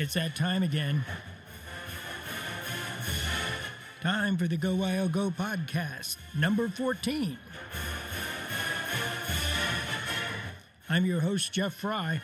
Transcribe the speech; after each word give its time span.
It's 0.00 0.14
that 0.14 0.34
time 0.34 0.62
again. 0.62 1.04
Time 4.00 4.38
for 4.38 4.48
the 4.48 4.56
Go 4.56 4.74
Wyo 4.74 5.12
Go 5.12 5.30
podcast, 5.30 6.16
number 6.34 6.70
14. 6.70 7.36
I'm 10.88 11.04
your 11.04 11.20
host, 11.20 11.52
Jeff 11.52 11.74
Fry, 11.74 12.22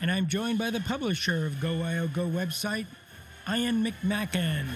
and 0.00 0.12
I'm 0.12 0.28
joined 0.28 0.60
by 0.60 0.70
the 0.70 0.78
publisher 0.78 1.44
of 1.44 1.58
Go 1.58 1.70
Wyo 1.70 2.12
Go 2.12 2.28
website, 2.28 2.86
Ian 3.52 3.84
McMacken. 3.84 4.66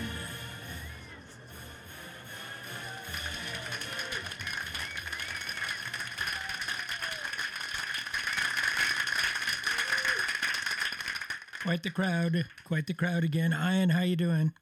Quite 11.65 11.83
the 11.83 11.89
crowd, 11.89 12.45
quite 12.69 12.87
the 12.87 12.93
crowd 12.93 13.25
again. 13.25 13.57
Ian, 13.57 13.89
how 13.89 14.05
you 14.05 14.17
doing? 14.21 14.53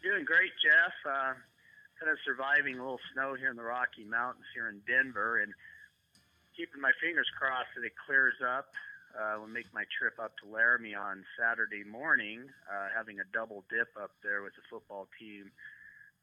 Doing 0.00 0.24
great, 0.24 0.56
Jeff. 0.64 0.96
Uh, 1.04 1.36
kind 2.00 2.08
of 2.08 2.16
surviving 2.24 2.80
a 2.80 2.82
little 2.82 3.04
snow 3.12 3.36
here 3.36 3.50
in 3.52 3.56
the 3.60 3.68
Rocky 3.68 4.08
Mountains 4.08 4.48
here 4.56 4.72
in 4.72 4.80
Denver, 4.88 5.44
and 5.44 5.52
keeping 6.56 6.80
my 6.80 6.92
fingers 7.04 7.28
crossed 7.36 7.68
that 7.76 7.84
it 7.84 7.92
clears 8.00 8.40
up. 8.40 8.72
Uh, 9.12 9.44
we'll 9.44 9.52
make 9.52 9.68
my 9.76 9.84
trip 9.92 10.16
up 10.16 10.32
to 10.40 10.48
Laramie 10.48 10.96
on 10.96 11.20
Saturday 11.36 11.84
morning, 11.84 12.48
uh, 12.64 12.88
having 12.88 13.20
a 13.20 13.28
double 13.36 13.62
dip 13.68 13.92
up 14.00 14.16
there 14.24 14.40
with 14.40 14.56
the 14.56 14.64
football 14.72 15.04
team, 15.20 15.52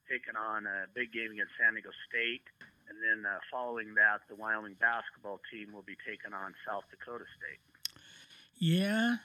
taking 0.09 0.33
on 0.33 0.65
a 0.65 0.89
big 0.97 1.13
game 1.13 1.29
against 1.29 1.53
San 1.61 1.77
Diego 1.77 1.93
State, 2.09 2.49
and 2.89 2.97
then 2.97 3.29
uh, 3.29 3.37
following 3.53 3.93
that, 3.93 4.25
the 4.25 4.33
Wyoming 4.33 4.73
basketball 4.81 5.37
team 5.53 5.69
will 5.69 5.85
be 5.85 6.01
taking 6.01 6.33
on 6.33 6.57
South 6.65 6.89
Dakota 6.89 7.29
State. 7.37 7.61
Yeah, 8.57 9.17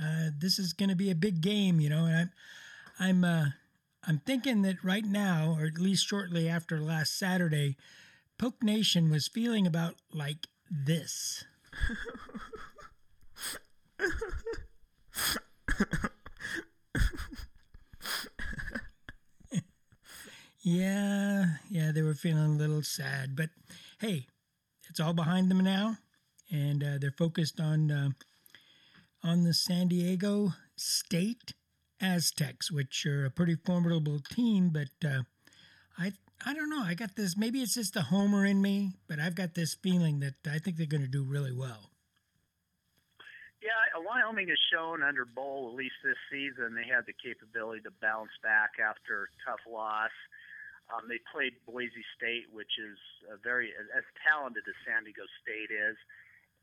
uh, 0.00 0.30
this 0.36 0.58
is 0.58 0.72
going 0.72 0.88
to 0.90 0.96
be 0.96 1.10
a 1.10 1.14
big 1.14 1.40
game, 1.40 1.80
you 1.80 1.88
know. 1.88 2.06
And 2.06 2.16
I'm, 2.16 2.30
I'm, 2.98 3.24
uh, 3.24 3.46
I'm 4.04 4.18
thinking 4.18 4.62
that 4.62 4.82
right 4.82 5.04
now, 5.04 5.56
or 5.58 5.66
at 5.66 5.78
least 5.78 6.06
shortly 6.06 6.48
after 6.48 6.80
last 6.80 7.18
Saturday, 7.18 7.76
Poke 8.38 8.62
Nation 8.62 9.10
was 9.10 9.28
feeling 9.28 9.66
about 9.66 9.96
like 10.12 10.46
this. 10.70 11.44
yeah, 20.62 21.46
yeah, 21.70 21.92
they 21.92 22.02
were 22.02 22.14
feeling 22.14 22.44
a 22.54 22.58
little 22.58 22.82
sad, 22.82 23.36
but 23.36 23.50
hey, 23.98 24.26
it's 24.88 25.00
all 25.00 25.12
behind 25.12 25.50
them 25.50 25.62
now, 25.62 25.96
and 26.50 26.82
uh, 26.82 26.98
they're 27.00 27.12
focused 27.12 27.60
on 27.60 27.90
uh, 27.90 28.10
on 29.22 29.44
the 29.44 29.54
San 29.54 29.88
Diego 29.88 30.52
State 30.76 31.54
Aztecs, 32.00 32.70
which 32.70 33.04
are 33.06 33.24
a 33.24 33.30
pretty 33.30 33.54
formidable 33.54 34.20
team. 34.20 34.70
But 34.70 35.08
uh, 35.08 35.22
I 35.98 36.12
I 36.44 36.54
don't 36.54 36.70
know. 36.70 36.82
I 36.82 36.94
got 36.94 37.16
this. 37.16 37.36
Maybe 37.36 37.60
it's 37.60 37.74
just 37.74 37.94
the 37.94 38.02
homer 38.02 38.46
in 38.46 38.62
me, 38.62 38.92
but 39.08 39.18
I've 39.18 39.34
got 39.34 39.54
this 39.54 39.74
feeling 39.74 40.20
that 40.20 40.34
I 40.50 40.58
think 40.58 40.76
they're 40.76 40.86
going 40.86 41.02
to 41.02 41.08
do 41.08 41.22
really 41.22 41.52
well. 41.52 41.90
Yeah, 43.60 43.76
Wyoming 44.00 44.48
has 44.48 44.58
shown 44.72 45.04
under 45.04 45.28
Bohl, 45.28 45.68
at 45.68 45.76
least 45.76 46.00
this 46.00 46.16
season, 46.32 46.72
they 46.72 46.88
had 46.88 47.04
the 47.04 47.12
capability 47.12 47.84
to 47.84 47.92
bounce 48.00 48.32
back 48.42 48.80
after 48.80 49.28
a 49.28 49.30
tough 49.44 49.60
loss. 49.68 50.10
Um, 50.88 51.06
they 51.06 51.20
played 51.28 51.54
Boise 51.68 52.02
State, 52.16 52.48
which 52.50 52.80
is 52.80 52.96
a 53.28 53.36
very 53.36 53.70
as 53.94 54.02
talented 54.24 54.64
as 54.66 54.74
San 54.88 55.04
Diego 55.04 55.28
State 55.44 55.68
is 55.70 55.94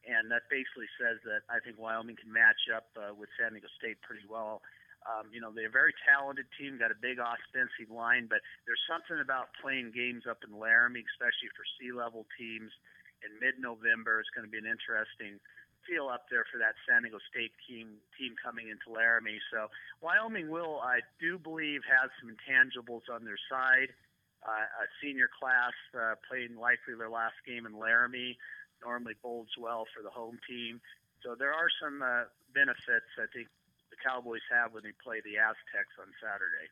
and 0.06 0.30
that 0.30 0.46
basically 0.52 0.90
says 1.00 1.18
that 1.26 1.48
I 1.50 1.64
think 1.64 1.80
Wyoming 1.80 2.16
can 2.20 2.32
match 2.32 2.70
up 2.70 2.92
uh, 2.96 3.16
with 3.16 3.30
San 3.40 3.54
Diego 3.58 3.72
State 3.80 4.02
pretty 4.06 4.26
well. 4.28 4.62
Um, 5.08 5.32
you 5.32 5.40
know, 5.40 5.56
they're 5.56 5.72
a 5.72 5.74
very 5.74 5.96
talented 6.04 6.52
team, 6.60 6.76
got 6.76 6.92
a 6.92 7.00
big 7.00 7.16
offensive 7.16 7.88
line, 7.88 8.28
but 8.28 8.44
there's 8.68 8.82
something 8.92 9.24
about 9.24 9.56
playing 9.64 9.96
games 9.96 10.28
up 10.28 10.44
in 10.44 10.52
Laramie, 10.52 11.06
especially 11.16 11.48
for 11.56 11.64
sea-level 11.80 12.28
teams 12.36 12.76
in 13.24 13.32
mid-November. 13.40 14.20
It's 14.20 14.34
going 14.36 14.44
to 14.44 14.52
be 14.52 14.60
an 14.60 14.68
interesting 14.68 15.40
feel 15.88 16.12
up 16.12 16.28
there 16.28 16.44
for 16.52 16.60
that 16.60 16.76
San 16.84 17.08
Diego 17.08 17.24
State 17.32 17.56
team 17.64 18.04
team 18.20 18.36
coming 18.36 18.68
into 18.68 18.92
Laramie. 18.92 19.40
So 19.48 19.72
Wyoming 20.04 20.52
will, 20.52 20.84
I 20.84 21.00
do 21.24 21.40
believe, 21.40 21.88
have 21.88 22.12
some 22.20 22.28
intangibles 22.28 23.08
on 23.08 23.24
their 23.24 23.40
side. 23.48 23.96
Uh, 24.44 24.68
a 24.68 24.86
senior 25.00 25.32
class 25.32 25.74
uh, 25.96 26.20
playing 26.28 26.60
likely 26.60 27.00
their 27.00 27.10
last 27.10 27.40
game 27.48 27.66
in 27.66 27.80
Laramie 27.80 28.38
normally 28.84 29.16
bodes 29.22 29.52
well 29.60 29.86
for 29.96 30.04
the 30.04 30.10
home 30.10 30.40
team. 30.48 30.80
So 31.24 31.36
there 31.38 31.54
are 31.54 31.70
some 31.82 32.02
uh, 32.02 32.24
benefits 32.54 33.10
I 33.18 33.26
think 33.34 33.48
the 33.90 33.98
Cowboys 34.04 34.42
have 34.52 34.74
when 34.74 34.84
they 34.84 34.94
play 35.04 35.22
the 35.24 35.38
Aztecs 35.38 35.96
on 36.00 36.08
Saturday. 36.22 36.70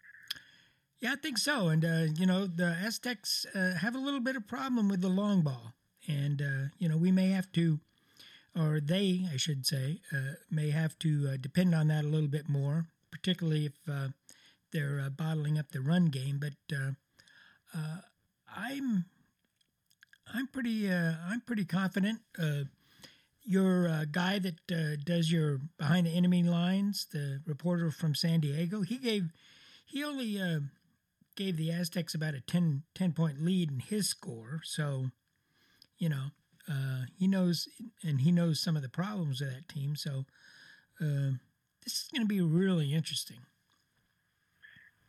Yeah, 0.99 1.13
I 1.13 1.15
think 1.15 1.38
so. 1.38 1.67
And, 1.69 1.83
uh, 1.83 2.13
you 2.15 2.25
know, 2.25 2.45
the 2.47 2.77
Aztecs 2.83 3.45
uh, 3.53 3.75
have 3.75 3.95
a 3.95 3.99
little 3.99 4.21
bit 4.21 4.35
of 4.35 4.47
problem 4.47 4.88
with 4.88 5.01
the 5.01 5.09
long 5.09 5.41
ball. 5.41 5.73
And, 6.07 6.41
uh, 6.41 6.69
you 6.77 6.88
know, 6.88 6.97
we 6.97 7.11
may 7.11 7.29
have 7.29 7.51
to, 7.53 7.79
or 8.55 8.79
they, 8.79 9.27
I 9.31 9.38
should 9.38 9.65
say, 9.65 10.01
uh, 10.13 10.35
may 10.49 10.69
have 10.69 10.97
to 10.99 11.31
uh, 11.33 11.38
depend 11.38 11.75
on 11.75 11.88
that 11.89 12.05
a 12.05 12.07
little 12.07 12.29
bit 12.29 12.47
more, 12.47 12.88
particularly 13.11 13.65
if 13.65 13.73
they're 14.71 15.09
bottling 15.09 15.57
up 15.57 15.71
the 15.71 15.81
run 15.81 16.05
game. 16.05 16.39
But 16.39 16.53
I'm 18.55 19.05
I'm 20.34 20.47
pretty 20.47 20.91
uh, 20.91 21.13
I'm 21.30 21.41
pretty 21.41 21.66
confident. 21.66 22.19
Uh, 22.38 22.63
your 23.44 23.88
uh, 23.88 24.06
guy 24.12 24.40
that 24.40 24.72
uh, 24.72 24.96
does 25.03 25.31
your 25.31 25.59
behind 25.78 26.08
the 26.08 26.12
enemy 26.12 26.44
lines, 26.44 27.08
the 27.12 27.41
reporter 27.46 27.91
from 27.91 28.16
San 28.16 28.40
Diego, 28.40 28.81
he 28.81 28.97
gave 28.97 29.30
he 29.86 30.03
only 30.03 30.41
uh, 30.41 30.59
gave 31.36 31.58
the 31.58 31.72
Aztecs 31.72 32.16
about 32.16 32.34
a 32.34 32.41
10, 32.41 32.84
10 32.96 33.13
point 33.13 33.41
lead 33.41 33.72
in 33.72 33.80
his 33.80 34.09
score. 34.09 34.62
So, 34.63 35.12
you 35.97 36.09
know, 36.09 36.31
uh, 36.68 37.03
he 37.18 37.28
knows 37.28 37.68
and 38.03 38.22
he 38.22 38.31
knows 38.31 38.59
some 38.59 38.75
of 38.75 38.81
the 38.81 38.90
problems 38.90 39.42
of 39.42 39.50
that 39.50 39.69
team. 39.69 39.96
So, 39.96 40.25
this 41.00 41.94
is 41.94 42.09
going 42.12 42.24
to 42.24 42.28
be 42.28 42.42
really 42.42 42.94
interesting 42.94 43.42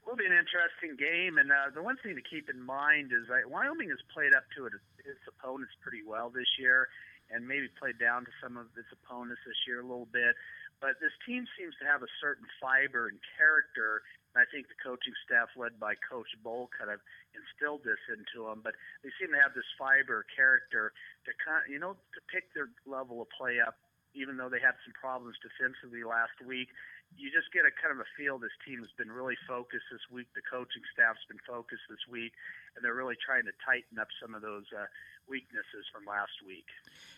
will 0.07 0.15
be 0.15 0.25
an 0.25 0.33
interesting 0.33 0.95
game. 0.95 1.37
And 1.37 1.51
uh, 1.51 1.75
the 1.75 1.83
one 1.83 1.99
thing 1.99 2.15
to 2.15 2.23
keep 2.23 2.49
in 2.49 2.63
mind 2.63 3.11
is 3.11 3.27
that 3.29 3.51
Wyoming 3.51 3.91
has 3.91 3.99
played 4.15 4.33
up 4.33 4.47
to 4.57 4.71
it, 4.71 4.73
its 5.07 5.23
opponents 5.27 5.73
pretty 5.81 6.03
well 6.03 6.31
this 6.31 6.51
year, 6.59 6.91
and 7.31 7.47
maybe 7.47 7.67
played 7.79 7.99
down 7.99 8.27
to 8.27 8.33
some 8.43 8.59
of 8.59 8.71
its 8.79 8.91
opponents 8.93 9.43
this 9.47 9.59
year 9.67 9.81
a 9.81 9.87
little 9.87 10.11
bit. 10.11 10.35
But 10.79 11.01
this 11.01 11.15
team 11.25 11.49
seems 11.57 11.73
to 11.81 11.89
have 11.89 12.05
a 12.05 12.11
certain 12.21 12.45
fiber 12.61 13.09
and 13.09 13.17
character. 13.39 14.05
And 14.37 14.45
I 14.45 14.47
think 14.53 14.69
the 14.69 14.77
coaching 14.77 15.17
staff, 15.25 15.49
led 15.57 15.81
by 15.81 15.97
Coach 15.97 16.29
Bohl, 16.45 16.69
kind 16.69 16.93
of 16.93 17.01
instilled 17.33 17.81
this 17.81 18.01
into 18.13 18.45
them. 18.45 18.61
But 18.61 18.77
they 19.01 19.09
seem 19.17 19.33
to 19.33 19.41
have 19.41 19.57
this 19.57 19.67
fiber 19.81 20.29
character 20.37 20.93
to, 21.25 21.31
kind, 21.41 21.65
you 21.65 21.81
know, 21.81 21.97
to 21.97 22.21
pick 22.29 22.53
their 22.53 22.69
level 22.85 23.25
of 23.25 23.33
play 23.33 23.57
up 23.57 23.81
even 24.17 24.41
though 24.41 24.49
they 24.49 24.57
had 24.57 24.73
some 24.81 24.97
problems 24.97 25.37
defensively 25.45 26.01
last 26.01 26.33
week 26.41 26.73
you 27.15 27.31
just 27.31 27.53
get 27.53 27.65
a 27.65 27.73
kind 27.73 27.95
of 27.95 28.01
a 28.03 28.09
feel 28.19 28.39
this 28.39 28.55
team 28.67 28.81
has 28.81 28.93
been 28.99 29.11
really 29.11 29.39
focused 29.47 29.87
this 29.91 30.05
week. 30.11 30.27
The 30.35 30.43
coaching 30.43 30.83
staff's 30.93 31.23
been 31.29 31.41
focused 31.47 31.87
this 31.89 32.03
week, 32.11 32.33
and 32.75 32.85
they're 32.85 32.97
really 32.97 33.17
trying 33.25 33.45
to 33.45 33.55
tighten 33.65 33.99
up 33.99 34.09
some 34.21 34.35
of 34.35 34.43
those 34.43 34.67
uh, 34.75 34.87
weaknesses 35.29 35.87
from 35.93 36.05
last 36.05 36.43
week. 36.47 36.67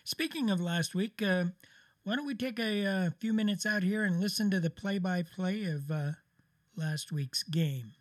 Speaking 0.03 0.49
of 0.49 0.61
last 0.61 0.95
week, 0.95 1.21
uh, 1.21 1.51
why 2.03 2.15
don't 2.15 2.25
we 2.25 2.35
take 2.35 2.59
a, 2.59 2.83
a, 2.83 2.89
uh, 2.89 3.09
few 3.19 3.33
minutes 3.33 3.65
out 3.65 3.83
here 3.83 4.03
and 4.03 4.21
listen 4.21 4.49
to 4.51 4.59
the 4.59 4.69
play-by-play 4.69 5.65
of 5.65 5.91
uh, 5.91 6.11
last 6.75 7.11
week's 7.11 7.43
game? 7.43 7.93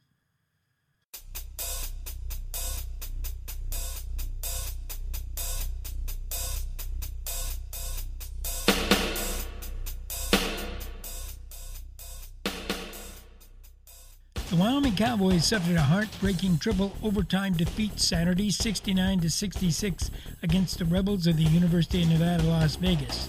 Cowboys 14.99 15.45
suffered 15.45 15.77
a 15.77 15.83
heartbreaking 15.83 16.59
triple 16.59 16.93
overtime 17.05 17.53
defeat 17.53 18.01
Saturday 18.01 18.51
69 18.51 19.21
to 19.21 19.31
66 19.31 20.11
against 20.43 20.81
the 20.81 20.85
Rebels 20.85 21.29
of 21.29 21.37
the 21.37 21.45
University 21.45 22.03
of 22.03 22.09
Nevada, 22.09 22.43
Las 22.43 22.75
Vegas. 22.75 23.29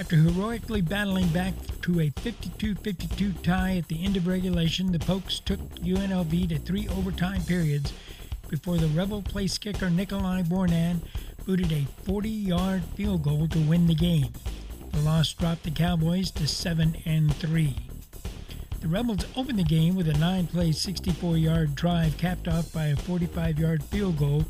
After 0.00 0.16
heroically 0.16 0.80
battling 0.80 1.28
back 1.28 1.54
to 1.82 2.00
a 2.00 2.10
52-52 2.10 3.40
tie 3.44 3.76
at 3.76 3.86
the 3.86 4.04
end 4.04 4.16
of 4.16 4.26
regulation, 4.26 4.90
the 4.90 4.98
Pokes 4.98 5.38
took 5.38 5.60
UNLV 5.76 6.48
to 6.48 6.58
three 6.58 6.88
overtime 6.88 7.42
periods 7.42 7.92
before 8.48 8.76
the 8.76 8.88
Rebel 8.88 9.22
place 9.22 9.56
kicker 9.56 9.90
Nikolai 9.90 10.42
Bornan 10.42 10.98
booted 11.46 11.70
a 11.70 11.86
40-yard 12.10 12.82
field 12.96 13.22
goal 13.22 13.46
to 13.46 13.60
win 13.60 13.86
the 13.86 13.94
game. 13.94 14.32
The 14.90 14.98
loss 14.98 15.32
dropped 15.32 15.62
the 15.62 15.70
Cowboys 15.70 16.32
to 16.32 16.48
7 16.48 16.96
and 17.06 17.32
3. 17.36 17.87
The 18.80 18.86
Rebels 18.86 19.26
opened 19.36 19.58
the 19.58 19.64
game 19.64 19.96
with 19.96 20.08
a 20.08 20.16
nine 20.18 20.46
play, 20.46 20.70
64 20.70 21.36
yard 21.36 21.74
drive 21.74 22.16
capped 22.16 22.46
off 22.46 22.72
by 22.72 22.86
a 22.86 22.96
45 22.96 23.58
yard 23.58 23.82
field 23.82 24.16
goal, 24.16 24.44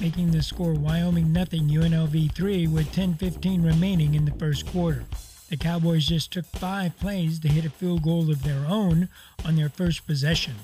making 0.00 0.30
the 0.30 0.42
score 0.42 0.72
Wyoming 0.72 1.32
nothing, 1.32 1.68
UNLV 1.68 2.32
3 2.32 2.66
with 2.68 2.90
10 2.92 3.14
15 3.14 3.62
remaining 3.62 4.14
in 4.14 4.24
the 4.24 4.32
first 4.32 4.66
quarter. 4.66 5.04
The 5.50 5.58
Cowboys 5.58 6.06
just 6.06 6.32
took 6.32 6.46
five 6.46 6.98
plays 6.98 7.38
to 7.40 7.48
hit 7.48 7.66
a 7.66 7.70
field 7.70 8.02
goal 8.02 8.30
of 8.30 8.42
their 8.42 8.64
own 8.66 9.10
on 9.44 9.56
their 9.56 9.68
first 9.68 10.06
possession. 10.06 10.54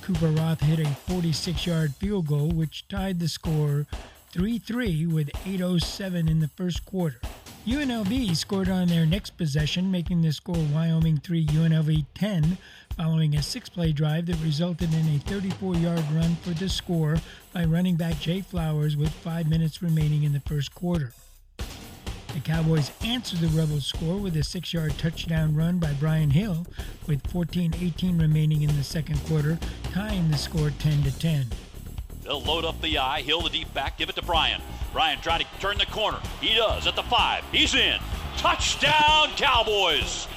Cooper 0.00 0.28
Rothe 0.28 0.60
hit 0.60 0.78
a 0.78 0.88
46 0.90 1.66
yard 1.66 1.96
field 1.96 2.28
goal, 2.28 2.50
which 2.50 2.86
tied 2.88 3.18
the 3.18 3.28
score 3.28 3.86
3 4.30 4.58
3 4.58 5.06
with 5.06 5.28
8.07 5.44 6.30
in 6.30 6.38
the 6.38 6.48
first 6.48 6.86
quarter. 6.86 7.20
UNLV 7.66 8.34
scored 8.34 8.70
on 8.70 8.88
their 8.88 9.04
next 9.04 9.36
possession, 9.36 9.90
making 9.90 10.22
the 10.22 10.32
score 10.32 10.56
Wyoming 10.72 11.18
3, 11.18 11.44
UNLV 11.46 12.06
10, 12.14 12.56
following 12.96 13.36
a 13.36 13.42
six 13.42 13.68
play 13.68 13.92
drive 13.92 14.26
that 14.26 14.42
resulted 14.42 14.94
in 14.94 15.06
a 15.14 15.18
34 15.18 15.74
yard 15.74 16.04
run 16.12 16.36
for 16.36 16.50
the 16.50 16.70
score 16.70 17.18
by 17.52 17.64
running 17.64 17.96
back 17.96 18.18
Jay 18.18 18.40
Flowers 18.40 18.96
with 18.96 19.10
five 19.10 19.46
minutes 19.46 19.82
remaining 19.82 20.22
in 20.22 20.32
the 20.32 20.40
first 20.40 20.74
quarter. 20.74 21.12
The 22.32 22.40
Cowboys 22.42 22.92
answered 23.04 23.40
the 23.40 23.48
Rebels' 23.48 23.86
score 23.86 24.16
with 24.16 24.36
a 24.36 24.42
six 24.42 24.72
yard 24.72 24.96
touchdown 24.96 25.54
run 25.54 25.78
by 25.78 25.92
Brian 26.00 26.30
Hill 26.30 26.66
with 27.06 27.26
14 27.30 27.74
18 27.78 28.18
remaining 28.18 28.62
in 28.62 28.74
the 28.74 28.84
second 28.84 29.22
quarter, 29.26 29.58
tying 29.92 30.30
the 30.30 30.38
score 30.38 30.70
10 30.78 31.02
10. 31.02 31.46
They'll 32.30 32.40
load 32.42 32.64
up 32.64 32.80
the 32.80 32.96
eye, 32.96 33.22
Hill 33.22 33.40
the 33.40 33.50
deep 33.50 33.74
back, 33.74 33.98
give 33.98 34.08
it 34.08 34.14
to 34.14 34.22
Brian. 34.22 34.62
Brian 34.92 35.20
trying 35.20 35.40
to 35.40 35.46
turn 35.58 35.78
the 35.78 35.86
corner. 35.86 36.20
He 36.40 36.54
does 36.54 36.86
at 36.86 36.94
the 36.94 37.02
five. 37.02 37.42
He's 37.50 37.74
in. 37.74 37.98
Touchdown, 38.36 39.30
Cowboys! 39.36 40.28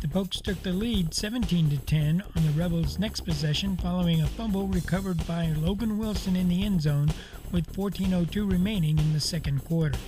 The 0.00 0.06
Pokes 0.06 0.40
took 0.40 0.62
the 0.62 0.70
lead 0.72 1.12
17 1.12 1.70
to 1.70 1.78
10 1.78 2.22
on 2.36 2.46
the 2.46 2.52
Rebels' 2.52 3.00
next 3.00 3.22
possession 3.22 3.76
following 3.76 4.22
a 4.22 4.28
fumble 4.28 4.68
recovered 4.68 5.26
by 5.26 5.48
Logan 5.48 5.98
Wilson 5.98 6.36
in 6.36 6.48
the 6.48 6.64
end 6.64 6.82
zone 6.82 7.10
with 7.50 7.66
14:02 7.74 8.48
remaining 8.48 8.96
in 8.96 9.12
the 9.12 9.18
second 9.18 9.64
quarter. 9.64 9.98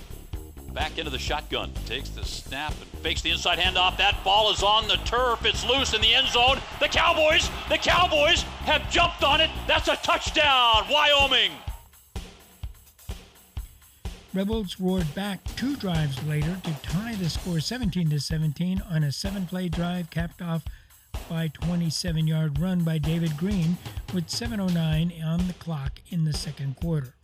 Back 0.73 0.97
into 0.97 1.09
the 1.09 1.19
shotgun, 1.19 1.71
takes 1.85 2.09
the 2.09 2.23
snap 2.23 2.73
and 2.79 3.01
fakes 3.01 3.21
the 3.21 3.31
inside 3.31 3.57
handoff. 3.59 3.97
That 3.97 4.23
ball 4.23 4.51
is 4.51 4.61
on 4.61 4.87
the 4.87 4.97
turf. 4.97 5.45
It's 5.45 5.65
loose 5.65 5.93
in 5.93 6.01
the 6.01 6.13
end 6.13 6.27
zone. 6.27 6.59
The 6.79 6.87
Cowboys, 6.87 7.49
the 7.69 7.77
Cowboys 7.77 8.43
have 8.65 8.89
jumped 8.91 9.23
on 9.23 9.41
it. 9.41 9.49
That's 9.67 9.87
a 9.87 9.95
touchdown, 9.97 10.85
Wyoming. 10.89 11.51
Rebels 14.31 14.79
roared 14.79 15.13
back 15.15 15.43
two 15.55 15.75
drives 15.75 16.23
later 16.25 16.55
to 16.63 16.73
tie 16.83 17.15
the 17.15 17.29
score 17.29 17.59
17 17.59 18.11
to 18.11 18.19
17 18.19 18.81
on 18.87 19.03
a 19.03 19.11
seven-play 19.11 19.69
drive 19.69 20.11
capped 20.11 20.39
off 20.39 20.63
by 21.27 21.47
27-yard 21.47 22.59
run 22.59 22.83
by 22.83 22.99
David 22.99 23.35
Green 23.37 23.77
with 24.13 24.27
7:09 24.27 25.23
on 25.25 25.47
the 25.47 25.53
clock 25.53 25.99
in 26.09 26.25
the 26.25 26.33
second 26.33 26.75
quarter. 26.75 27.15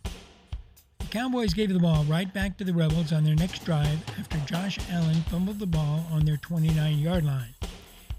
Cowboys 1.16 1.54
gave 1.54 1.72
the 1.72 1.78
ball 1.78 2.04
right 2.04 2.30
back 2.34 2.58
to 2.58 2.64
the 2.64 2.74
Rebels 2.74 3.10
on 3.10 3.24
their 3.24 3.34
next 3.34 3.64
drive 3.64 3.98
after 4.18 4.36
Josh 4.40 4.78
Allen 4.90 5.22
fumbled 5.30 5.58
the 5.58 5.66
ball 5.66 6.04
on 6.12 6.26
their 6.26 6.36
29-yard 6.36 7.24
line. 7.24 7.54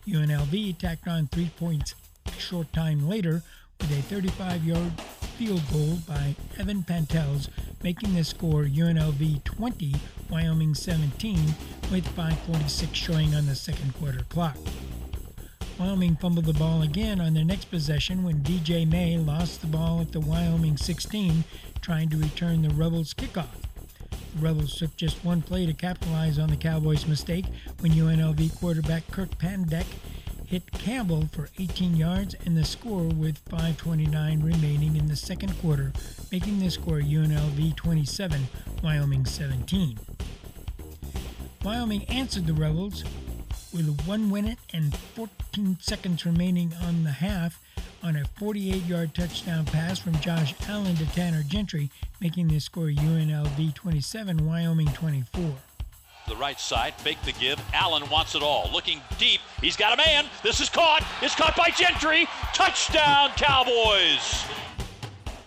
UNLV 0.08 0.76
tacked 0.80 1.08
on 1.08 1.28
three 1.28 1.52
points 1.60 1.94
a 2.26 2.32
short 2.40 2.74
time 2.74 3.08
later 3.08 3.44
with 3.80 3.92
a 3.92 4.16
35-yard 4.16 5.00
field 5.38 5.62
goal 5.72 6.00
by 6.08 6.36
Evan 6.58 6.82
Pantels, 6.82 7.50
making 7.84 8.16
the 8.16 8.24
score 8.24 8.64
UNLV 8.64 9.44
20, 9.44 9.94
Wyoming 10.32 10.74
17, 10.74 11.36
with 11.92 12.04
5.46 12.16 12.96
showing 12.96 13.36
on 13.36 13.46
the 13.46 13.54
second 13.54 13.94
quarter 13.94 14.24
clock. 14.30 14.58
Wyoming 15.78 16.16
fumbled 16.16 16.46
the 16.46 16.54
ball 16.54 16.82
again 16.82 17.22
on 17.22 17.36
their 17.36 17.46
next 17.46 17.66
possession 17.66 18.24
when 18.24 18.42
DJ 18.42 18.90
May 18.90 19.16
lost 19.20 19.62
the 19.62 19.68
ball 19.68 20.02
at 20.02 20.12
the 20.12 20.20
Wyoming 20.20 20.76
16, 20.76 21.44
trying 21.88 22.10
to 22.10 22.18
return 22.18 22.62
the 22.62 22.70
Rebels' 22.72 23.14
kickoff. 23.14 23.48
The 24.36 24.42
Rebels 24.42 24.76
took 24.76 24.94
just 24.98 25.24
one 25.24 25.42
play 25.42 25.66
to 25.66 25.72
capitalize 25.72 26.38
on 26.38 26.50
the 26.50 26.58
Cowboys' 26.58 27.08
mistake 27.08 27.46
when 27.80 27.94
UNLV 27.94 28.60
quarterback 28.60 29.10
Kirk 29.10 29.30
Palandech 29.38 29.86
hit 30.46 30.70
Campbell 30.74 31.30
for 31.32 31.48
18 31.58 31.96
yards 31.96 32.36
and 32.46 32.58
the 32.58 32.66
score 32.66 33.04
with 33.04 33.42
5.29 33.46 34.44
remaining 34.44 34.98
in 34.98 35.08
the 35.08 35.16
second 35.16 35.58
quarter, 35.62 35.94
making 36.30 36.60
the 36.60 36.70
score 36.70 37.00
UNLV 37.00 37.74
27, 37.78 38.48
Wyoming 38.84 39.26
17. 39.26 39.98
Wyoming 41.64 42.04
answered 42.10 42.48
the 42.48 42.54
Rebels 42.54 43.06
with 43.74 43.98
1 44.06 44.30
minute 44.30 44.60
and 44.74 44.94
14 44.94 45.78
seconds 45.80 46.26
remaining 46.26 46.74
on 46.84 47.06
the 47.06 47.12
half 47.12 47.62
on 48.04 48.16
a 48.16 48.26
48 48.38 48.86
yard 48.86 49.14
touchdown 49.14 49.66
pass 49.66 50.00
from 50.00 50.20
Josh 50.20 50.54
Allen 50.68 50.96
to 50.96 51.06
Tanner 51.08 51.44
Gentry, 51.44 51.90
making 52.22 52.48
the 52.48 52.60
score 52.60 52.88
UNLV 52.88 53.74
27, 53.74 54.46
Wyoming 54.46 54.88
24 54.88 55.54
the 56.28 56.36
right 56.36 56.60
side, 56.60 56.94
fake 56.96 57.22
the 57.24 57.32
give. 57.34 57.58
Allen 57.74 58.08
wants 58.10 58.36
it 58.36 58.44
all. 58.44 58.70
Looking 58.74 59.00
deep. 59.18 59.40
He's 59.62 59.78
got 59.78 59.94
a 59.94 59.98
man. 59.98 60.26
This 60.44 60.60
is 60.60 60.70
caught. 60.70 61.02
It's 61.22 61.36
caught 61.36 61.56
by 61.56 61.70
Gentry. 61.70 62.28
Touchdown, 62.54 63.30
Cowboys. 63.38 64.46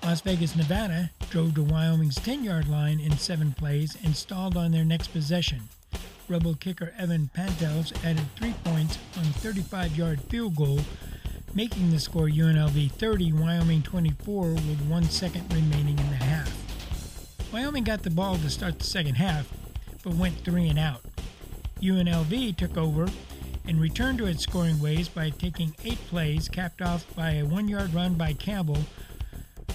Las 0.02 0.22
Vegas, 0.22 0.56
Nevada 0.56 1.10
drove 1.28 1.54
to 1.54 1.62
Wyoming's 1.62 2.16
10 2.16 2.42
yard 2.42 2.68
line 2.68 2.98
in 2.98 3.16
seven 3.18 3.52
plays 3.52 3.96
and 4.04 4.16
stalled 4.16 4.56
on 4.56 4.72
their 4.72 4.84
next 4.84 5.08
possession. 5.08 5.60
Rebel 6.28 6.54
kicker 6.54 6.92
Evan 6.98 7.28
Pantels 7.34 7.92
added 8.04 8.24
three 8.36 8.54
points 8.64 8.98
on 9.16 9.24
a 9.24 9.32
35 9.38 9.96
yard 9.96 10.20
field 10.22 10.56
goal, 10.56 10.80
making 11.54 11.90
the 11.90 11.98
score 11.98 12.28
UNLV 12.28 12.92
30, 12.92 13.32
Wyoming 13.32 13.82
24, 13.82 14.50
with 14.52 14.80
one 14.88 15.04
second 15.04 15.52
remaining 15.52 15.98
in 15.98 16.10
the 16.10 16.16
half. 16.16 16.52
Wyoming 17.52 17.84
got 17.84 18.02
the 18.02 18.10
ball 18.10 18.36
to 18.36 18.50
start 18.50 18.78
the 18.78 18.84
second 18.84 19.14
half, 19.16 19.52
but 20.04 20.14
went 20.14 20.38
three 20.44 20.68
and 20.68 20.78
out. 20.78 21.02
UNLV 21.80 22.56
took 22.56 22.76
over 22.76 23.08
and 23.66 23.80
returned 23.80 24.18
to 24.18 24.26
its 24.26 24.44
scoring 24.44 24.80
ways 24.80 25.08
by 25.08 25.30
taking 25.30 25.74
eight 25.84 25.98
plays, 26.08 26.48
capped 26.48 26.82
off 26.82 27.04
by 27.16 27.32
a 27.32 27.44
one-yard 27.44 27.92
run 27.92 28.14
by 28.14 28.32
Campbell, 28.32 28.84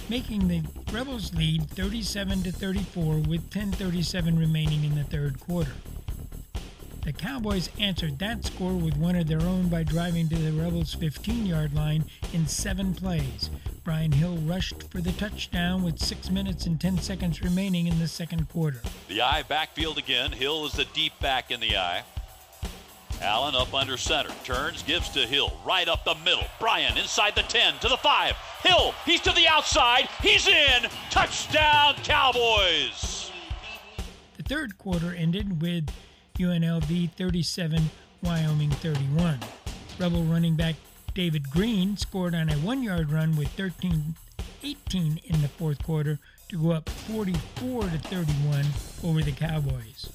making 0.09 0.47
the 0.47 0.63
Rebels 0.93 1.33
lead 1.33 1.69
37 1.69 2.43
to 2.43 2.51
34 2.51 3.17
with 3.19 3.49
10:37 3.49 4.37
remaining 4.39 4.83
in 4.85 4.95
the 4.95 5.03
third 5.03 5.39
quarter. 5.39 5.73
The 7.05 7.13
Cowboys 7.13 7.69
answered 7.79 8.17
that 8.17 8.43
score 8.43 8.73
with 8.73 8.97
one 8.97 9.15
of 9.15 9.27
their 9.27 9.41
own 9.41 9.69
by 9.69 9.83
driving 9.83 10.27
to 10.27 10.35
the 10.35 10.51
Rebels' 10.51 10.95
15 10.95 11.45
yard 11.45 11.75
line 11.75 12.05
in 12.33 12.47
seven 12.47 12.95
plays. 12.95 13.51
Brian 13.83 14.11
Hill 14.11 14.37
rushed 14.37 14.89
for 14.89 15.01
the 15.01 15.11
touchdown 15.11 15.83
with 15.83 15.99
6 15.99 16.31
minutes 16.31 16.65
and 16.65 16.81
10 16.81 16.97
seconds 16.97 17.43
remaining 17.43 17.85
in 17.85 17.99
the 17.99 18.07
second 18.07 18.49
quarter. 18.49 18.81
The 19.07 19.21
eye 19.21 19.43
backfield 19.43 19.99
again. 19.99 20.31
Hill 20.31 20.65
is 20.65 20.73
the 20.73 20.85
deep 20.95 21.13
back 21.19 21.51
in 21.51 21.59
the 21.59 21.77
eye. 21.77 22.01
Allen 23.21 23.53
up 23.53 23.75
under 23.75 23.97
center. 23.97 24.31
Turns, 24.43 24.81
gives 24.81 25.09
to 25.09 25.27
Hill. 25.27 25.55
Right 25.63 25.87
up 25.87 26.05
the 26.05 26.15
middle. 26.25 26.47
Brian 26.59 26.97
inside 26.97 27.35
the 27.35 27.43
10 27.43 27.75
to 27.81 27.87
the 27.87 27.97
5. 27.97 28.35
Hill, 28.63 28.95
he's 29.05 29.21
to 29.21 29.31
the 29.31 29.47
outside. 29.47 30.09
He's 30.23 30.47
in. 30.47 30.89
Touchdown, 31.11 31.97
Cowboys. 32.03 33.29
The 34.37 34.43
third 34.43 34.79
quarter 34.79 35.13
ended 35.13 35.61
with 35.61 35.87
UNLV 36.35 37.11
37, 37.11 37.89
Wyoming 38.21 38.71
31. 38.71 39.39
Rebel 39.99 40.23
running 40.23 40.55
back 40.55 40.75
David 41.13 41.49
Green 41.49 41.95
scored 41.95 42.35
on 42.35 42.49
a 42.49 42.55
one 42.55 42.83
yard 42.83 43.11
run 43.11 43.35
with 43.37 43.47
13 43.49 44.15
18 44.63 45.19
in 45.23 45.41
the 45.41 45.47
fourth 45.47 45.81
quarter 45.83 46.19
to 46.49 46.61
go 46.61 46.71
up 46.71 46.89
44 46.89 47.83
to 47.83 47.97
31 47.99 48.65
over 49.03 49.21
the 49.21 49.31
Cowboys. 49.31 50.09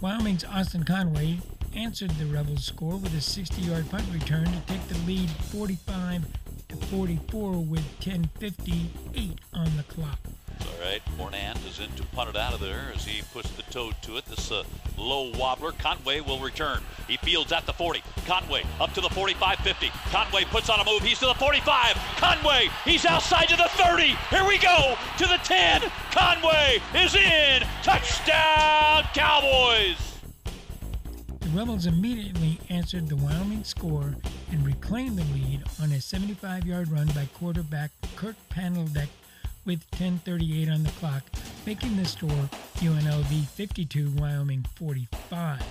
Wyoming's 0.00 0.44
Austin 0.44 0.84
Conway 0.84 1.40
answered 1.74 2.10
the 2.12 2.26
Rebels' 2.26 2.64
score 2.64 2.96
with 2.96 3.14
a 3.14 3.20
60 3.20 3.62
yard 3.62 3.90
punt 3.90 4.04
return 4.12 4.44
to 4.44 4.60
take 4.66 4.86
the 4.88 4.98
lead 5.06 5.28
45 5.30 6.24
to 6.68 6.76
44 6.76 7.52
with 7.52 8.00
10.58 8.00 9.36
on 9.52 9.76
the 9.76 9.82
clock. 9.84 10.18
All 10.60 10.90
right, 10.90 11.02
Mornant 11.16 11.58
is 11.66 11.78
in 11.80 11.90
to 11.92 12.02
punt 12.14 12.30
it 12.30 12.36
out 12.36 12.54
of 12.54 12.60
there 12.60 12.92
as 12.94 13.04
he 13.04 13.22
puts 13.32 13.50
the 13.52 13.62
toe 13.64 13.92
to 14.02 14.16
it. 14.16 14.24
This 14.26 14.50
uh, 14.50 14.64
low 14.96 15.32
wobbler. 15.32 15.72
Conway 15.72 16.20
will 16.20 16.38
return. 16.38 16.80
He 17.08 17.16
fields 17.16 17.52
at 17.52 17.66
the 17.66 17.72
40. 17.72 18.02
Conway 18.26 18.64
up 18.80 18.92
to 18.94 19.00
the 19.00 19.08
45 19.08 19.58
50. 19.58 19.88
Conway 20.10 20.44
puts 20.44 20.68
on 20.68 20.80
a 20.80 20.84
move. 20.84 21.02
He's 21.02 21.18
to 21.20 21.26
the 21.26 21.34
45. 21.34 21.94
Conway, 22.16 22.68
he's 22.84 23.04
outside 23.04 23.48
to 23.48 23.56
the 23.56 23.68
30. 23.74 24.16
Here 24.30 24.46
we 24.46 24.58
go 24.58 24.96
to 25.18 25.26
the 25.26 25.38
10. 25.44 25.82
Conway 26.10 26.80
is 26.94 27.14
in. 27.14 27.62
Touchdown, 27.82 29.04
Cowboys. 29.14 29.96
The 31.40 31.48
Rebels 31.50 31.86
immediately 31.86 32.58
answered 32.70 33.08
the 33.08 33.16
Wyoming 33.16 33.64
score 33.64 34.14
and 34.50 34.66
reclaimed 34.66 35.18
the 35.18 35.24
lead 35.34 35.62
on 35.82 35.92
a 35.92 36.00
75 36.00 36.66
yard 36.66 36.88
run 36.90 37.06
by 37.08 37.26
quarterback 37.34 37.90
Kirk 38.16 38.36
Palandech 38.50 39.08
with 39.64 39.90
10.38 39.92 40.72
on 40.72 40.82
the 40.82 40.90
clock, 40.90 41.22
making 41.66 41.96
the 41.96 42.04
score 42.04 42.48
UNLV 42.76 43.46
52, 43.46 44.10
Wyoming 44.16 44.64
45. 44.76 45.62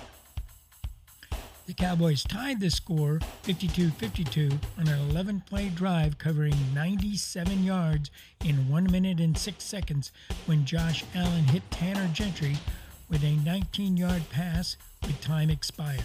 The 1.66 1.72
Cowboys 1.72 2.24
tied 2.24 2.60
the 2.60 2.70
score 2.70 3.20
52 3.44 3.88
52 3.88 4.50
on 4.78 4.86
an 4.86 5.10
11 5.10 5.44
play 5.46 5.70
drive 5.70 6.18
covering 6.18 6.54
97 6.74 7.64
yards 7.64 8.10
in 8.44 8.68
1 8.68 8.92
minute 8.92 9.18
and 9.18 9.36
6 9.36 9.64
seconds 9.64 10.12
when 10.44 10.66
Josh 10.66 11.04
Allen 11.14 11.44
hit 11.44 11.62
Tanner 11.70 12.06
Gentry 12.12 12.56
with 13.08 13.24
a 13.24 13.36
19 13.46 13.96
yard 13.96 14.28
pass 14.28 14.76
with 15.02 15.18
time 15.22 15.48
expired. 15.48 16.04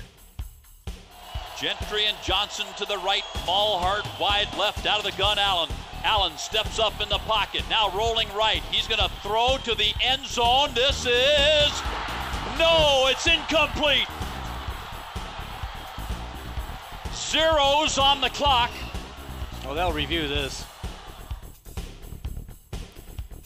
Gentry 1.60 2.06
and 2.06 2.16
Johnson 2.24 2.66
to 2.78 2.86
the 2.86 2.98
right. 3.00 3.24
Maulhardt 3.46 4.08
wide 4.18 4.48
left 4.58 4.86
out 4.86 5.00
of 5.00 5.04
the 5.04 5.18
gun. 5.18 5.38
Allen. 5.38 5.70
Allen 6.04 6.38
steps 6.38 6.80
up 6.80 7.02
in 7.02 7.10
the 7.10 7.18
pocket. 7.20 7.64
Now 7.70 7.96
rolling 7.96 8.28
right. 8.34 8.62
He's 8.72 8.88
going 8.88 9.00
to 9.00 9.10
throw 9.22 9.58
to 9.64 9.76
the 9.76 9.94
end 10.02 10.26
zone. 10.26 10.70
This 10.74 11.06
is. 11.06 11.82
No, 12.58 13.08
it's 13.10 13.28
incomplete. 13.28 14.08
Zeros 17.14 17.98
on 17.98 18.22
the 18.22 18.30
clock. 18.30 18.72
Oh, 19.66 19.74
they'll 19.74 19.94
review 19.94 20.28
this. 20.28 20.66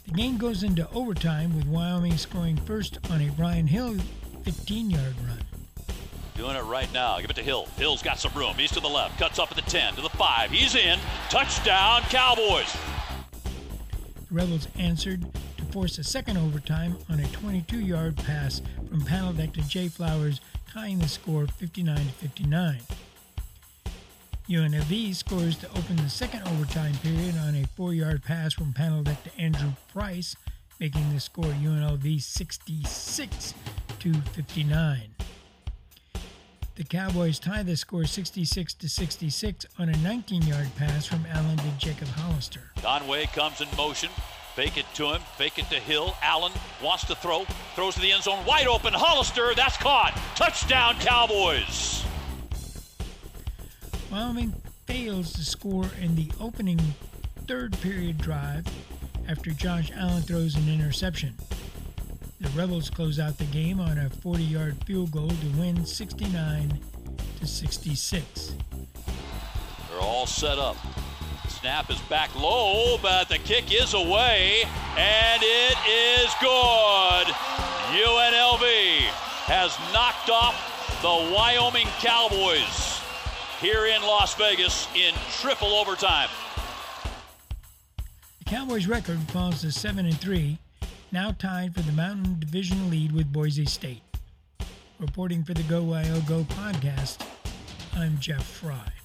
The 0.08 0.12
game 0.14 0.38
goes 0.38 0.64
into 0.64 0.90
overtime 0.92 1.56
with 1.56 1.68
Wyoming 1.68 2.18
scoring 2.18 2.58
first 2.58 3.00
on 3.12 3.22
a 3.22 3.30
Brian 3.32 3.68
Hill 3.68 3.98
15 4.44 4.90
yard 4.90 5.16
run. 5.28 5.43
Doing 6.36 6.56
it 6.56 6.64
right 6.64 6.92
now. 6.92 7.20
Give 7.20 7.30
it 7.30 7.36
to 7.36 7.44
Hill. 7.44 7.68
Hill's 7.78 8.02
got 8.02 8.20
some 8.20 8.34
room. 8.34 8.56
He's 8.58 8.72
to 8.72 8.80
the 8.80 8.88
left. 8.88 9.20
Cuts 9.20 9.38
up 9.38 9.52
at 9.52 9.56
the 9.56 9.70
10, 9.70 9.96
to 9.96 10.02
the 10.02 10.10
5. 10.10 10.50
He's 10.50 10.76
in. 10.76 11.00
Touchdown, 11.30 12.02
Cowboys. 12.04 12.76
The 14.30 14.36
Rebels 14.36 14.68
answered 14.78 15.26
to 15.58 15.66
force 15.66 16.00
a 16.00 16.04
second 16.04 16.38
overtime 16.38 16.98
on 17.10 17.20
a 17.20 17.28
22 17.28 17.80
yard 17.80 18.18
pass 18.18 18.62
from 18.90 19.02
Palandech 19.02 19.54
to 19.54 19.62
Jay 19.68 19.88
Flowers, 19.88 20.42
tying 20.72 20.98
the 20.98 21.08
score 21.08 21.46
59 21.46 21.98
to 21.98 22.02
59. 22.04 22.80
UNLV 24.50 25.16
scores 25.16 25.56
to 25.58 25.70
open 25.70 25.96
the 25.98 26.10
second 26.10 26.42
overtime 26.48 26.94
period 27.04 27.38
on 27.38 27.56
a 27.56 27.66
four 27.78 27.94
yard 27.94 28.24
pass 28.24 28.54
from 28.54 28.74
Palandech 28.74 29.22
to 29.24 29.40
Andrew 29.40 29.72
Price, 29.92 30.36
making 30.80 31.14
the 31.14 31.20
score 31.20 31.46
UNLV 31.46 32.22
66 32.22 33.54
to 34.00 34.14
59. 34.14 35.13
The 36.76 36.84
Cowboys 36.84 37.38
tie 37.38 37.62
the 37.62 37.78
score 37.78 38.06
66 38.06 38.74
to 38.74 38.90
66 38.90 39.66
on 39.78 39.90
a 39.90 39.94
19-yard 39.94 40.70
pass 40.76 41.06
from 41.06 41.24
Allen 41.32 41.56
to 41.58 41.70
Jacob 41.78 42.08
Hollister. 42.08 42.62
Conway 42.82 43.28
comes 43.28 43.62
in 43.62 43.68
motion. 43.78 44.10
Fake 44.56 44.78
it 44.78 44.86
to 44.96 45.14
him. 45.14 45.22
Fake 45.38 45.60
it 45.60 45.70
to 45.70 45.76
Hill. 45.76 46.16
Allen 46.24 46.52
wants 46.82 47.06
to 47.06 47.16
throw. 47.16 47.46
Throws 47.76 47.94
to 47.94 48.02
the 48.02 48.12
end 48.12 48.24
zone. 48.24 48.44
Wide 48.48 48.66
open. 48.66 48.92
Hollister. 48.92 49.54
That's 49.56 49.78
caught. 49.78 50.20
Touchdown, 50.36 50.96
Cowboys. 51.00 52.04
Wyoming 54.12 54.54
fails 54.88 55.32
to 55.34 55.46
score 55.46 55.86
in 56.02 56.16
the 56.16 56.32
opening 56.42 56.80
third 57.48 57.80
period 57.82 58.18
drive 58.18 58.66
after 59.28 59.52
Josh 59.52 59.92
Allen 59.96 60.24
throws 60.24 60.56
an 60.56 60.68
interception. 60.68 61.36
The 62.44 62.50
Rebels 62.60 62.90
close 62.90 63.20
out 63.20 63.38
the 63.38 63.46
game 63.46 63.80
on 63.80 63.98
a 63.98 64.10
40 64.10 64.44
yard 64.44 64.76
field 64.86 65.12
goal 65.12 65.30
to 65.30 65.48
win 65.58 65.86
69 65.86 66.78
to 67.40 67.48
66. 67.48 68.56
They're 69.90 70.02
all 70.02 70.26
set 70.26 70.60
up. 70.60 70.76
Snap 71.48 71.90
is 71.90 72.02
back 72.02 72.36
low, 72.36 72.98
but 73.02 73.30
the 73.30 73.38
kick 73.38 73.74
is 73.74 73.94
away, 73.94 74.64
and 74.98 75.42
it 75.42 75.78
is 75.88 76.30
good. 76.42 77.28
UNLV 77.94 78.66
has 79.48 79.78
knocked 79.94 80.30
off 80.30 81.00
the 81.02 81.34
Wyoming 81.34 81.88
Cowboys 82.02 83.00
here 83.62 83.86
in 83.86 84.02
Las 84.02 84.36
Vegas 84.36 84.90
in 84.94 85.14
triple 85.40 85.70
overtime. 85.76 86.30
The 88.40 88.46
Cowboys' 88.46 88.86
record 88.86 89.20
falls 89.30 89.62
to 89.62 89.72
7 89.72 90.06
and 90.06 90.20
3 90.20 90.58
now 91.14 91.32
tied 91.38 91.76
for 91.76 91.82
the 91.82 91.92
Mountain 91.92 92.40
Division 92.40 92.90
lead 92.90 93.12
with 93.12 93.32
Boise 93.32 93.66
State. 93.66 94.02
Reporting 95.00 95.44
for 95.44 95.54
the 95.54 95.62
Go 95.64 95.84
Wyo 95.84 96.28
Go 96.28 96.42
podcast, 96.42 97.24
I'm 97.96 98.18
Jeff 98.20 98.44
Fry. 98.44 99.03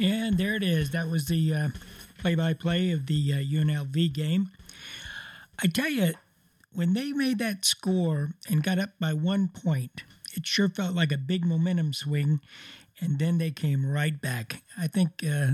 And 0.00 0.38
there 0.38 0.56
it 0.56 0.62
is. 0.62 0.90
That 0.90 1.08
was 1.08 1.26
the 1.26 1.72
play 2.18 2.34
by 2.34 2.54
play 2.54 2.90
of 2.90 3.06
the 3.06 3.34
uh, 3.34 3.36
UNLV 3.36 4.12
game. 4.12 4.50
I 5.62 5.66
tell 5.66 5.88
you, 5.88 6.14
when 6.72 6.94
they 6.94 7.12
made 7.12 7.38
that 7.38 7.64
score 7.64 8.30
and 8.48 8.62
got 8.62 8.78
up 8.78 8.90
by 8.98 9.12
one 9.12 9.48
point, 9.48 10.02
it 10.34 10.46
sure 10.46 10.68
felt 10.68 10.94
like 10.94 11.12
a 11.12 11.18
big 11.18 11.44
momentum 11.44 11.92
swing. 11.92 12.40
And 13.00 13.18
then 13.18 13.38
they 13.38 13.50
came 13.50 13.86
right 13.86 14.20
back. 14.20 14.62
I 14.78 14.86
think 14.86 15.22
uh, 15.22 15.52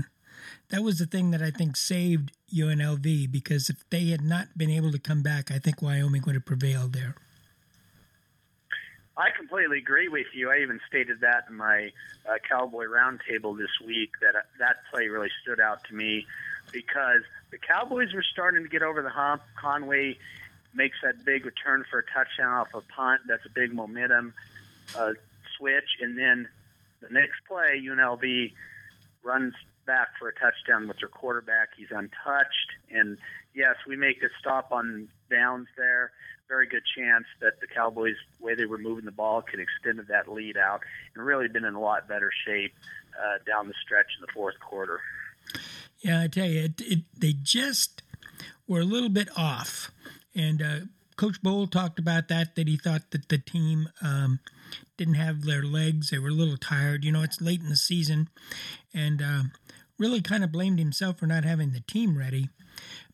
that 0.69 0.83
was 0.83 0.99
the 0.99 1.05
thing 1.05 1.31
that 1.31 1.41
I 1.41 1.51
think 1.51 1.75
saved 1.75 2.31
UNLV 2.53 3.31
because 3.31 3.69
if 3.69 3.87
they 3.89 4.05
had 4.05 4.21
not 4.21 4.57
been 4.57 4.69
able 4.69 4.91
to 4.91 4.99
come 4.99 5.21
back, 5.21 5.51
I 5.51 5.59
think 5.59 5.81
Wyoming 5.81 6.23
would 6.25 6.35
have 6.35 6.45
prevailed 6.45 6.93
there. 6.93 7.15
I 9.21 9.29
completely 9.37 9.77
agree 9.77 10.07
with 10.07 10.25
you. 10.33 10.49
I 10.49 10.61
even 10.63 10.79
stated 10.87 11.21
that 11.21 11.45
in 11.47 11.55
my 11.55 11.91
uh, 12.27 12.39
Cowboy 12.49 12.85
Roundtable 12.85 13.55
this 13.55 13.69
week 13.85 14.13
that 14.19 14.35
uh, 14.35 14.41
that 14.57 14.77
play 14.91 15.09
really 15.09 15.29
stood 15.43 15.59
out 15.59 15.83
to 15.89 15.93
me 15.93 16.25
because 16.71 17.21
the 17.51 17.59
Cowboys 17.59 18.15
were 18.15 18.23
starting 18.23 18.63
to 18.63 18.69
get 18.69 18.81
over 18.81 19.03
the 19.03 19.11
hump. 19.11 19.43
Conway 19.59 20.17
makes 20.73 20.97
that 21.03 21.23
big 21.23 21.45
return 21.45 21.85
for 21.91 21.99
a 21.99 22.03
touchdown 22.03 22.51
off 22.51 22.69
a 22.73 22.81
punt. 22.81 23.21
That's 23.27 23.45
a 23.45 23.49
big 23.49 23.75
momentum 23.75 24.33
uh, 24.97 25.11
switch, 25.55 25.99
and 26.01 26.17
then 26.17 26.47
the 27.01 27.09
next 27.11 27.41
play, 27.47 27.79
UNLV 27.79 28.53
runs 29.23 29.53
back 29.85 30.07
for 30.17 30.29
a 30.29 30.33
touchdown 30.33 30.87
with 30.87 30.97
their 30.97 31.09
quarterback. 31.09 31.69
He's 31.77 31.91
untouched, 31.91 32.71
and 32.89 33.19
yes, 33.53 33.75
we 33.87 33.95
make 33.97 34.23
a 34.23 34.29
stop 34.39 34.71
on 34.71 35.09
downs 35.29 35.67
there 35.77 36.11
very 36.51 36.67
good 36.67 36.83
chance 36.97 37.23
that 37.39 37.61
the 37.61 37.67
Cowboys, 37.67 38.15
the 38.37 38.45
way 38.45 38.55
they 38.55 38.65
were 38.65 38.77
moving 38.77 39.05
the 39.05 39.11
ball, 39.11 39.41
could 39.41 39.61
extend 39.61 40.05
that 40.05 40.29
lead 40.29 40.57
out 40.57 40.81
and 41.15 41.25
really 41.25 41.47
been 41.47 41.63
in 41.63 41.75
a 41.75 41.79
lot 41.79 42.09
better 42.09 42.29
shape 42.45 42.73
uh, 43.17 43.37
down 43.47 43.69
the 43.69 43.73
stretch 43.81 44.07
in 44.19 44.25
the 44.25 44.31
fourth 44.33 44.59
quarter. 44.59 44.99
Yeah, 46.01 46.21
I 46.21 46.27
tell 46.27 46.45
you, 46.45 46.65
it, 46.65 46.81
it, 46.81 46.99
they 47.17 47.31
just 47.31 48.03
were 48.67 48.81
a 48.81 48.85
little 48.85 49.09
bit 49.09 49.29
off. 49.37 49.91
And 50.35 50.61
uh, 50.61 50.79
Coach 51.15 51.41
Bohl 51.41 51.71
talked 51.71 51.99
about 51.99 52.27
that, 52.27 52.55
that 52.55 52.67
he 52.67 52.75
thought 52.75 53.11
that 53.11 53.29
the 53.29 53.37
team 53.37 53.87
um, 54.01 54.39
didn't 54.97 55.13
have 55.13 55.43
their 55.43 55.63
legs. 55.63 56.09
They 56.09 56.19
were 56.19 56.29
a 56.29 56.33
little 56.33 56.57
tired. 56.57 57.05
You 57.05 57.13
know, 57.13 57.23
it's 57.23 57.39
late 57.39 57.61
in 57.61 57.69
the 57.69 57.77
season. 57.77 58.27
And 58.93 59.21
uh, 59.21 59.43
really 59.97 60.21
kind 60.21 60.43
of 60.43 60.51
blamed 60.51 60.79
himself 60.79 61.19
for 61.19 61.27
not 61.27 61.45
having 61.45 61.71
the 61.71 61.79
team 61.79 62.17
ready 62.17 62.49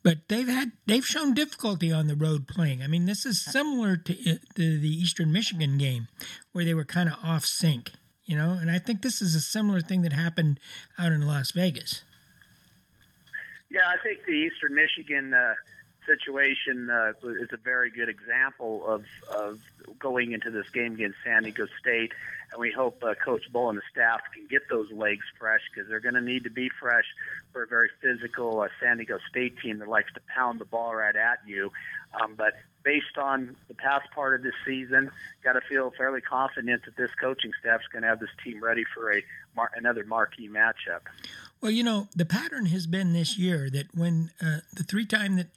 but 0.07 0.19
they've 0.29 0.47
had 0.47 0.71
they've 0.85 1.05
shown 1.05 1.33
difficulty 1.33 1.91
on 1.91 2.07
the 2.07 2.15
road 2.15 2.47
playing. 2.47 2.81
I 2.81 2.87
mean, 2.87 3.07
this 3.07 3.25
is 3.25 3.43
similar 3.43 3.97
to, 3.97 4.39
the 4.55 4.87
Eastern 4.87 5.33
Michigan 5.33 5.77
game 5.77 6.07
where 6.53 6.63
they 6.63 6.73
were 6.73 6.85
kind 6.85 7.09
of 7.09 7.15
off 7.21 7.45
sync, 7.45 7.91
you 8.23 8.37
know. 8.37 8.51
And 8.51 8.71
I 8.71 8.79
think 8.79 9.01
this 9.01 9.21
is 9.21 9.35
a 9.35 9.41
similar 9.41 9.81
thing 9.81 10.03
that 10.03 10.13
happened 10.13 10.61
out 10.97 11.11
in 11.11 11.27
Las 11.27 11.51
Vegas. 11.51 12.03
Yeah, 13.69 13.81
I 13.85 14.01
think 14.01 14.19
the 14.25 14.31
Eastern 14.31 14.75
Michigan 14.75 15.33
uh, 15.33 15.55
situation 16.07 16.89
uh, 16.89 17.13
is 17.23 17.49
a 17.51 17.57
very 17.57 17.91
good 17.91 18.09
example 18.09 18.87
of 18.87 19.05
of 19.29 19.59
going 19.99 20.31
into 20.31 20.49
this 20.49 20.69
game 20.69 20.93
against 20.93 21.17
San 21.23 21.43
Diego 21.43 21.67
State 21.79 22.11
and 22.51 22.59
we 22.59 22.71
hope 22.71 23.03
uh, 23.03 23.13
Coach 23.13 23.43
Bohl 23.51 23.69
and 23.69 23.77
the 23.77 23.83
staff 23.91 24.21
can 24.33 24.47
get 24.47 24.69
those 24.69 24.91
legs 24.91 25.25
fresh 25.37 25.61
because 25.73 25.89
they're 25.89 25.99
going 25.99 26.15
to 26.15 26.21
need 26.21 26.43
to 26.45 26.49
be 26.49 26.69
fresh 26.69 27.05
for 27.51 27.63
a 27.63 27.67
very 27.67 27.89
physical 28.01 28.61
uh, 28.61 28.67
San 28.79 28.97
Diego 28.97 29.19
State 29.29 29.57
team 29.59 29.79
that 29.79 29.87
likes 29.87 30.13
to 30.13 30.21
pound 30.33 30.59
the 30.59 30.65
ball 30.65 30.95
right 30.95 31.15
at 31.15 31.39
you. 31.45 31.71
Um, 32.21 32.35
but 32.35 32.53
based 32.83 33.17
on 33.17 33.55
the 33.67 33.73
past 33.73 34.09
part 34.11 34.35
of 34.35 34.43
this 34.43 34.53
season, 34.65 35.11
got 35.43 35.53
to 35.53 35.61
feel 35.61 35.91
fairly 35.97 36.21
confident 36.21 36.85
that 36.85 36.95
this 36.95 37.11
coaching 37.19 37.51
staff 37.59 37.81
is 37.81 37.87
going 37.91 38.03
to 38.03 38.07
have 38.07 38.19
this 38.19 38.29
team 38.43 38.63
ready 38.63 38.85
for 38.95 39.13
a 39.13 39.23
mar- 39.55 39.71
another 39.75 40.05
marquee 40.05 40.47
matchup. 40.47 41.01
Well, 41.59 41.71
you 41.71 41.83
know, 41.83 42.07
the 42.15 42.25
pattern 42.25 42.67
has 42.67 42.87
been 42.87 43.13
this 43.13 43.37
year 43.37 43.69
that 43.71 43.87
when 43.93 44.31
uh, 44.41 44.59
the 44.73 44.83
three 44.83 45.05
time 45.05 45.35
that 45.35 45.47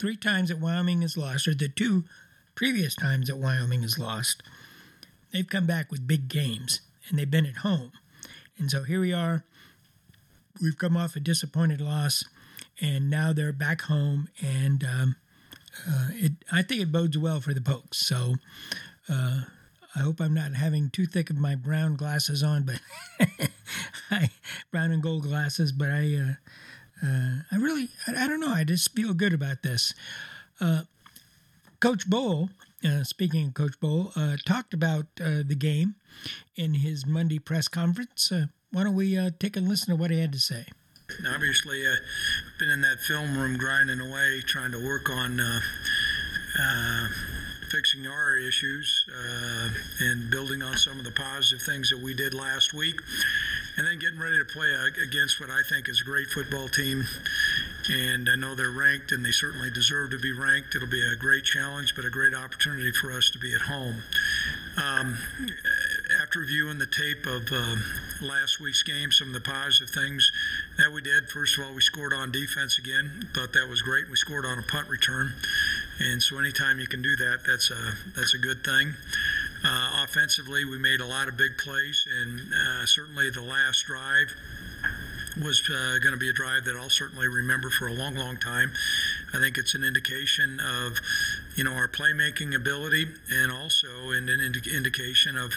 three 0.00 0.16
times 0.16 0.48
that 0.48 0.58
Wyoming 0.58 1.02
has 1.02 1.16
lost, 1.16 1.46
or 1.46 1.54
the 1.54 1.68
two 1.68 2.04
previous 2.54 2.94
times 2.94 3.28
that 3.28 3.36
Wyoming 3.36 3.82
has 3.82 3.98
lost, 3.98 4.42
they've 5.32 5.46
come 5.46 5.66
back 5.66 5.90
with 5.90 6.08
big 6.08 6.28
games 6.28 6.80
and 7.08 7.18
they've 7.18 7.30
been 7.30 7.46
at 7.46 7.58
home. 7.58 7.92
And 8.58 8.70
so 8.70 8.82
here 8.82 9.00
we 9.00 9.12
are. 9.12 9.44
We've 10.60 10.76
come 10.76 10.96
off 10.96 11.16
a 11.16 11.20
disappointed 11.20 11.80
loss, 11.80 12.24
and 12.80 13.08
now 13.08 13.32
they're 13.32 13.52
back 13.52 13.82
home. 13.82 14.28
And 14.42 14.84
um, 14.84 15.16
uh, 15.88 16.08
it, 16.12 16.32
I 16.50 16.62
think 16.62 16.82
it 16.82 16.92
bodes 16.92 17.16
well 17.16 17.40
for 17.40 17.54
the 17.54 17.60
Pokes. 17.60 18.06
So 18.06 18.34
uh, 19.08 19.42
I 19.94 19.98
hope 20.00 20.20
I'm 20.20 20.34
not 20.34 20.54
having 20.54 20.90
too 20.90 21.06
thick 21.06 21.30
of 21.30 21.36
my 21.36 21.54
brown 21.54 21.96
glasses 21.96 22.42
on, 22.42 22.64
but 22.64 22.80
brown 24.70 24.92
and 24.92 25.02
gold 25.02 25.22
glasses. 25.22 25.72
But 25.72 25.88
I, 25.90 26.14
uh, 26.14 26.34
Uh, 27.02 27.42
I 27.50 27.56
really, 27.56 27.88
I, 28.06 28.24
I, 28.24 28.28
don't 28.28 28.40
know. 28.40 28.52
I 28.52 28.64
just 28.64 28.94
feel 28.94 29.14
good 29.14 29.32
about 29.32 29.62
this. 29.62 29.94
Uh, 30.60 30.82
Coach 31.80 32.08
Bohl, 32.08 32.50
uh, 32.84 33.04
speaking 33.04 33.48
of 33.48 33.54
Coach 33.54 33.80
Bohl, 33.80 34.12
uh, 34.16 34.36
talked 34.44 34.74
about 34.74 35.06
uh, 35.20 35.42
the 35.46 35.56
game 35.58 35.94
in 36.56 36.74
his 36.74 37.06
Monday 37.06 37.38
press 37.38 37.68
conference. 37.68 38.30
Uh, 38.30 38.46
why 38.70 38.84
don't 38.84 38.94
we 38.94 39.18
take 39.38 39.56
a 39.56 39.60
listen 39.60 39.88
to 39.88 39.96
what 39.96 40.10
he 40.10 40.20
had 40.20 40.32
to 40.32 40.38
say? 40.38 40.66
Obviously, 41.26 41.82
I've 41.88 42.58
been 42.58 42.68
in 42.68 42.82
that 42.82 43.00
film 43.00 43.36
room 43.36 43.56
grinding 43.56 44.00
away, 44.00 44.42
trying 44.46 44.70
to 44.72 44.78
work 44.78 45.10
on 45.10 45.40
fixing 47.70 48.06
our 48.06 48.36
issues 48.36 49.06
and 50.00 50.30
building 50.30 50.62
on 50.62 50.76
some 50.76 50.98
of 50.98 51.04
the 51.04 51.10
positive 51.10 51.62
things 51.62 51.90
that 51.90 51.98
we 51.98 52.14
did 52.14 52.32
last 52.32 52.74
week. 52.74 53.00
And 53.80 53.88
then 53.88 53.98
getting 53.98 54.20
ready 54.20 54.36
to 54.36 54.44
play 54.44 54.68
against 55.02 55.40
what 55.40 55.48
I 55.48 55.62
think 55.66 55.88
is 55.88 56.02
a 56.02 56.04
great 56.04 56.28
football 56.28 56.68
team. 56.68 57.02
And 57.88 58.28
I 58.28 58.36
know 58.36 58.54
they're 58.54 58.70
ranked, 58.70 59.10
and 59.10 59.24
they 59.24 59.30
certainly 59.30 59.70
deserve 59.70 60.10
to 60.10 60.18
be 60.18 60.32
ranked. 60.32 60.74
It'll 60.74 60.86
be 60.86 61.00
a 61.00 61.16
great 61.16 61.44
challenge, 61.44 61.96
but 61.96 62.04
a 62.04 62.10
great 62.10 62.34
opportunity 62.34 62.92
for 62.92 63.10
us 63.10 63.30
to 63.30 63.38
be 63.38 63.54
at 63.54 63.62
home. 63.62 64.02
Um, 64.76 65.16
after 66.20 66.40
reviewing 66.40 66.76
the 66.76 66.88
tape 66.92 67.24
of 67.24 67.48
uh, 67.50 67.76
last 68.20 68.60
week's 68.60 68.82
game, 68.82 69.12
some 69.12 69.28
of 69.28 69.32
the 69.32 69.40
positive 69.40 69.88
things 69.88 70.30
that 70.76 70.92
we 70.92 71.00
did. 71.00 71.30
First 71.30 71.56
of 71.56 71.64
all, 71.64 71.72
we 71.72 71.80
scored 71.80 72.12
on 72.12 72.30
defense 72.30 72.76
again. 72.76 73.30
Thought 73.34 73.54
that 73.54 73.66
was 73.66 73.80
great. 73.80 74.10
We 74.10 74.16
scored 74.16 74.44
on 74.44 74.58
a 74.58 74.62
punt 74.62 74.90
return, 74.90 75.32
and 76.00 76.22
so 76.22 76.38
anytime 76.38 76.80
you 76.80 76.86
can 76.86 77.00
do 77.00 77.16
that, 77.16 77.40
that's 77.46 77.70
a 77.70 77.94
that's 78.14 78.34
a 78.34 78.38
good 78.38 78.62
thing. 78.62 78.92
Uh, 79.64 80.04
offensively, 80.04 80.64
we 80.64 80.78
made 80.78 81.00
a 81.00 81.06
lot 81.06 81.28
of 81.28 81.36
big 81.36 81.58
plays, 81.58 82.06
and 82.20 82.40
uh, 82.52 82.86
certainly 82.86 83.30
the 83.30 83.42
last 83.42 83.84
drive 83.86 84.32
was 85.42 85.62
uh, 85.70 85.98
going 85.98 86.12
to 86.12 86.18
be 86.18 86.28
a 86.28 86.32
drive 86.32 86.64
that 86.64 86.76
I'll 86.76 86.90
certainly 86.90 87.28
remember 87.28 87.70
for 87.70 87.86
a 87.86 87.92
long, 87.92 88.14
long 88.14 88.36
time. 88.36 88.72
I 89.32 89.38
think 89.38 89.58
it's 89.58 89.74
an 89.74 89.84
indication 89.84 90.58
of, 90.60 90.98
you 91.54 91.62
know, 91.62 91.72
our 91.72 91.86
playmaking 91.86 92.54
ability 92.54 93.06
and 93.30 93.52
also 93.52 94.10
an, 94.10 94.28
indi- 94.28 94.74
indication 94.74 95.36
of, 95.36 95.52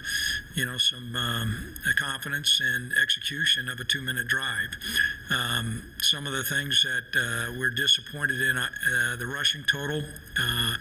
you 0.53 0.65
know, 0.65 0.77
some 0.77 1.15
um, 1.15 1.75
confidence 1.95 2.62
and 2.63 2.93
execution 3.01 3.67
of 3.67 3.79
a 3.79 3.83
two-minute 3.83 4.27
drive. 4.27 4.77
Um, 5.31 5.83
some 6.01 6.27
of 6.27 6.33
the 6.33 6.43
things 6.43 6.83
that 6.83 7.19
uh, 7.19 7.53
we're 7.57 7.72
disappointed 7.72 8.41
in, 8.41 8.57
uh, 8.57 9.15
the 9.17 9.25
rushing 9.25 9.63
total 9.63 10.03
uh, 10.39 10.75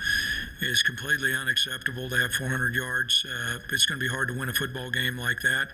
is 0.62 0.82
completely 0.82 1.34
unacceptable 1.34 2.08
to 2.08 2.16
have 2.16 2.32
400 2.34 2.74
yards. 2.74 3.26
Uh, 3.28 3.58
it's 3.70 3.86
going 3.86 3.98
to 3.98 4.04
be 4.04 4.08
hard 4.08 4.28
to 4.28 4.34
win 4.34 4.48
a 4.48 4.52
football 4.52 4.90
game 4.90 5.18
like 5.18 5.42
that. 5.42 5.68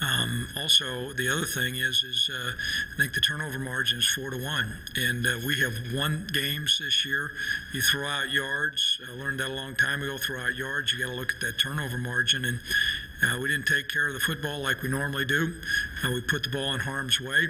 Um, 0.00 0.48
also, 0.56 1.12
the 1.12 1.28
other 1.28 1.44
thing 1.44 1.76
is, 1.76 2.02
is 2.02 2.30
uh, 2.32 2.52
I 2.94 2.96
think 2.96 3.12
the 3.12 3.20
turnover 3.20 3.58
margin 3.58 3.98
is 3.98 4.06
four 4.06 4.30
to 4.30 4.36
one, 4.38 4.78
and 4.96 5.26
uh, 5.26 5.38
we 5.44 5.60
have 5.60 5.74
won 5.92 6.26
games 6.32 6.78
this 6.80 7.04
year. 7.04 7.32
You 7.72 7.82
throw 7.82 8.06
out 8.06 8.30
yards. 8.30 8.98
I 9.06 9.14
learned 9.18 9.40
that 9.40 9.48
a 9.48 9.52
long 9.52 9.76
time 9.76 10.02
ago. 10.02 10.16
Throw 10.16 10.40
out 10.40 10.54
yards. 10.54 10.92
You 10.92 11.04
got 11.04 11.10
to 11.10 11.16
look 11.16 11.34
at 11.34 11.40
that 11.40 11.58
turnover 11.58 11.98
margin, 11.98 12.46
and 12.46 12.60
uh, 13.22 13.38
we 13.38 13.48
didn't 13.48 13.66
take 13.66 13.88
care 13.88 14.08
of 14.08 14.14
the 14.14 14.20
football 14.20 14.60
like 14.60 14.82
we 14.82 14.88
normally 14.88 15.26
do. 15.26 15.54
Uh, 16.02 16.10
we 16.12 16.22
put 16.22 16.42
the 16.42 16.48
ball 16.48 16.72
in 16.72 16.80
harm's 16.80 17.20
way, 17.20 17.48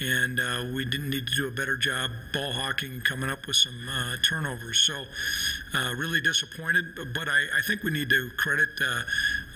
and 0.00 0.40
uh, 0.40 0.64
we 0.72 0.86
didn't 0.86 1.10
need 1.10 1.26
to 1.26 1.34
do 1.34 1.46
a 1.46 1.50
better 1.50 1.76
job 1.76 2.10
ball 2.32 2.52
hawking 2.52 2.92
and 2.92 3.04
coming 3.04 3.28
up 3.28 3.46
with 3.46 3.56
some 3.56 3.88
uh, 3.88 4.16
turnovers. 4.26 4.78
So, 4.78 5.04
uh, 5.74 5.94
really 5.96 6.20
disappointed. 6.20 6.84
But 7.14 7.28
I, 7.28 7.58
I, 7.58 7.62
think 7.66 7.82
we 7.82 7.90
need 7.90 8.10
to 8.10 8.30
credit 8.36 8.68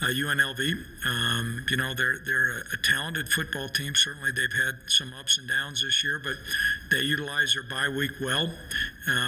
UNLV. 0.01 0.73
Uh, 1.05 1.09
um, 1.09 1.67
you 1.69 1.77
know, 1.77 1.95
they're 1.95 2.19
they're 2.25 2.59
a, 2.59 2.61
a, 2.73 2.77
talented 2.83 3.29
football 3.29 3.69
team. 3.69 3.95
Certainly, 3.95 4.33
they've 4.33 4.53
had 4.53 4.77
some 4.89 5.13
ups 5.19 5.39
and 5.39 5.49
downs 5.49 5.83
this 5.83 6.03
year, 6.03 6.19
but 6.19 6.35
they 6.91 7.01
utilize 7.05 7.55
their 7.55 7.63
bye 7.63 7.89
week 7.89 8.13
well. 8.21 8.51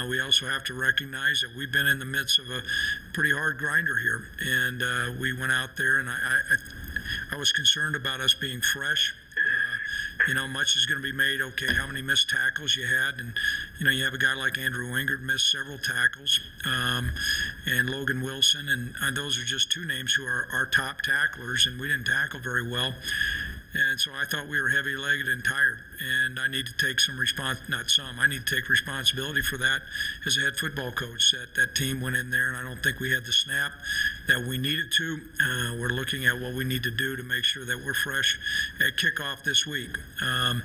we 0.09 0.21
also 0.21 0.47
have 0.47 0.65
to 0.65 0.75
recognize 0.75 1.41
that 1.41 1.55
we've 1.57 1.73
been 1.73 1.87
in 1.87 1.99
the 1.99 2.05
midst 2.05 2.39
of 2.39 2.49
a 2.51 2.63
pretty 3.13 3.33
hard 3.33 3.59
grinder 3.59 3.97
here, 3.99 4.29
and 4.41 5.21
we 5.21 5.33
went 5.33 5.53
out 5.53 5.77
there 5.77 5.99
and 5.99 6.09
I, 6.09 6.15
I, 6.15 7.35
I 7.35 7.37
was 7.37 7.53
concerned 7.53 7.97
about 7.97 8.21
us 8.21 8.35
being 8.35 8.61
fresh. 8.61 9.15
You 10.27 10.35
know, 10.35 10.49
much 10.49 10.77
is 10.77 10.85
going 10.85 11.01
to 11.01 11.03
be 11.03 11.13
made. 11.13 11.41
Okay, 11.41 11.73
how 11.73 11.87
many 11.87 12.03
missed 12.03 12.29
tackles 12.29 12.77
you 12.77 12.87
had, 12.87 13.19
and 13.19 13.33
you 13.79 13.85
know, 13.85 13.91
you 13.91 14.05
have 14.05 14.15
a 14.15 14.19
guy 14.19 14.35
like 14.35 14.59
Andrew 14.59 14.91
Wingard 14.91 15.21
missed 15.21 15.51
several 15.51 15.79
tackles, 15.79 16.41
um, 16.65 17.13
and 17.67 17.89
Logan 17.89 18.21
Wilson, 18.21 18.69
and 18.69 18.95
uh, 19.03 19.11
those 19.11 19.39
are 19.41 19.45
just 19.45 19.71
two 19.71 19.85
names 19.85 20.15
who 20.15 20.25
are 20.27 20.49
our 20.53 20.67
top 20.67 21.03
tacklers, 21.03 21.67
and 21.67 21.81
we 21.81 21.89
didn't 21.89 22.07
tackle 22.07 22.41
very 22.41 22.69
well. 22.69 22.95
And 23.75 24.01
so 24.01 24.11
I 24.15 24.25
thought 24.25 24.49
we 24.49 24.61
were 24.61 24.71
heavy 24.71 24.97
legged 24.97 25.29
and 25.29 25.45
tired. 25.45 25.81
And 26.01 26.39
I 26.39 26.49
need 26.49 26.67
to 26.67 26.77
take 26.77 27.01
some 27.01 27.19
response, 27.19 27.61
not 27.69 27.91
some, 27.91 28.19
I 28.19 28.27
need 28.27 28.47
to 28.47 28.55
take 28.55 28.69
responsibility 28.69 29.43
for 29.43 29.59
that 29.59 29.83
as 30.27 30.37
a 30.39 30.41
head 30.41 30.57
football 30.57 30.91
coach. 30.91 31.33
That, 31.33 31.55
that 31.57 31.75
team 31.75 32.01
went 32.01 32.17
in 32.17 32.31
there, 32.31 32.49
and 32.49 32.57
I 32.57 32.63
don't 32.63 32.83
think 32.83 32.99
we 32.99 33.11
had 33.11 33.25
the 33.25 33.33
snap 33.33 33.73
that 34.27 34.47
we 34.47 34.57
needed 34.59 34.91
to. 34.93 35.21
Uh, 35.41 35.77
we're 35.79 35.89
looking 35.89 36.25
at 36.27 36.41
what 36.41 36.55
we 36.55 36.65
need 36.65 36.83
to 36.85 36.91
do 36.91 37.17
to 37.17 37.23
make 37.23 37.45
sure 37.45 37.65
that 37.65 37.85
we're 37.85 37.95
fresh 37.95 38.39
at 38.81 38.97
kickoff 38.97 39.43
this 39.43 39.67
week. 39.67 39.99
Um, 40.23 40.63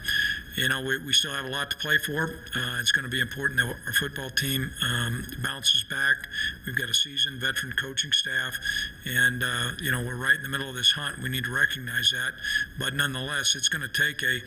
you 0.56 0.70
know, 0.70 0.82
we, 0.82 0.98
we 1.00 1.14
still 1.14 1.32
have 1.34 1.46
a 1.46 1.50
lot 1.50 1.72
to 1.72 1.78
play 1.78 1.98
for. 1.98 2.36
Uh, 2.56 2.80
it's 2.80 2.92
going 2.92 3.04
to 3.04 3.10
be 3.10 3.20
important 3.20 3.60
that 3.60 3.68
our 3.68 3.94
football 3.94 4.30
team 4.30 4.72
um, 4.84 5.26
bounces 5.42 5.84
back. 5.84 6.28
We've 6.66 6.76
got 6.76 6.90
a 6.90 6.94
seasoned 6.94 7.42
veteran 7.42 7.74
coaching 7.74 8.12
staff, 8.12 8.58
and, 9.06 9.44
uh, 9.44 9.72
you 9.82 9.92
know, 9.92 10.02
we're 10.02 10.16
right 10.16 10.36
in 10.36 10.44
the 10.44 10.50
middle 10.50 10.70
of 10.70 10.76
this 10.76 10.92
hunt. 10.92 11.18
We 11.20 11.30
need 11.30 11.46
to 11.46 11.52
recognize 11.52 12.12
that. 12.12 12.34
But 12.78 12.94
nonetheless, 12.94 13.56
it's 13.56 13.70
going 13.70 13.88
to 13.88 13.94
take 13.94 14.22
a, 14.22 14.40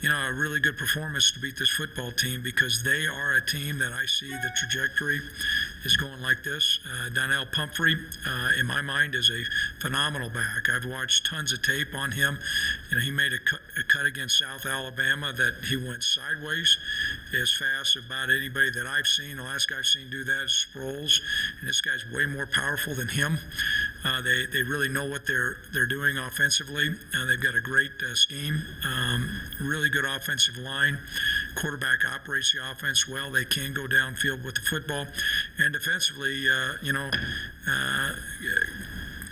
you 0.00 0.08
know, 0.08 0.28
a 0.28 0.32
really 0.32 0.60
good 0.60 0.76
performance 0.76 1.30
to 1.32 1.40
beat 1.40 1.56
this 1.56 1.70
football 1.70 2.12
team 2.12 2.42
because 2.42 2.82
they 2.82 3.06
are 3.06 3.34
a 3.34 3.44
team 3.44 3.78
that 3.78 3.92
I 3.92 4.04
see 4.06 4.30
the 4.30 4.50
trajectory 4.56 5.20
is 5.84 5.96
going 5.96 6.20
like 6.22 6.42
this. 6.42 6.78
Uh, 6.86 7.10
Donnel 7.10 7.46
Pumphrey, 7.46 7.96
uh, 8.26 8.50
in 8.58 8.66
my 8.66 8.80
mind, 8.80 9.14
is 9.14 9.30
a 9.30 9.44
phenomenal 9.80 10.30
back. 10.30 10.68
I've 10.68 10.84
watched 10.84 11.26
tons 11.26 11.52
of 11.52 11.62
tape 11.62 11.94
on 11.94 12.12
him. 12.12 12.38
You 12.90 12.96
know, 12.96 13.02
he 13.02 13.10
made 13.10 13.32
a 13.32 13.38
cut, 13.38 13.60
a 13.78 13.82
cut 13.82 14.06
against 14.06 14.38
South 14.38 14.66
Alabama 14.66 15.32
that 15.32 15.64
he 15.68 15.76
went 15.76 16.02
sideways 16.02 16.76
as 17.40 17.52
fast 17.52 17.96
about 17.96 18.30
anybody 18.30 18.70
that 18.70 18.86
I've 18.86 19.06
seen. 19.06 19.36
The 19.36 19.42
last 19.42 19.68
guy 19.68 19.78
I've 19.78 19.86
seen 19.86 20.08
do 20.10 20.24
that 20.24 20.44
is 20.44 20.66
Sproles, 20.72 21.20
and 21.60 21.68
this 21.68 21.80
guy's 21.80 22.04
way 22.12 22.26
more 22.26 22.46
powerful 22.46 22.94
than 22.94 23.08
him. 23.08 23.38
Uh, 24.04 24.20
they 24.22 24.46
they 24.46 24.62
really 24.62 24.88
know 24.88 25.04
what 25.04 25.26
they're 25.26 25.56
they're 25.72 25.86
doing 25.86 26.18
offensively. 26.18 26.90
Uh, 27.16 27.24
they've 27.26 27.42
got 27.42 27.54
a 27.54 27.60
great 27.60 27.92
uh, 28.02 28.14
scheme, 28.14 28.62
um, 28.84 29.28
really 29.60 29.90
good 29.90 30.04
offensive 30.04 30.56
line. 30.56 30.98
Quarterback 31.54 32.04
operates 32.04 32.52
the 32.52 32.70
offense 32.70 33.08
well. 33.08 33.30
They 33.30 33.44
can 33.44 33.72
go 33.72 33.86
downfield 33.86 34.44
with 34.44 34.56
the 34.56 34.62
football, 34.62 35.06
and 35.58 35.72
defensively, 35.72 36.48
uh, 36.48 36.74
you 36.82 36.92
know. 36.92 37.10
Uh, 37.68 38.10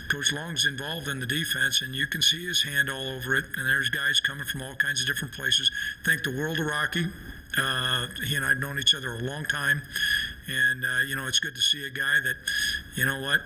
Coach 0.08 0.30
Long's 0.30 0.66
involved 0.66 1.08
in 1.08 1.20
the 1.20 1.26
defense, 1.26 1.80
and 1.80 1.96
you 1.96 2.06
can 2.06 2.20
see 2.20 2.46
his 2.46 2.62
hand 2.62 2.90
all 2.90 3.08
over 3.08 3.34
it. 3.34 3.46
And 3.56 3.66
there's 3.66 3.88
guys 3.88 4.20
coming 4.20 4.44
from 4.44 4.60
all 4.60 4.74
kinds 4.74 5.00
of 5.00 5.06
different 5.06 5.32
places. 5.32 5.70
Thank 6.04 6.22
the 6.22 6.36
world 6.36 6.60
of 6.60 6.66
Rocky. 6.66 7.06
Uh, 7.56 8.08
he 8.26 8.36
and 8.36 8.44
I 8.44 8.50
have 8.50 8.58
known 8.58 8.78
each 8.78 8.94
other 8.94 9.14
a 9.14 9.18
long 9.18 9.46
time, 9.46 9.80
and 10.48 10.84
uh, 10.84 11.00
you 11.06 11.16
know 11.16 11.26
it's 11.28 11.38
good 11.38 11.54
to 11.54 11.62
see 11.62 11.86
a 11.86 11.90
guy 11.90 12.20
that, 12.24 12.36
you 12.94 13.06
know 13.06 13.20
what, 13.20 13.40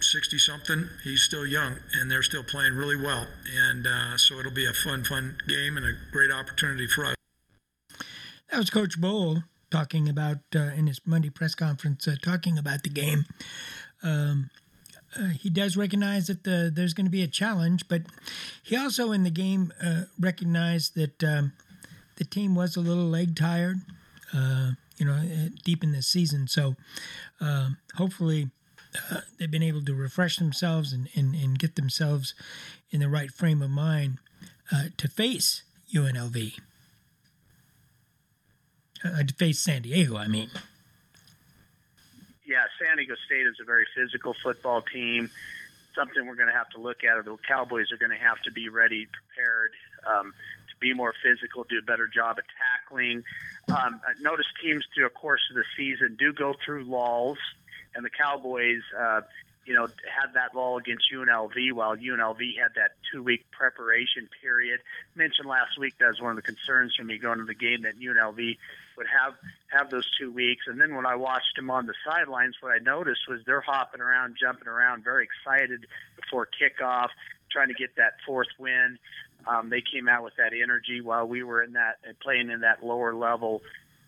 sixty 0.00 0.36
uh, 0.36 0.38
something, 0.38 0.88
he's 1.02 1.22
still 1.22 1.46
young, 1.46 1.76
and 1.94 2.10
they're 2.10 2.22
still 2.22 2.44
playing 2.44 2.74
really 2.74 2.96
well. 2.96 3.26
And 3.68 3.86
uh, 3.86 4.16
so 4.16 4.38
it'll 4.38 4.52
be 4.52 4.66
a 4.66 4.72
fun, 4.72 5.04
fun 5.04 5.36
game 5.48 5.76
and 5.76 5.86
a 5.86 5.92
great 6.12 6.30
opportunity 6.30 6.86
for 6.86 7.06
us. 7.06 7.16
That 8.50 8.58
was 8.58 8.70
Coach 8.70 9.00
Bohl 9.00 9.44
talking 9.70 10.08
about 10.08 10.38
uh, 10.54 10.70
in 10.76 10.86
his 10.86 11.00
Monday 11.04 11.30
press 11.30 11.54
conference, 11.54 12.06
uh, 12.06 12.14
talking 12.22 12.58
about 12.58 12.82
the 12.84 12.90
game. 12.90 13.24
Um, 14.02 14.50
uh, 15.18 15.28
he 15.28 15.50
does 15.50 15.76
recognize 15.76 16.26
that 16.26 16.44
the, 16.44 16.70
there's 16.72 16.94
going 16.94 17.06
to 17.06 17.10
be 17.10 17.22
a 17.22 17.28
challenge, 17.28 17.88
but 17.88 18.02
he 18.62 18.76
also 18.76 19.12
in 19.12 19.24
the 19.24 19.30
game 19.30 19.72
uh, 19.82 20.02
recognized 20.20 20.94
that 20.94 21.24
um, 21.24 21.52
the 22.16 22.24
team 22.24 22.54
was 22.54 22.76
a 22.76 22.80
little 22.80 23.04
leg 23.04 23.34
tired, 23.36 23.78
uh, 24.34 24.72
you 24.98 25.06
know, 25.06 25.14
uh, 25.14 25.48
deep 25.64 25.82
in 25.82 25.92
the 25.92 26.02
season. 26.02 26.46
So 26.48 26.76
um, 27.40 27.78
hopefully 27.96 28.50
uh, 29.10 29.20
they've 29.38 29.50
been 29.50 29.62
able 29.62 29.84
to 29.84 29.94
refresh 29.94 30.36
themselves 30.36 30.92
and, 30.92 31.08
and, 31.14 31.34
and, 31.34 31.58
get 31.58 31.76
themselves 31.76 32.34
in 32.90 33.00
the 33.00 33.08
right 33.08 33.30
frame 33.30 33.60
of 33.60 33.70
mind 33.70 34.18
uh, 34.72 34.84
to 34.96 35.08
face 35.08 35.62
UNLV. 35.94 36.54
To 39.06 39.34
face 39.34 39.58
San 39.58 39.82
Diego, 39.82 40.16
I 40.16 40.28
mean 40.28 40.50
yeah, 42.46 42.64
San 42.80 42.96
Diego 42.96 43.14
State 43.26 43.46
is 43.46 43.56
a 43.60 43.64
very 43.64 43.86
physical 43.94 44.34
football 44.42 44.80
team. 44.80 45.30
Something 45.94 46.26
we're 46.26 46.36
going 46.36 46.48
to 46.48 46.54
have 46.54 46.70
to 46.70 46.80
look 46.80 47.02
at. 47.04 47.22
The 47.24 47.36
Cowboys 47.46 47.90
are 47.90 47.96
going 47.96 48.16
to 48.16 48.22
have 48.24 48.40
to 48.42 48.52
be 48.52 48.68
ready, 48.68 49.06
prepared 49.06 49.72
um, 50.06 50.32
to 50.32 50.76
be 50.80 50.94
more 50.94 51.12
physical, 51.22 51.64
do 51.64 51.78
a 51.78 51.82
better 51.82 52.06
job 52.06 52.38
of 52.38 52.44
tackling. 52.56 53.24
Um, 53.68 54.00
notice 54.20 54.46
teams 54.62 54.84
through 54.94 55.04
the 55.04 55.10
course 55.10 55.40
of 55.50 55.56
the 55.56 55.64
season 55.76 56.16
do 56.18 56.32
go 56.32 56.54
through 56.64 56.84
lulls, 56.84 57.38
and 57.94 58.04
the 58.04 58.10
Cowboys, 58.10 58.82
uh, 58.96 59.22
you 59.66 59.74
know, 59.74 59.86
had 59.86 60.34
that 60.34 60.52
ball 60.52 60.78
against 60.78 61.04
UNLV 61.12 61.72
while 61.72 61.96
UNLV 61.96 62.38
had 62.56 62.74
that 62.76 62.92
two 63.12 63.22
week 63.22 63.44
preparation 63.50 64.28
period. 64.40 64.80
Mentioned 65.16 65.48
last 65.48 65.78
week 65.78 65.94
that 65.98 66.06
was 66.08 66.20
one 66.20 66.30
of 66.30 66.36
the 66.36 66.42
concerns 66.42 66.94
for 66.94 67.02
me 67.02 67.18
going 67.18 67.38
to 67.38 67.44
the 67.44 67.54
game 67.54 67.82
that 67.82 67.98
UNLV 67.98 68.56
would 68.96 69.06
have 69.06 69.34
have 69.68 69.90
those 69.90 70.08
two 70.18 70.30
weeks. 70.30 70.62
And 70.68 70.80
then 70.80 70.94
when 70.94 71.04
I 71.04 71.16
watched 71.16 71.56
them 71.56 71.70
on 71.70 71.86
the 71.86 71.94
sidelines, 72.08 72.54
what 72.60 72.70
I 72.70 72.78
noticed 72.78 73.28
was 73.28 73.40
they're 73.44 73.60
hopping 73.60 74.00
around, 74.00 74.36
jumping 74.40 74.68
around, 74.68 75.02
very 75.02 75.26
excited 75.26 75.86
before 76.14 76.46
kickoff, 76.46 77.08
trying 77.50 77.68
to 77.68 77.74
get 77.74 77.96
that 77.96 78.14
fourth 78.24 78.48
win. 78.58 78.98
Um, 79.48 79.68
they 79.68 79.82
came 79.82 80.08
out 80.08 80.22
with 80.22 80.34
that 80.36 80.52
energy 80.52 81.00
while 81.00 81.26
we 81.26 81.42
were 81.42 81.62
in 81.62 81.72
that 81.72 81.98
playing 82.22 82.50
in 82.50 82.60
that 82.60 82.84
lower 82.84 83.14
level 83.14 83.62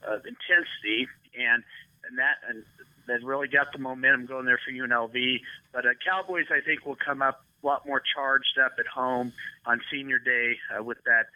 of 0.06 0.24
intensity, 0.24 1.08
and 1.36 1.64
and 2.08 2.18
that 2.18 2.36
and 2.48 2.64
that 3.08 3.24
really 3.24 3.48
got 3.48 3.72
the 3.72 3.78
momentum 3.78 4.26
going 4.26 4.46
there 4.46 4.60
for 4.64 4.72
UNLV. 4.72 5.40
But 5.72 5.84
uh, 5.84 5.90
Cowboys, 6.06 6.46
I 6.50 6.60
think, 6.64 6.86
will 6.86 6.96
come 6.96 7.22
up 7.22 7.44
a 7.62 7.66
lot 7.66 7.86
more 7.86 8.02
charged 8.14 8.58
up 8.64 8.72
at 8.78 8.86
home 8.86 9.32
on 9.66 9.80
Senior 9.90 10.18
Day 10.18 10.56
uh, 10.76 10.82
with 10.82 10.98
that 11.04 11.26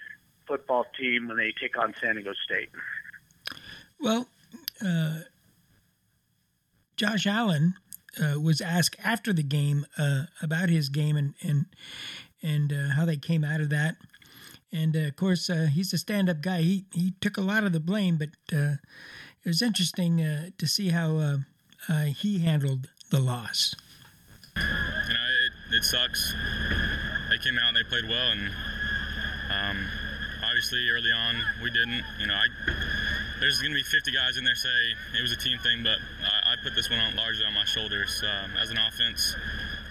football 0.46 0.86
team 0.98 1.28
when 1.28 1.36
they 1.36 1.52
take 1.60 1.78
on 1.78 1.94
San 2.00 2.16
Diego 2.16 2.32
State. 2.44 2.70
Well, 4.00 4.26
uh, 4.84 5.20
Josh 6.96 7.26
Allen 7.26 7.74
uh, 8.22 8.40
was 8.40 8.60
asked 8.60 8.96
after 9.02 9.32
the 9.32 9.42
game 9.42 9.86
uh, 9.98 10.24
about 10.42 10.68
his 10.68 10.88
game 10.88 11.16
and 11.16 11.34
and 11.42 11.66
and 12.42 12.72
uh, 12.72 12.94
how 12.94 13.04
they 13.04 13.16
came 13.16 13.44
out 13.44 13.60
of 13.60 13.70
that. 13.70 13.96
And 14.72 14.96
of 14.96 15.16
course, 15.16 15.50
he's 15.72 15.92
a 15.92 15.98
stand-up 15.98 16.40
guy. 16.40 16.62
He 16.62 16.86
he 16.92 17.12
took 17.20 17.36
a 17.36 17.42
lot 17.42 17.64
of 17.64 17.72
the 17.72 17.80
blame, 17.80 18.16
but 18.16 18.30
it 18.50 18.78
was 19.44 19.60
interesting 19.60 20.16
to 20.56 20.66
see 20.66 20.88
how 20.88 21.38
uh, 21.88 22.04
he 22.04 22.38
handled 22.40 22.88
the 23.10 23.20
loss? 23.20 23.74
You 24.56 24.62
know, 24.62 25.26
it, 25.70 25.76
it 25.76 25.84
sucks. 25.84 26.34
They 27.30 27.38
came 27.38 27.58
out 27.58 27.68
and 27.68 27.76
they 27.76 27.84
played 27.88 28.08
well, 28.08 28.30
and 28.32 28.50
um, 29.50 29.88
obviously 30.44 30.88
early 30.90 31.10
on 31.10 31.36
we 31.62 31.70
didn't. 31.70 32.04
You 32.20 32.26
know, 32.26 32.34
I, 32.34 32.46
there's 33.40 33.60
going 33.60 33.72
to 33.72 33.76
be 33.76 33.82
50 33.82 34.12
guys 34.12 34.36
in 34.36 34.44
there 34.44 34.54
say 34.54 34.68
it 35.18 35.22
was 35.22 35.32
a 35.32 35.36
team 35.36 35.58
thing, 35.58 35.82
but 35.82 35.98
I, 36.22 36.52
I 36.52 36.56
put 36.62 36.74
this 36.74 36.90
one 36.90 36.98
on 36.98 37.16
largely 37.16 37.44
on 37.44 37.54
my 37.54 37.64
shoulders. 37.64 38.22
Um, 38.22 38.52
as 38.60 38.70
an 38.70 38.78
offense, 38.78 39.34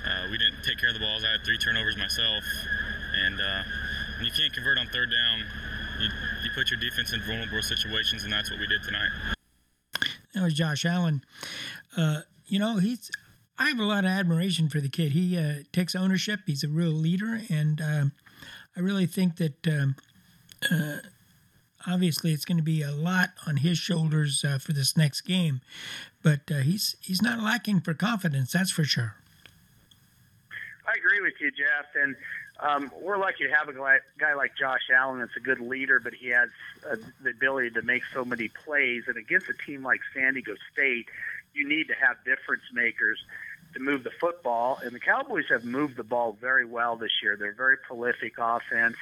uh, 0.05 0.29
we 0.29 0.37
didn't 0.37 0.63
take 0.63 0.77
care 0.77 0.89
of 0.89 0.95
the 0.95 1.01
balls. 1.01 1.25
I 1.25 1.31
had 1.31 1.43
three 1.43 1.57
turnovers 1.57 1.97
myself, 1.97 2.43
and 3.25 3.41
uh, 3.41 3.63
when 4.17 4.25
you 4.25 4.31
can't 4.31 4.53
convert 4.53 4.77
on 4.77 4.87
third 4.87 5.11
down, 5.11 5.43
you, 5.99 6.09
you 6.43 6.51
put 6.53 6.69
your 6.69 6.79
defense 6.79 7.13
in 7.13 7.21
vulnerable 7.21 7.61
situations, 7.61 8.23
and 8.23 8.31
that's 8.31 8.49
what 8.49 8.59
we 8.59 8.67
did 8.67 8.83
tonight. 8.83 9.09
That 10.33 10.43
was 10.43 10.53
Josh 10.53 10.85
Allen. 10.85 11.23
Uh, 11.95 12.21
you 12.47 12.59
know, 12.59 12.77
he's. 12.77 13.11
I 13.57 13.69
have 13.69 13.79
a 13.79 13.85
lot 13.85 14.05
of 14.05 14.09
admiration 14.09 14.69
for 14.69 14.79
the 14.79 14.89
kid. 14.89 15.11
He 15.11 15.37
uh, 15.37 15.63
takes 15.71 15.93
ownership. 15.93 16.39
He's 16.47 16.63
a 16.63 16.67
real 16.67 16.89
leader, 16.89 17.41
and 17.49 17.79
uh, 17.79 18.05
I 18.75 18.79
really 18.79 19.05
think 19.05 19.35
that 19.37 19.67
um, 19.67 19.95
uh, 20.71 20.97
obviously 21.87 22.31
it's 22.33 22.45
going 22.45 22.57
to 22.57 22.63
be 22.63 22.81
a 22.81 22.91
lot 22.91 23.29
on 23.45 23.57
his 23.57 23.77
shoulders 23.77 24.43
uh, 24.43 24.57
for 24.57 24.73
this 24.73 24.97
next 24.97 25.21
game. 25.21 25.61
But 26.23 26.51
uh, 26.51 26.59
he's 26.59 26.95
he's 27.01 27.21
not 27.21 27.39
lacking 27.39 27.81
for 27.81 27.93
confidence. 27.93 28.51
That's 28.51 28.71
for 28.71 28.83
sure. 28.83 29.15
I 30.87 30.97
agree 30.97 31.21
with 31.21 31.33
you, 31.39 31.51
Jeff, 31.51 31.85
and 31.95 32.15
um, 32.61 32.91
we're 33.01 33.17
lucky 33.17 33.45
to 33.47 33.53
have 33.53 33.69
a 33.69 33.73
guy, 33.73 34.33
like 34.35 34.55
Josh 34.55 34.89
Allen 34.95 35.19
that's 35.19 35.35
a 35.35 35.39
good 35.39 35.59
leader, 35.59 35.99
but 35.99 36.13
he 36.13 36.27
has 36.29 36.49
uh, 36.89 36.95
the 37.23 37.31
ability 37.31 37.71
to 37.71 37.81
make 37.81 38.03
so 38.13 38.23
many 38.23 38.49
plays. 38.49 39.03
And 39.07 39.17
against 39.17 39.49
a 39.49 39.53
team 39.65 39.83
like 39.83 40.01
San 40.13 40.35
Diego 40.35 40.53
State, 40.71 41.07
you 41.53 41.67
need 41.67 41.87
to 41.87 41.95
have 41.95 42.17
difference 42.23 42.63
makers 42.71 43.19
to 43.73 43.79
move 43.79 44.03
the 44.03 44.11
football. 44.19 44.79
And 44.83 44.93
the 44.93 44.99
Cowboys 44.99 45.45
have 45.49 45.65
moved 45.65 45.97
the 45.97 46.03
ball 46.03 46.37
very 46.39 46.65
well 46.65 46.95
this 46.97 47.11
year. 47.23 47.35
They're 47.35 47.53
very 47.53 47.77
prolific 47.77 48.33
offense. 48.37 48.97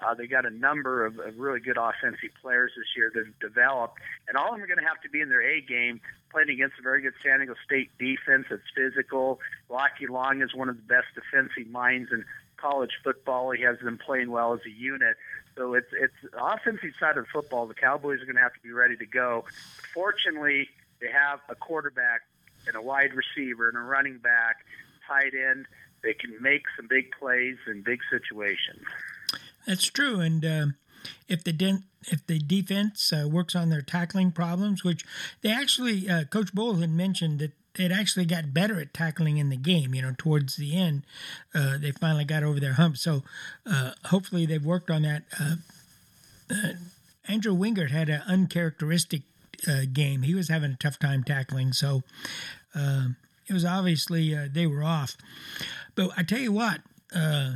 Uh, 0.00 0.14
they 0.14 0.26
got 0.26 0.46
a 0.46 0.50
number 0.50 1.06
of, 1.06 1.18
of 1.18 1.38
really 1.38 1.60
good 1.60 1.76
offensive 1.76 2.30
players 2.40 2.72
this 2.76 2.86
year 2.96 3.10
that 3.12 3.26
have 3.26 3.38
developed, 3.40 3.98
and 4.28 4.36
all 4.36 4.48
of 4.48 4.54
them 4.54 4.62
are 4.62 4.66
going 4.68 4.78
to 4.78 4.84
have 4.84 5.00
to 5.00 5.08
be 5.08 5.20
in 5.20 5.28
their 5.28 5.42
A 5.42 5.60
game, 5.60 6.00
playing 6.30 6.50
against 6.50 6.78
a 6.78 6.82
very 6.82 7.02
good 7.02 7.14
San 7.24 7.38
Diego 7.38 7.54
State 7.64 7.90
defense 7.98 8.46
that's 8.48 8.62
physical. 8.76 9.40
Rocky 9.68 10.06
Long 10.06 10.40
is 10.40 10.54
one 10.54 10.68
of 10.68 10.76
the 10.76 10.82
best 10.82 11.06
defensive 11.16 11.66
minds 11.72 12.12
in 12.12 12.24
college 12.60 12.92
football. 13.02 13.50
He 13.50 13.62
has 13.62 13.78
them 13.80 13.98
playing 13.98 14.30
well 14.30 14.52
as 14.54 14.60
a 14.66 14.70
unit. 14.70 15.16
So 15.56 15.74
it's 15.74 15.88
it's 15.92 16.14
offensive 16.34 16.92
side 17.00 17.16
of 17.16 17.26
football. 17.32 17.66
The 17.66 17.74
Cowboys 17.74 18.22
are 18.22 18.26
going 18.26 18.36
to 18.36 18.42
have 18.42 18.54
to 18.54 18.60
be 18.62 18.72
ready 18.72 18.96
to 18.96 19.06
go. 19.06 19.44
Fortunately, 19.92 20.68
they 21.00 21.08
have 21.08 21.40
a 21.48 21.54
quarterback 21.54 22.22
and 22.66 22.76
a 22.76 22.82
wide 22.82 23.10
receiver 23.14 23.68
and 23.68 23.76
a 23.76 23.80
running 23.80 24.18
back, 24.18 24.56
tight 25.06 25.32
end. 25.34 25.66
They 26.02 26.14
can 26.14 26.40
make 26.40 26.62
some 26.76 26.86
big 26.88 27.10
plays 27.18 27.56
in 27.66 27.82
big 27.82 28.00
situations. 28.10 28.84
That's 29.66 29.86
true, 29.86 30.20
and 30.20 30.44
uh, 30.44 30.66
if 31.28 31.42
the 31.42 31.52
de- 31.52 31.82
if 32.06 32.26
the 32.26 32.38
defense 32.38 33.12
uh, 33.12 33.28
works 33.28 33.56
on 33.56 33.68
their 33.68 33.82
tackling 33.82 34.30
problems, 34.30 34.84
which 34.84 35.04
they 35.42 35.50
actually, 35.50 36.08
uh, 36.08 36.24
Coach 36.24 36.54
Bohl 36.54 36.80
had 36.80 36.90
mentioned 36.90 37.40
that 37.40 37.52
it 37.78 37.92
actually 37.92 38.26
got 38.26 38.52
better 38.52 38.80
at 38.80 38.92
tackling 38.92 39.38
in 39.38 39.48
the 39.48 39.56
game. 39.56 39.94
You 39.94 40.02
know, 40.02 40.14
towards 40.16 40.56
the 40.56 40.76
end, 40.76 41.04
uh, 41.54 41.78
they 41.78 41.92
finally 41.92 42.24
got 42.24 42.42
over 42.42 42.60
their 42.60 42.74
hump. 42.74 42.96
So 42.96 43.22
uh, 43.66 43.92
hopefully 44.06 44.46
they've 44.46 44.64
worked 44.64 44.90
on 44.90 45.02
that. 45.02 45.22
Uh, 45.38 45.56
Andrew 47.28 47.54
Wingard 47.54 47.90
had 47.90 48.08
an 48.08 48.22
uncharacteristic 48.26 49.22
uh, 49.66 49.82
game. 49.92 50.22
He 50.22 50.34
was 50.34 50.48
having 50.48 50.72
a 50.72 50.76
tough 50.76 50.98
time 50.98 51.22
tackling, 51.24 51.72
so 51.72 52.02
uh, 52.74 53.08
it 53.48 53.52
was 53.52 53.64
obviously 53.64 54.34
uh, 54.34 54.48
they 54.50 54.66
were 54.66 54.82
off. 54.82 55.16
But 55.94 56.10
I 56.16 56.22
tell 56.22 56.38
you 56.38 56.52
what, 56.52 56.80
uh, 57.14 57.54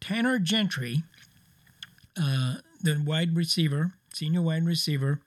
Tanner 0.00 0.38
Gentry, 0.38 1.02
uh, 2.20 2.56
the 2.82 3.02
wide 3.04 3.36
receiver, 3.36 3.92
senior 4.12 4.42
wide 4.42 4.64
receiver, 4.64 5.20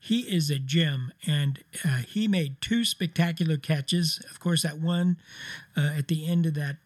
he 0.00 0.20
is 0.20 0.50
a 0.50 0.58
gem, 0.58 1.12
and 1.26 1.62
uh, 1.84 1.98
he 1.98 2.28
made 2.28 2.60
two 2.60 2.84
spectacular 2.84 3.56
catches. 3.56 4.20
Of 4.30 4.40
course, 4.40 4.62
that 4.62 4.78
one 4.78 5.16
at 5.76 6.08
the 6.08 6.28
end 6.28 6.46
of 6.46 6.54
that 6.54 6.76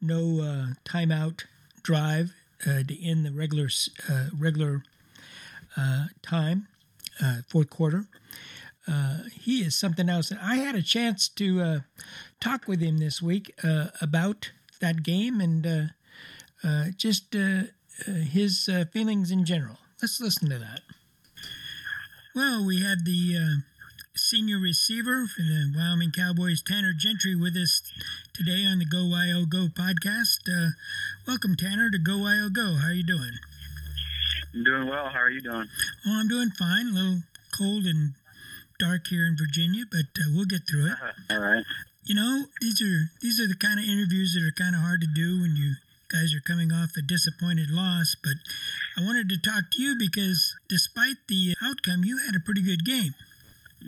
no 0.00 0.74
timeout 0.84 1.44
drive 1.82 2.32
to 2.64 3.04
end 3.04 3.24
the 3.24 3.32
regular 3.32 3.68
regular 4.38 4.82
time 6.22 6.68
uh, 7.22 7.36
fourth 7.48 7.70
quarter. 7.70 8.06
Uh, 8.88 9.18
he 9.32 9.62
is 9.62 9.76
something 9.76 10.08
else. 10.08 10.30
And 10.30 10.40
I 10.40 10.56
had 10.56 10.74
a 10.74 10.82
chance 10.82 11.28
to 11.30 11.60
uh, 11.60 11.80
talk 12.40 12.68
with 12.68 12.80
him 12.80 12.98
this 12.98 13.20
week 13.20 13.52
uh, 13.64 13.86
about 14.00 14.52
that 14.80 15.02
game 15.02 15.40
and 15.40 15.66
uh, 15.66 15.82
uh, 16.62 16.84
just 16.96 17.34
his 18.06 18.68
feelings 18.92 19.30
in 19.30 19.44
general. 19.44 19.78
Let's 20.02 20.20
listen 20.20 20.50
to 20.50 20.58
that. 20.58 20.80
Well, 22.36 22.66
we 22.66 22.82
had 22.82 23.06
the 23.06 23.62
senior 24.14 24.58
receiver 24.58 25.26
for 25.26 25.40
the 25.40 25.72
Wyoming 25.74 26.12
Cowboys, 26.12 26.60
Tanner 26.60 26.92
Gentry, 26.92 27.34
with 27.34 27.56
us 27.56 27.80
today 28.34 28.66
on 28.66 28.78
the 28.78 28.84
Go 28.84 29.08
Wyo 29.08 29.48
Go 29.48 29.68
podcast. 29.72 30.44
welcome, 31.26 31.56
Tanner, 31.56 31.88
to 31.88 31.96
Go 31.96 32.18
Wyo 32.28 32.52
Go. 32.52 32.74
How 32.74 32.88
are 32.88 32.92
you 32.92 33.06
doing? 33.06 33.32
I'm 34.52 34.64
doing 34.64 34.86
well. 34.86 35.08
How 35.08 35.20
are 35.20 35.30
you 35.30 35.40
doing? 35.40 35.64
Oh, 36.06 36.20
I'm 36.20 36.28
doing 36.28 36.50
fine. 36.50 36.88
A 36.88 36.92
little 36.92 37.22
cold 37.56 37.86
and 37.86 38.12
dark 38.78 39.06
here 39.06 39.24
in 39.24 39.38
Virginia, 39.38 39.84
but 39.90 40.12
uh, 40.20 40.28
we'll 40.34 40.44
get 40.44 40.68
through 40.68 40.92
it. 40.92 40.96
All 41.30 41.40
right. 41.40 41.64
You 42.04 42.16
know, 42.16 42.44
these 42.60 42.82
are 42.82 43.10
these 43.22 43.40
are 43.40 43.48
the 43.48 43.56
kind 43.56 43.80
of 43.80 43.86
interviews 43.86 44.36
that 44.36 44.44
are 44.44 44.52
kind 44.52 44.76
of 44.76 44.82
hard 44.82 45.00
to 45.00 45.08
do 45.08 45.40
when 45.40 45.56
you 45.56 45.76
guys 46.08 46.34
are 46.34 46.40
coming 46.40 46.72
off 46.72 46.96
a 46.96 47.02
disappointed 47.02 47.70
loss. 47.70 48.16
But 48.22 48.38
I 48.96 49.04
wanted 49.04 49.28
to 49.30 49.38
talk 49.38 49.70
to 49.72 49.82
you 49.82 49.96
because 49.98 50.54
despite 50.68 51.16
the 51.28 51.54
outcome, 51.62 52.04
you 52.04 52.18
had 52.18 52.34
a 52.34 52.40
pretty 52.40 52.62
good 52.62 52.84
game. 52.84 53.14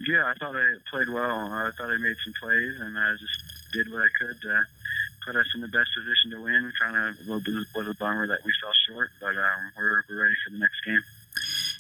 Yeah, 0.07 0.27
I 0.27 0.35
thought 0.39 0.55
I 0.55 0.79
played 0.91 1.09
well. 1.09 1.51
I 1.51 1.71
thought 1.77 1.91
I 1.91 1.97
made 1.97 2.17
some 2.25 2.35
plays, 2.41 2.79
and 2.81 2.99
I 2.99 3.13
just 3.19 3.73
did 3.73 3.91
what 3.91 4.03
I 4.03 4.11
could 4.19 4.41
to 4.43 4.65
put 5.27 5.37
us 5.37 5.47
in 5.55 5.61
the 5.61 5.69
best 5.69 5.91
position 5.97 6.31
to 6.33 6.43
win. 6.43 6.73
Kind 6.81 6.97
of 6.97 7.27
was 7.27 7.89
a 7.89 7.95
bummer 7.95 8.27
that 8.27 8.45
we 8.45 8.53
fell 8.63 8.73
short, 8.89 9.11
but 9.21 9.37
um, 9.37 9.61
we're, 9.77 10.05
we're 10.09 10.23
ready 10.23 10.35
for 10.45 10.53
the 10.53 10.59
next 10.59 10.85
game. 10.85 11.03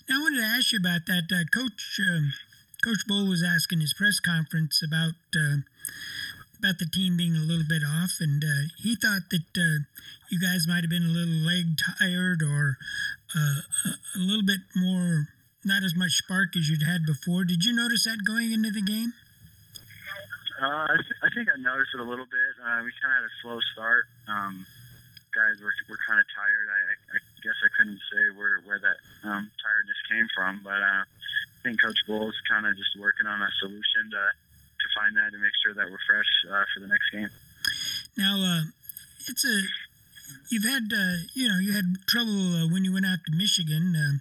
Now, 0.08 0.18
I 0.18 0.22
wanted 0.22 0.40
to 0.40 0.46
ask 0.46 0.72
you 0.72 0.78
about 0.78 1.06
that. 1.06 1.30
Uh, 1.30 1.44
Coach 1.52 2.00
um, 2.00 2.32
Coach 2.82 3.06
Bohl 3.08 3.28
was 3.28 3.42
asking 3.42 3.80
his 3.80 3.92
press 3.92 4.20
conference 4.20 4.82
about 4.82 5.18
uh, 5.36 5.66
about 6.58 6.78
the 6.78 6.86
team 6.86 7.16
being 7.16 7.36
a 7.36 7.46
little 7.46 7.66
bit 7.68 7.82
off, 7.86 8.18
and 8.20 8.42
uh, 8.42 8.68
he 8.82 8.96
thought 8.96 9.30
that 9.30 9.50
uh, 9.56 9.86
you 10.30 10.40
guys 10.40 10.66
might 10.66 10.82
have 10.82 10.90
been 10.90 11.06
a 11.06 11.14
little 11.14 11.40
leg 11.46 11.78
tired 11.78 12.42
or 12.42 12.76
uh, 13.34 13.62
a 14.16 14.18
little 14.18 14.44
bit 14.44 14.60
more, 14.74 15.28
not 15.64 15.82
as 15.82 15.94
much 15.94 16.18
spark 16.18 16.56
as 16.56 16.68
you'd 16.68 16.82
had 16.82 17.06
before. 17.06 17.44
Did 17.44 17.64
you 17.64 17.72
notice 17.72 18.04
that 18.04 18.26
going 18.26 18.52
into 18.52 18.70
the 18.70 18.82
game? 18.82 19.14
Uh, 20.58 20.90
I, 20.90 20.96
th- 20.98 21.20
I 21.22 21.28
think 21.30 21.46
I 21.46 21.56
noticed 21.62 21.94
it 21.94 22.02
a 22.02 22.08
little 22.08 22.26
bit. 22.26 22.52
Uh, 22.58 22.82
we 22.82 22.90
kind 22.98 23.14
of 23.14 23.22
had 23.22 23.26
a 23.30 23.34
slow 23.42 23.58
start. 23.72 24.04
Um, 24.26 24.66
guys 25.30 25.62
were, 25.62 25.70
were 25.86 26.02
kind 26.02 26.18
of 26.18 26.26
tired. 26.34 26.66
I, 26.66 26.80
I, 27.14 27.18
guess 27.46 27.54
I 27.62 27.70
couldn't 27.78 28.02
say 28.10 28.34
where, 28.34 28.58
where 28.66 28.82
that 28.82 28.98
um, 29.22 29.46
tiredness 29.62 30.00
came 30.10 30.26
from, 30.34 30.60
but 30.66 30.82
uh, 30.82 31.06
I 31.06 31.58
think 31.62 31.78
Coach 31.78 32.02
Bohl 32.10 32.26
is 32.26 32.40
kind 32.50 32.66
of 32.66 32.74
just 32.74 32.98
working 32.98 33.30
on 33.30 33.38
a 33.38 33.50
solution 33.62 34.10
to, 34.10 34.22
to 34.98 35.04
find 35.04 35.16
that 35.16 35.32
and 35.32 35.42
make 35.42 35.52
sure 35.62 35.74
that 35.74 35.90
we're 35.90 35.98
fresh 36.06 36.26
uh, 36.50 36.64
for 36.74 36.80
the 36.80 36.88
next 36.88 37.10
game. 37.12 37.30
Now, 38.16 38.36
uh, 38.38 38.62
it's 39.28 39.44
a 39.44 39.62
you've 40.50 40.64
had 40.64 40.90
uh, 40.92 41.24
you 41.34 41.48
know 41.48 41.58
you 41.58 41.72
had 41.72 41.84
trouble 42.06 42.56
uh, 42.56 42.68
when 42.68 42.84
you 42.84 42.92
went 42.92 43.06
out 43.06 43.18
to 43.26 43.36
Michigan. 43.36 43.94
Uh, 43.94 44.18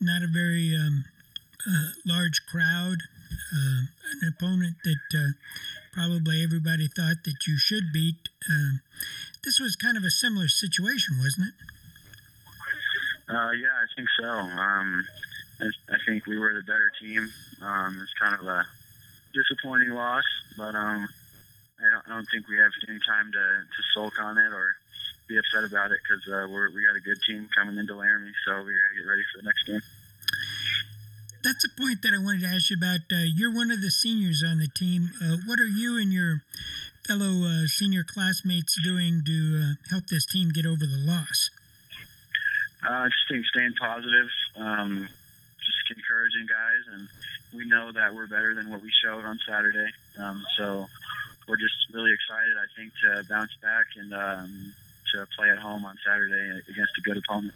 not 0.00 0.22
a 0.22 0.26
very 0.26 0.74
um, 0.76 1.04
uh, 1.68 1.88
large 2.04 2.44
crowd, 2.50 2.98
uh, 3.54 3.80
an 4.22 4.34
opponent 4.36 4.76
that 4.84 5.06
uh, 5.14 5.32
probably 5.92 6.42
everybody 6.42 6.88
thought 6.88 7.24
that 7.24 7.46
you 7.46 7.58
should 7.58 7.92
beat. 7.92 8.28
Um, 8.50 8.80
this 9.44 9.58
was 9.60 9.76
kind 9.76 9.96
of 9.96 10.04
a 10.04 10.10
similar 10.10 10.48
situation, 10.48 11.18
wasn't 11.18 11.48
it? 11.48 11.54
yeah, 13.32 13.72
I 13.72 13.86
think 13.96 14.08
so. 14.20 14.28
Um, 14.28 15.06
I, 15.60 15.66
I 15.88 15.96
think 16.06 16.26
we 16.26 16.38
were 16.38 16.52
the 16.52 16.62
better 16.62 16.90
team. 17.00 17.30
Um, 17.62 17.98
it's 18.02 18.12
kind 18.20 18.34
of 18.34 18.46
a 18.46 18.66
disappointing 19.32 19.90
loss, 19.90 20.24
but 20.56 20.74
um, 20.74 21.08
I 21.80 21.90
don't, 21.90 22.04
I 22.06 22.08
don't 22.14 22.28
think 22.30 22.48
we 22.48 22.58
have 22.58 22.72
any 22.88 22.98
time 23.06 23.32
to, 23.32 23.38
to 23.38 23.80
sulk 23.94 24.20
on 24.20 24.38
it 24.38 24.52
or 24.52 24.76
be 25.28 25.38
upset 25.38 25.64
about 25.64 25.90
it 25.90 25.98
because 26.02 26.22
uh, 26.28 26.46
we're 26.48 26.70
we 26.70 26.84
got 26.84 26.96
a 26.96 27.00
good 27.00 27.18
team 27.26 27.48
coming 27.56 27.78
into 27.78 27.94
Laramie, 27.94 28.32
so 28.44 28.62
we 28.62 28.72
got 28.72 28.88
to 28.92 28.96
get 29.00 29.08
ready 29.08 29.22
for 29.32 29.42
the 29.42 29.46
next 29.46 29.64
game. 29.64 29.82
That's 31.42 31.64
a 31.64 31.72
point 31.74 32.02
that 32.02 32.14
I 32.14 32.22
wanted 32.22 32.42
to 32.42 32.54
ask 32.54 32.70
you 32.70 32.76
about. 32.76 33.00
Uh, 33.10 33.26
you're 33.26 33.52
one 33.52 33.70
of 33.72 33.80
the 33.80 33.90
seniors 33.90 34.44
on 34.46 34.58
the 34.58 34.68
team. 34.68 35.10
Uh, 35.20 35.42
what 35.46 35.58
are 35.58 35.66
you 35.66 35.98
and 35.98 36.12
your 36.12 36.42
fellow 37.06 37.42
uh, 37.42 37.66
senior 37.66 38.04
classmates 38.04 38.78
doing 38.82 39.22
to 39.26 39.58
uh, 39.58 39.90
help 39.90 40.06
this 40.06 40.24
team 40.24 40.50
get 40.50 40.66
over 40.66 40.86
the 40.86 41.02
loss? 41.02 41.50
Uh, 42.86 42.92
I 42.92 43.08
just 43.08 43.26
think 43.28 43.46
staying 43.46 43.74
positive, 43.78 44.28
um, 44.56 45.08
just 45.58 45.98
encouraging 45.98 46.46
guys, 46.46 46.94
and 46.94 47.08
we 47.54 47.66
know 47.66 47.92
that 47.92 48.14
we're 48.14 48.26
better 48.26 48.54
than 48.54 48.70
what 48.70 48.82
we 48.82 48.90
showed 49.04 49.24
on 49.24 49.38
Saturday. 49.46 49.88
Um, 50.18 50.44
so 50.56 50.86
we're 51.48 51.56
just 51.56 51.74
really 51.92 52.12
excited, 52.12 52.54
I 52.56 52.68
think, 52.76 52.92
to 53.02 53.28
bounce 53.28 53.52
back 53.62 53.86
and 53.96 54.14
um, 54.14 54.74
to 55.12 55.26
play 55.36 55.50
at 55.50 55.58
home 55.58 55.84
on 55.84 55.96
Saturday 56.04 56.60
against 56.68 56.92
a 56.98 57.00
good 57.02 57.16
opponent. 57.16 57.54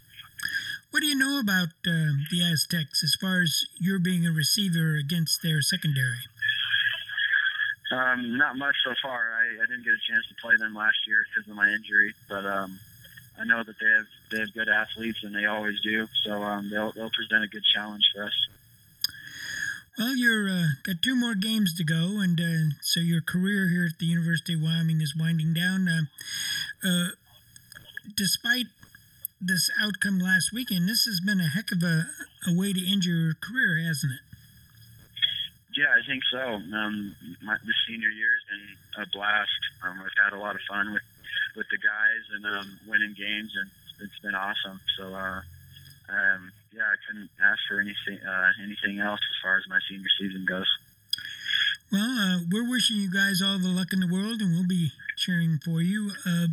What 0.91 1.01
do 1.01 1.07
you 1.07 1.15
know 1.15 1.39
about 1.39 1.69
uh, 1.85 2.15
the 2.31 2.43
Aztecs 2.43 3.03
as 3.03 3.15
far 3.19 3.41
as 3.41 3.65
you're 3.79 3.99
being 3.99 4.25
a 4.25 4.31
receiver 4.31 4.95
against 4.95 5.41
their 5.43 5.61
secondary? 5.61 6.23
Um, 7.91 8.37
not 8.37 8.57
much 8.57 8.75
so 8.83 8.93
far. 9.01 9.31
I, 9.33 9.63
I 9.63 9.65
didn't 9.65 9.83
get 9.83 9.93
a 9.93 10.11
chance 10.11 10.27
to 10.27 10.35
play 10.41 10.55
them 10.57 10.75
last 10.75 10.97
year 11.07 11.25
because 11.29 11.49
of 11.49 11.55
my 11.55 11.69
injury, 11.69 12.13
but 12.29 12.45
um, 12.45 12.79
I 13.39 13.45
know 13.45 13.63
that 13.63 13.75
they 13.79 13.87
have 13.87 14.07
they 14.31 14.39
have 14.39 14.53
good 14.53 14.67
athletes 14.67 15.23
and 15.23 15.33
they 15.33 15.45
always 15.45 15.79
do. 15.81 16.07
So 16.23 16.43
um, 16.43 16.69
they'll 16.69 16.91
they'll 16.91 17.11
present 17.11 17.43
a 17.43 17.47
good 17.47 17.63
challenge 17.63 18.03
for 18.13 18.23
us. 18.23 18.47
Well, 19.97 20.15
you're 20.15 20.47
uh, 20.47 20.67
got 20.83 21.01
two 21.01 21.15
more 21.15 21.33
games 21.33 21.73
to 21.73 21.83
go, 21.83 22.21
and 22.21 22.39
uh, 22.39 22.77
so 22.81 22.99
your 22.99 23.21
career 23.21 23.67
here 23.69 23.85
at 23.85 23.97
the 23.97 24.05
University 24.05 24.53
of 24.53 24.61
Wyoming 24.61 25.01
is 25.01 25.15
winding 25.17 25.55
down. 25.55 25.87
Uh, 25.89 26.87
uh 26.87 27.07
despite 28.15 28.67
this 29.41 29.71
outcome 29.81 30.19
last 30.19 30.53
weekend, 30.53 30.87
this 30.87 31.05
has 31.05 31.19
been 31.19 31.39
a 31.39 31.49
heck 31.49 31.71
of 31.71 31.81
a, 31.81 32.05
a 32.47 32.53
way 32.53 32.73
to 32.73 32.91
end 32.91 33.05
your 33.05 33.33
career, 33.41 33.81
hasn't 33.85 34.13
it? 34.13 34.19
Yeah, 35.75 35.89
I 35.89 36.05
think 36.05 36.23
so. 36.31 36.45
Um, 36.45 37.15
my, 37.41 37.57
the 37.65 37.73
senior 37.87 38.09
year 38.09 38.29
has 38.37 38.45
been 38.53 39.03
a 39.03 39.05
blast. 39.17 39.61
Um, 39.83 39.99
I've 39.99 40.23
had 40.23 40.37
a 40.37 40.39
lot 40.39 40.53
of 40.53 40.61
fun 40.69 40.93
with 40.93 41.03
with 41.55 41.65
the 41.71 41.77
guys 41.77 42.23
and 42.35 42.45
um, 42.45 42.79
winning 42.87 43.15
games, 43.17 43.49
and 43.57 43.69
it's 43.99 44.19
been 44.21 44.35
awesome. 44.35 44.79
So, 44.95 45.13
uh, 45.13 45.41
um, 46.09 46.51
yeah, 46.73 46.83
I 46.83 46.95
couldn't 47.07 47.29
ask 47.43 47.59
for 47.67 47.79
anything 47.79 48.19
uh, 48.25 48.51
anything 48.63 48.99
else 48.99 49.19
as 49.19 49.37
far 49.41 49.57
as 49.57 49.63
my 49.69 49.79
senior 49.89 50.09
season 50.19 50.45
goes. 50.47 50.67
Well, 51.91 52.03
uh, 52.03 52.39
we're 52.51 52.69
wishing 52.69 52.97
you 52.97 53.11
guys 53.11 53.41
all 53.41 53.59
the 53.59 53.69
luck 53.69 53.93
in 53.93 54.01
the 54.01 54.11
world, 54.11 54.41
and 54.41 54.51
we'll 54.51 54.67
be 54.67 54.91
cheering 55.17 55.59
for 55.63 55.81
you. 55.81 56.11
Uh, 56.25 56.47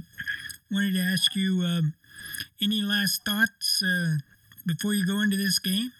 wanted 0.71 0.95
to 0.95 1.01
ask 1.01 1.35
you 1.35 1.63
um, 1.63 1.95
any 2.63 2.83
last 2.83 3.25
thoughts 3.25 3.83
uh, 3.83 4.19
before 4.67 4.95
you 4.95 5.07
go 5.07 5.21
into 5.21 5.37
this 5.37 5.59
game? 5.59 5.91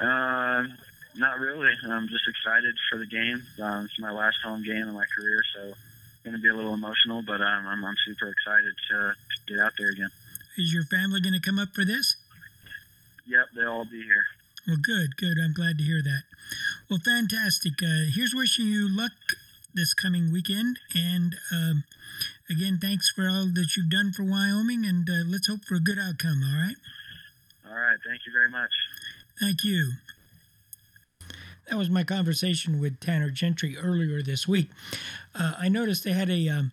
Uh, 0.00 0.64
not 1.16 1.38
really. 1.38 1.72
I'm 1.84 2.08
just 2.08 2.26
excited 2.26 2.74
for 2.90 2.98
the 2.98 3.06
game. 3.06 3.42
Um, 3.62 3.84
it's 3.84 3.98
my 3.98 4.10
last 4.10 4.38
home 4.42 4.62
game 4.62 4.88
in 4.88 4.94
my 4.94 5.04
career, 5.14 5.42
so 5.54 5.68
it's 5.68 6.24
going 6.24 6.36
to 6.36 6.42
be 6.42 6.48
a 6.48 6.54
little 6.54 6.74
emotional, 6.74 7.22
but 7.22 7.40
um, 7.40 7.66
I'm, 7.66 7.84
I'm 7.84 7.96
super 8.06 8.28
excited 8.28 8.72
to, 8.90 8.96
to 9.14 9.54
get 9.54 9.60
out 9.60 9.72
there 9.78 9.90
again. 9.90 10.10
Is 10.60 10.74
your 10.74 10.84
family 10.84 11.20
going 11.22 11.32
to 11.32 11.40
come 11.40 11.58
up 11.58 11.74
for 11.74 11.86
this? 11.86 12.16
Yep, 13.26 13.46
they'll 13.56 13.68
all 13.68 13.84
be 13.84 14.02
here. 14.02 14.24
Well, 14.66 14.76
good, 14.76 15.16
good. 15.16 15.38
I'm 15.42 15.54
glad 15.54 15.78
to 15.78 15.84
hear 15.84 16.02
that. 16.02 16.22
Well, 16.90 17.00
fantastic. 17.02 17.82
Uh, 17.82 18.12
here's 18.14 18.34
wishing 18.34 18.66
you 18.66 18.94
luck 18.94 19.12
this 19.74 19.94
coming 19.94 20.30
weekend. 20.30 20.78
And 20.94 21.34
um, 21.50 21.84
again, 22.50 22.78
thanks 22.80 23.10
for 23.10 23.26
all 23.26 23.46
that 23.54 23.74
you've 23.76 23.88
done 23.88 24.12
for 24.12 24.22
Wyoming, 24.22 24.84
and 24.84 25.08
uh, 25.08 25.24
let's 25.26 25.46
hope 25.46 25.64
for 25.64 25.76
a 25.76 25.80
good 25.80 25.98
outcome, 25.98 26.42
all 26.44 26.60
right? 26.60 26.76
All 27.66 27.74
right. 27.74 27.98
Thank 28.06 28.22
you 28.26 28.32
very 28.32 28.50
much. 28.50 28.70
Thank 29.40 29.64
you. 29.64 29.92
That 31.68 31.78
was 31.78 31.88
my 31.88 32.04
conversation 32.04 32.80
with 32.80 33.00
Tanner 33.00 33.30
Gentry 33.30 33.78
earlier 33.78 34.22
this 34.22 34.46
week. 34.46 34.70
Uh, 35.34 35.54
I 35.58 35.68
noticed 35.68 36.04
they 36.04 36.12
had 36.12 36.28
a 36.28 36.48
um, 36.48 36.72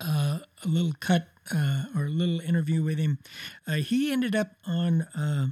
uh, 0.00 0.38
a 0.64 0.68
little 0.68 0.94
cut 0.98 1.28
uh, 1.50 1.84
or 1.96 2.06
a 2.06 2.10
little 2.10 2.40
interview 2.40 2.82
with 2.82 2.98
him. 2.98 3.18
Uh, 3.66 3.74
he 3.74 4.12
ended 4.12 4.36
up 4.36 4.52
on 4.66 5.02
uh, 5.16 5.46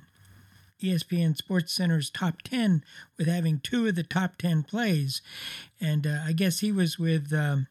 ESPN 0.83 1.37
Sports 1.37 1.73
Center's 1.73 2.11
top 2.11 2.43
10 2.43 2.85
with 3.19 3.27
having 3.27 3.61
two 3.61 3.87
of 3.87 3.95
the 3.95 4.03
top 4.03 4.37
10 4.37 4.63
plays. 4.63 5.23
And 5.81 6.07
uh, 6.07 6.21
I 6.25 6.33
guess 6.33 6.61
he 6.61 6.73
was 6.73 6.99
with 6.99 7.33
um, 7.33 7.67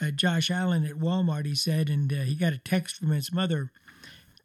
uh, 0.00 0.10
Josh 0.10 0.50
Allen 0.50 0.84
at 0.84 0.96
Walmart, 0.96 1.46
he 1.46 1.54
said, 1.54 1.88
and 1.88 2.12
uh, 2.12 2.22
he 2.22 2.34
got 2.34 2.52
a 2.52 2.58
text 2.58 2.96
from 2.96 3.10
his 3.10 3.32
mother 3.32 3.70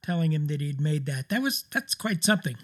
telling 0.03 0.33
him 0.33 0.47
that 0.47 0.61
he'd 0.61 0.81
made 0.81 1.05
that. 1.05 1.29
That 1.29 1.41
was 1.41 1.65
That's 1.71 1.95
quite 1.95 2.23
something. 2.23 2.57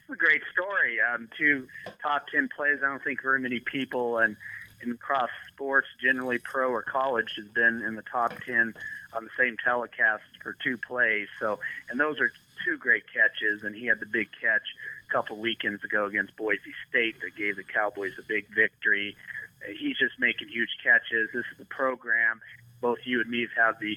It's 0.00 0.14
a 0.14 0.16
great 0.16 0.42
story. 0.52 0.98
Um, 1.00 1.28
two 1.36 1.66
top 2.02 2.26
10 2.32 2.48
plays. 2.54 2.78
I 2.82 2.88
don't 2.88 3.02
think 3.02 3.22
very 3.22 3.40
many 3.40 3.60
people 3.60 4.18
and 4.18 4.36
in 4.82 4.96
cross 4.96 5.30
sports, 5.52 5.88
generally 6.02 6.38
pro 6.38 6.70
or 6.70 6.82
college, 6.82 7.34
has 7.36 7.46
been 7.46 7.82
in 7.82 7.94
the 7.94 8.02
top 8.02 8.34
10 8.44 8.74
on 9.12 9.24
the 9.24 9.30
same 9.38 9.56
telecast 9.62 10.22
for 10.42 10.56
two 10.62 10.76
plays. 10.76 11.28
So, 11.40 11.58
and 11.90 11.98
those 11.98 12.20
are 12.20 12.30
two 12.64 12.76
great 12.76 13.04
catches, 13.12 13.64
and 13.64 13.74
he 13.74 13.86
had 13.86 14.00
the 14.00 14.06
big 14.06 14.28
catch 14.40 14.62
a 15.08 15.12
couple 15.12 15.36
weekends 15.36 15.82
ago 15.84 16.06
against 16.06 16.36
Boise 16.36 16.74
State 16.88 17.20
that 17.22 17.36
gave 17.36 17.56
the 17.56 17.64
Cowboys 17.64 18.12
a 18.18 18.22
big 18.22 18.46
victory. 18.54 19.16
He's 19.78 19.98
just 19.98 20.18
making 20.18 20.48
huge 20.48 20.76
catches. 20.82 21.30
This 21.32 21.44
is 21.50 21.58
the 21.58 21.64
program. 21.64 22.40
Both 22.80 22.98
you 23.04 23.20
and 23.20 23.30
me 23.30 23.42
have 23.42 23.72
had 23.74 23.80
the 23.80 23.96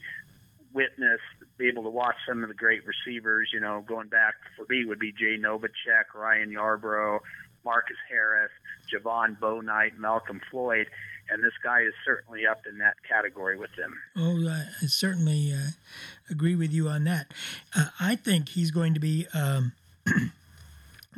witness, 0.73 1.19
be 1.57 1.67
able 1.67 1.83
to 1.83 1.89
watch 1.89 2.15
some 2.27 2.43
of 2.43 2.49
the 2.49 2.55
great 2.55 2.81
receivers. 2.85 3.49
You 3.53 3.59
know, 3.59 3.83
going 3.85 4.07
back 4.07 4.35
for 4.55 4.65
me 4.69 4.85
would 4.85 4.99
be 4.99 5.11
Jay 5.11 5.37
Novacek, 5.37 6.15
Ryan 6.15 6.51
Yarborough, 6.51 7.21
Marcus 7.63 7.97
Harris, 8.09 8.51
Jovon 8.89 9.37
Bouknight, 9.39 9.97
Malcolm 9.97 10.41
Floyd 10.49 10.87
and 11.31 11.43
this 11.43 11.53
guy 11.63 11.81
is 11.81 11.93
certainly 12.05 12.45
up 12.45 12.61
in 12.69 12.77
that 12.79 12.95
category 13.07 13.57
with 13.57 13.73
them. 13.77 13.97
Oh, 14.17 14.47
I 14.47 14.85
certainly 14.87 15.53
uh, 15.53 15.71
agree 16.29 16.55
with 16.55 16.71
you 16.71 16.89
on 16.89 17.05
that. 17.05 17.33
Uh, 17.75 17.87
I 17.99 18.15
think 18.15 18.49
he's 18.49 18.69
going 18.69 18.93
to 18.93 18.99
be. 18.99 19.27
Um, 19.33 19.71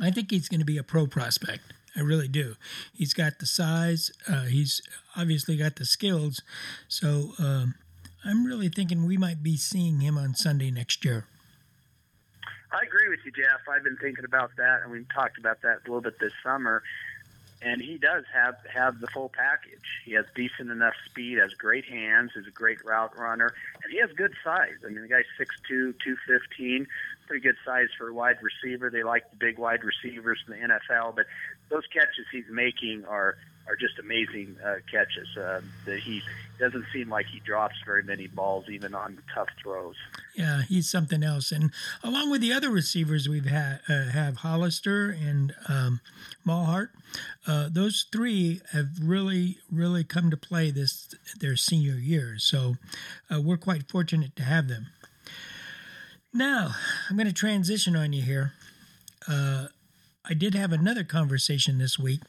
I 0.00 0.10
think 0.10 0.30
he's 0.30 0.48
going 0.48 0.60
to 0.60 0.66
be 0.66 0.78
a 0.78 0.82
pro 0.82 1.06
prospect. 1.06 1.72
I 1.96 2.00
really 2.00 2.28
do. 2.28 2.56
He's 2.92 3.14
got 3.14 3.38
the 3.38 3.46
size. 3.46 4.10
Uh, 4.28 4.44
he's 4.44 4.82
obviously 5.16 5.56
got 5.56 5.76
the 5.76 5.84
skills. 5.84 6.42
So 6.88 7.32
um, 7.38 7.74
I'm 8.24 8.44
really 8.44 8.68
thinking 8.68 9.06
we 9.06 9.16
might 9.16 9.42
be 9.42 9.56
seeing 9.56 10.00
him 10.00 10.18
on 10.18 10.34
Sunday 10.34 10.70
next 10.70 11.04
year. 11.04 11.26
I 12.72 12.80
agree 12.84 13.08
with 13.08 13.20
you, 13.24 13.30
Jeff. 13.30 13.60
I've 13.72 13.84
been 13.84 13.96
thinking 14.00 14.24
about 14.24 14.50
that, 14.56 14.80
and 14.82 14.90
we 14.90 15.06
talked 15.14 15.38
about 15.38 15.62
that 15.62 15.78
a 15.86 15.86
little 15.86 16.00
bit 16.00 16.18
this 16.18 16.32
summer 16.42 16.82
and 17.64 17.80
he 17.80 17.96
does 17.96 18.24
have 18.32 18.56
have 18.72 19.00
the 19.00 19.06
full 19.08 19.30
package. 19.30 19.88
He 20.04 20.12
has 20.12 20.26
decent 20.34 20.70
enough 20.70 20.94
speed, 21.06 21.38
has 21.38 21.52
great 21.54 21.84
hands, 21.84 22.32
is 22.36 22.46
a 22.46 22.50
great 22.50 22.84
route 22.84 23.16
runner, 23.16 23.54
and 23.82 23.92
he 23.92 23.98
has 24.00 24.10
good 24.12 24.32
size. 24.44 24.76
I 24.84 24.90
mean, 24.90 25.02
the 25.02 25.08
guy's 25.08 25.24
six 25.38 25.54
two, 25.66 25.94
two 26.04 26.16
fifteen, 26.26 26.86
pretty 27.26 27.42
good 27.42 27.56
size 27.64 27.88
for 27.96 28.08
a 28.08 28.14
wide 28.14 28.36
receiver. 28.42 28.90
They 28.90 29.02
like 29.02 29.30
the 29.30 29.36
big 29.36 29.58
wide 29.58 29.80
receivers 29.82 30.38
in 30.46 30.52
the 30.52 30.74
NFL, 30.74 31.16
but 31.16 31.26
those 31.70 31.84
catches 31.92 32.26
he's 32.30 32.44
making 32.50 33.04
are 33.06 33.36
are 33.66 33.76
just 33.76 33.98
amazing 33.98 34.56
uh, 34.64 34.76
catches. 34.90 35.28
Uh, 35.36 35.60
that 35.86 36.00
he 36.00 36.22
doesn't 36.58 36.84
seem 36.92 37.08
like 37.08 37.26
he 37.26 37.40
drops 37.40 37.74
very 37.84 38.02
many 38.02 38.26
balls, 38.26 38.66
even 38.68 38.94
on 38.94 39.18
tough 39.34 39.48
throws. 39.62 39.96
Yeah, 40.36 40.62
he's 40.62 40.88
something 40.88 41.22
else. 41.22 41.50
And 41.50 41.72
along 42.02 42.30
with 42.30 42.40
the 42.40 42.52
other 42.52 42.70
receivers 42.70 43.28
we've 43.28 43.46
had, 43.46 43.80
uh, 43.88 44.10
have 44.10 44.38
Hollister 44.38 45.10
and 45.10 45.54
um, 45.68 46.00
Maulhardt. 46.44 46.90
Uh, 47.46 47.68
those 47.70 48.06
three 48.12 48.60
have 48.72 48.88
really, 49.02 49.58
really 49.70 50.04
come 50.04 50.30
to 50.30 50.36
play 50.36 50.70
this 50.70 51.14
their 51.40 51.56
senior 51.56 51.94
year. 51.94 52.36
So 52.38 52.76
uh, 53.32 53.40
we're 53.40 53.56
quite 53.56 53.88
fortunate 53.88 54.36
to 54.36 54.42
have 54.42 54.68
them. 54.68 54.86
Now 56.32 56.74
I'm 57.08 57.16
going 57.16 57.26
to 57.26 57.32
transition 57.32 57.96
on 57.96 58.12
you 58.12 58.22
here. 58.22 58.52
Uh, 59.28 59.68
I 60.28 60.34
did 60.34 60.54
have 60.54 60.72
another 60.72 61.04
conversation 61.04 61.78
this 61.78 61.98
week, 61.98 62.20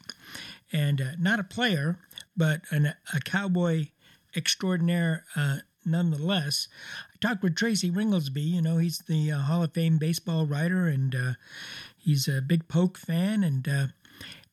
and 0.75 0.99
uh, 0.99 1.11
not 1.17 1.39
a 1.39 1.43
player, 1.43 1.97
but 2.35 2.61
an, 2.69 2.93
a 3.13 3.19
cowboy 3.21 3.87
extraordinaire 4.35 5.23
uh, 5.37 5.59
nonetheless. 5.85 6.67
I 7.13 7.17
talked 7.21 7.41
with 7.41 7.55
Tracy 7.55 7.89
Ringolsby. 7.89 8.43
You 8.43 8.61
know, 8.61 8.77
he's 8.77 8.99
the 9.07 9.31
uh, 9.31 9.39
Hall 9.39 9.63
of 9.63 9.73
Fame 9.73 9.97
baseball 9.97 10.45
writer, 10.45 10.87
and 10.87 11.15
uh, 11.15 11.33
he's 11.97 12.27
a 12.27 12.41
big 12.41 12.67
Poke 12.67 12.97
fan. 12.97 13.41
And 13.41 13.65
uh, 13.69 13.87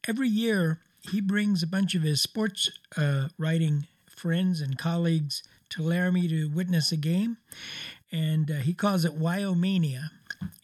every 0.06 0.28
year, 0.28 0.78
he 1.00 1.20
brings 1.20 1.60
a 1.60 1.66
bunch 1.66 1.96
of 1.96 2.02
his 2.02 2.22
sports 2.22 2.70
uh, 2.96 3.28
writing 3.36 3.88
friends 4.06 4.60
and 4.60 4.78
colleagues 4.78 5.42
to 5.70 5.82
Laramie 5.82 6.28
to 6.28 6.48
witness 6.48 6.92
a 6.92 6.96
game, 6.96 7.38
and 8.12 8.48
he 8.48 8.74
calls 8.74 9.04
it 9.04 9.18
Wyomania. 9.18 10.10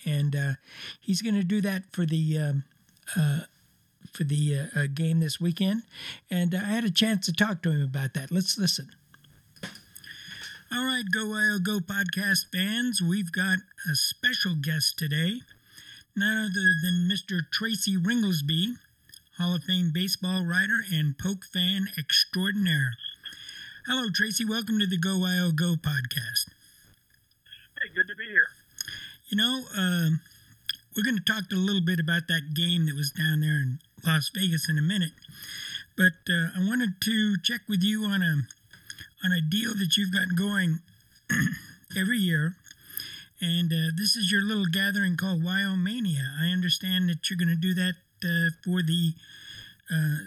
And 0.05 0.57
he's 1.01 1.23
going 1.23 1.35
to 1.35 1.45
do 1.45 1.61
that 1.63 1.85
for 1.93 2.07
the 2.07 2.39
um, 2.39 2.65
for 4.13 4.25
the 4.25 4.59
uh, 4.59 4.81
uh, 4.81 4.87
game 4.93 5.21
this 5.21 5.41
weekend. 5.41 5.83
And 6.31 6.55
uh, 6.55 6.59
I 6.59 6.69
had 6.69 6.85
a 6.85 6.91
chance 6.91 7.27
to 7.27 7.33
talk 7.33 7.63
to 7.63 7.71
him 7.71 7.83
about 7.83 8.15
that. 8.15 8.31
Let's 8.31 8.59
listen. 8.59 8.91
All 10.71 10.85
right, 10.85 11.05
Go 11.11 11.25
Wyo 11.27 11.63
Go 11.63 11.79
podcast 11.81 12.53
fans, 12.53 13.01
we've 13.01 13.33
got 13.33 13.59
a 13.91 13.95
special 13.95 14.55
guest 14.55 14.99
today, 14.99 15.41
none 16.15 16.37
other 16.45 16.69
than 16.83 17.09
Mr. 17.11 17.41
Tracy 17.51 17.97
Ringolsby, 17.97 18.75
Hall 19.39 19.55
of 19.55 19.65
Fame 19.65 19.93
baseball 19.95 20.45
writer 20.45 20.81
and 20.93 21.17
poke 21.17 21.47
fan 21.51 21.89
extraordinaire. 21.99 22.93
Hello, 23.87 24.09
Tracy. 24.13 24.45
Welcome 24.45 24.79
to 24.81 24.87
the 24.87 24.99
Go 24.99 25.17
Wyo 25.17 25.57
Go 25.57 25.77
podcast. 25.77 26.53
Hey, 27.81 27.89
good 27.97 28.07
to 28.09 28.15
be 28.15 28.27
here. 28.27 28.49
You 29.29 29.39
know, 29.39 29.63
uh, 29.75 30.11
we're 30.95 31.05
going 31.05 31.17
to 31.17 31.25
talk 31.25 31.45
a 31.51 31.55
little 31.55 31.81
bit 31.81 31.99
about 31.99 32.29
that 32.29 32.53
game 32.55 32.85
that 32.87 32.95
was 32.95 33.11
down 33.11 33.41
there 33.41 33.57
in 33.57 33.79
Las 34.05 34.31
Vegas 34.35 34.69
in 34.69 34.79
a 34.79 34.83
minute, 34.83 35.13
but 35.97 36.19
uh, 36.29 36.49
I 36.57 36.67
wanted 36.67 37.01
to 37.03 37.37
check 37.43 37.63
with 37.69 37.83
you 37.83 38.05
on 38.05 38.23
a 38.23 38.43
on 39.25 39.33
a 39.33 39.41
deal 39.41 39.75
that 39.75 39.97
you've 39.97 40.13
got 40.13 40.37
going 40.37 40.79
every 41.99 42.19
year. 42.19 42.57
And 43.41 43.73
uh, 43.73 43.95
this 43.97 44.17
is 44.17 44.33
your 44.33 44.43
little 44.43 44.67
gathering 44.67 45.17
called 45.17 45.43
Wyomania. 45.43 46.27
I 46.41 46.49
understand 46.51 47.09
that 47.09 47.31
you're 47.31 47.39
going 47.39 47.55
to 47.55 47.61
do 47.61 47.75
that 47.75 47.95
uh, 48.25 48.51
for 48.65 48.83
the 48.83 49.15
uh, 49.91 50.27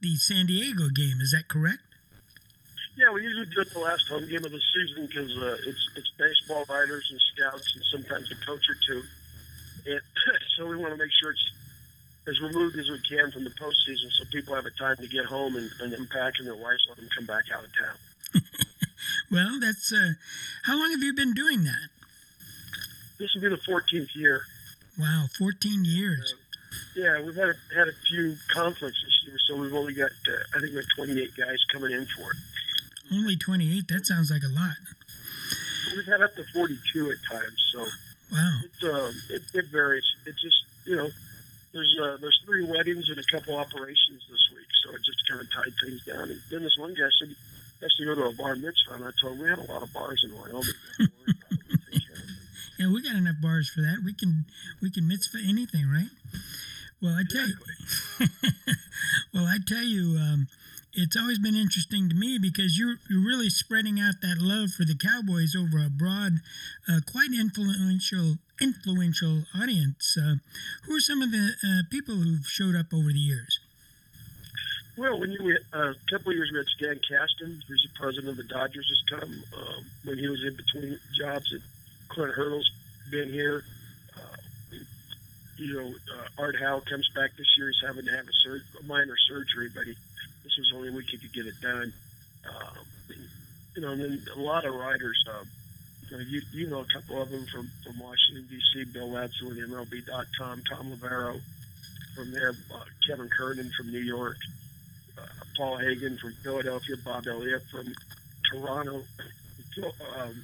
the 0.00 0.16
San 0.16 0.46
Diego 0.46 0.88
game. 0.94 1.20
Is 1.20 1.32
that 1.32 1.48
correct? 1.48 1.82
Yeah, 2.96 3.10
we 3.12 3.22
usually 3.22 3.46
do 3.46 3.60
it 3.62 3.72
the 3.72 3.80
last 3.80 4.06
home 4.08 4.28
game 4.28 4.44
of 4.44 4.52
the 4.52 4.60
season 4.74 5.06
because 5.06 5.36
uh, 5.38 5.56
it's 5.66 5.88
it's 5.96 6.10
baseball 6.18 6.64
writers 6.68 7.08
and 7.10 7.20
scouts 7.34 7.74
and 7.74 7.84
sometimes 7.90 8.30
a 8.30 8.46
coach 8.46 8.62
or 8.68 8.76
two. 8.86 9.02
And 9.86 10.00
so 10.56 10.66
we 10.66 10.76
want 10.76 10.92
to 10.92 10.98
make 10.98 11.10
sure 11.20 11.32
it's 11.32 11.50
as 12.28 12.40
removed 12.40 12.78
as 12.78 12.88
we 12.88 13.00
can 13.00 13.30
from 13.32 13.44
the 13.44 13.50
postseason, 13.50 14.10
so 14.12 14.24
people 14.30 14.54
have 14.54 14.66
a 14.66 14.70
time 14.70 14.96
to 14.96 15.08
get 15.08 15.24
home 15.26 15.56
and, 15.56 15.70
and 15.80 15.92
unpack, 15.92 16.34
and 16.38 16.46
their 16.46 16.54
wives 16.54 16.84
let 16.88 16.96
them 16.96 17.08
come 17.16 17.26
back 17.26 17.44
out 17.54 17.64
of 17.64 17.70
town. 17.74 18.42
well, 19.30 19.58
that's 19.60 19.92
uh, 19.92 20.12
how 20.64 20.78
long 20.78 20.90
have 20.92 21.02
you 21.02 21.14
been 21.14 21.34
doing 21.34 21.64
that? 21.64 21.88
This 23.18 23.34
will 23.34 23.42
be 23.42 23.48
the 23.48 23.56
14th 23.56 24.14
year. 24.14 24.42
Wow, 24.98 25.26
14 25.38 25.84
years. 25.84 26.34
Uh, 26.34 26.38
yeah, 26.96 27.22
we've 27.22 27.34
had 27.34 27.48
a, 27.48 27.54
had 27.74 27.88
a 27.88 27.92
few 28.08 28.36
conflicts 28.52 29.02
this 29.02 29.24
year, 29.26 29.36
so 29.46 29.56
we've 29.56 29.74
only 29.74 29.94
got 29.94 30.10
uh, 30.10 30.56
I 30.56 30.60
think 30.60 30.72
we 30.72 30.76
have 30.76 30.86
28 30.96 31.30
guys 31.36 31.58
coming 31.72 31.92
in 31.92 32.06
for 32.16 32.30
it. 32.30 32.36
Only 33.12 33.36
28? 33.36 33.88
That 33.88 34.06
sounds 34.06 34.30
like 34.30 34.42
a 34.42 34.54
lot. 34.54 34.76
We've 35.94 36.06
had 36.06 36.22
up 36.22 36.34
to 36.36 36.44
42 36.54 37.10
at 37.10 37.16
times, 37.30 37.70
so 37.72 37.80
wow, 38.32 38.58
it, 38.64 38.88
uh, 38.88 39.10
it, 39.30 39.42
it 39.52 39.66
varies. 39.66 40.04
It 40.26 40.34
just 40.40 40.56
you 40.86 40.96
know 40.96 41.10
there's 41.72 41.98
uh, 42.00 42.16
there's 42.20 42.38
three 42.44 42.64
weddings 42.64 43.08
and 43.08 43.18
a 43.18 43.24
couple 43.32 43.56
operations 43.56 44.22
this 44.30 44.44
week, 44.54 44.68
so 44.84 44.94
it 44.94 45.02
just 45.04 45.28
kind 45.28 45.40
of 45.40 45.50
tied 45.52 45.72
things 45.82 46.04
down. 46.04 46.30
And 46.30 46.40
then 46.50 46.62
this 46.62 46.76
one 46.78 46.94
guy 46.94 47.08
said 47.18 47.28
he 47.28 47.36
has 47.82 47.94
to 47.96 48.04
go 48.04 48.14
to 48.14 48.24
a 48.28 48.32
bar 48.34 48.54
mitzvah, 48.56 48.94
and 48.94 49.04
I 49.04 49.10
told 49.20 49.34
him 49.34 49.42
we 49.42 49.48
have 49.48 49.58
a 49.58 49.72
lot 49.72 49.82
of 49.82 49.92
bars 49.92 50.24
in 50.24 50.36
Wyoming. 50.36 50.78
yeah, 52.78 52.92
we 52.92 53.02
got 53.02 53.16
enough 53.16 53.40
bars 53.42 53.70
for 53.70 53.80
that. 53.80 54.02
We 54.04 54.12
can 54.12 54.44
we 54.80 54.90
can 54.90 55.08
mitzvah 55.08 55.38
anything, 55.48 55.88
right? 55.88 56.12
Well, 57.00 57.14
I 57.18 57.24
tell 57.28 57.44
exactly. 57.44 57.74
you, 58.20 58.74
well, 59.34 59.46
I 59.46 59.56
tell 59.66 59.82
you, 59.82 60.18
um, 60.18 60.48
it's 60.94 61.16
always 61.16 61.38
been 61.38 61.54
interesting 61.54 62.08
to 62.08 62.14
me 62.14 62.38
because 62.38 62.78
you're 62.78 62.96
you're 63.08 63.24
really 63.24 63.48
spreading 63.48 63.98
out 63.98 64.20
that 64.20 64.38
love 64.38 64.70
for 64.72 64.84
the 64.84 64.96
Cowboys 64.96 65.56
over 65.56 65.78
a 65.84 65.88
broad, 65.88 66.40
uh, 66.88 67.00
quite 67.10 67.30
influential 67.32 68.36
influential 68.60 69.44
audience. 69.58 70.16
Uh, 70.20 70.36
who 70.84 70.96
are 70.96 71.00
some 71.00 71.22
of 71.22 71.30
the 71.32 71.52
uh, 71.64 71.88
people 71.90 72.16
who've 72.16 72.46
showed 72.46 72.76
up 72.76 72.92
over 72.92 73.08
the 73.08 73.18
years? 73.18 73.60
Well, 74.96 75.18
when 75.18 75.32
you 75.32 75.56
uh, 75.72 75.78
a 75.78 75.94
couple 76.10 76.30
of 76.30 76.36
years 76.36 76.50
we 76.52 76.58
had 76.58 76.66
Stan 76.66 77.00
Kasten, 77.08 77.62
who's 77.66 77.88
the 77.90 77.98
president 77.98 78.28
of 78.28 78.36
the 78.36 78.44
Dodgers, 78.44 78.88
has 78.88 79.20
come. 79.20 79.42
Um, 79.56 79.84
when 80.04 80.18
he 80.18 80.28
was 80.28 80.44
in 80.44 80.54
between 80.56 80.98
jobs, 81.16 81.52
at 81.54 81.60
Clint 82.08 82.34
Hurdle's 82.34 82.70
been 83.10 83.30
here. 83.30 83.64
Uh, 84.14 84.76
you 85.56 85.74
know, 85.74 85.88
uh, 85.88 86.42
Art 86.42 86.56
Howe 86.60 86.80
comes 86.80 87.08
back 87.14 87.30
this 87.38 87.46
year. 87.56 87.68
He's 87.68 87.86
having 87.86 88.04
to 88.04 88.10
have 88.10 88.26
a, 88.26 88.32
sur- 88.42 88.64
a 88.80 88.84
minor 88.84 89.16
surgery, 89.28 89.70
but 89.74 89.84
he 89.84 89.94
this 90.52 90.58
was 90.58 90.70
the 90.70 90.76
only 90.76 90.90
week 90.90 91.06
he 91.10 91.18
could 91.18 91.32
get 91.32 91.46
it 91.46 91.54
done. 91.62 91.92
Um, 92.44 92.76
you 93.74 93.82
know, 93.82 93.92
and 93.92 94.00
then 94.00 94.22
a 94.36 94.40
lot 94.40 94.64
of 94.66 94.74
writers. 94.74 95.22
Uh, 95.28 95.44
you, 96.10 96.16
know, 96.16 96.24
you, 96.28 96.42
you 96.52 96.66
know 96.68 96.80
a 96.80 96.86
couple 96.92 97.22
of 97.22 97.30
them 97.30 97.46
from, 97.46 97.70
from 97.84 97.98
Washington 97.98 98.46
D.C. 98.50 98.84
Bill 98.92 99.08
Ladson 99.08 99.48
with 99.48 99.58
MLB.com, 99.58 100.62
Thom 100.68 100.92
Loverro 100.92 101.40
from 102.14 102.32
there, 102.32 102.52
uh, 102.74 102.84
Kevin 103.08 103.28
Kernan 103.28 103.70
from 103.76 103.90
New 103.90 104.00
York, 104.00 104.36
uh, 105.16 105.22
Paul 105.56 105.78
Hagen 105.78 106.18
from 106.18 106.34
Philadelphia, 106.42 106.96
Bob 107.02 107.26
Elliott 107.26 107.62
from 107.70 107.86
Toronto, 108.50 109.02
um, 110.18 110.34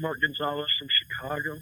Mark 0.00 0.20
Gonzales 0.20 0.70
from 0.78 0.88
Chicago, 1.06 1.58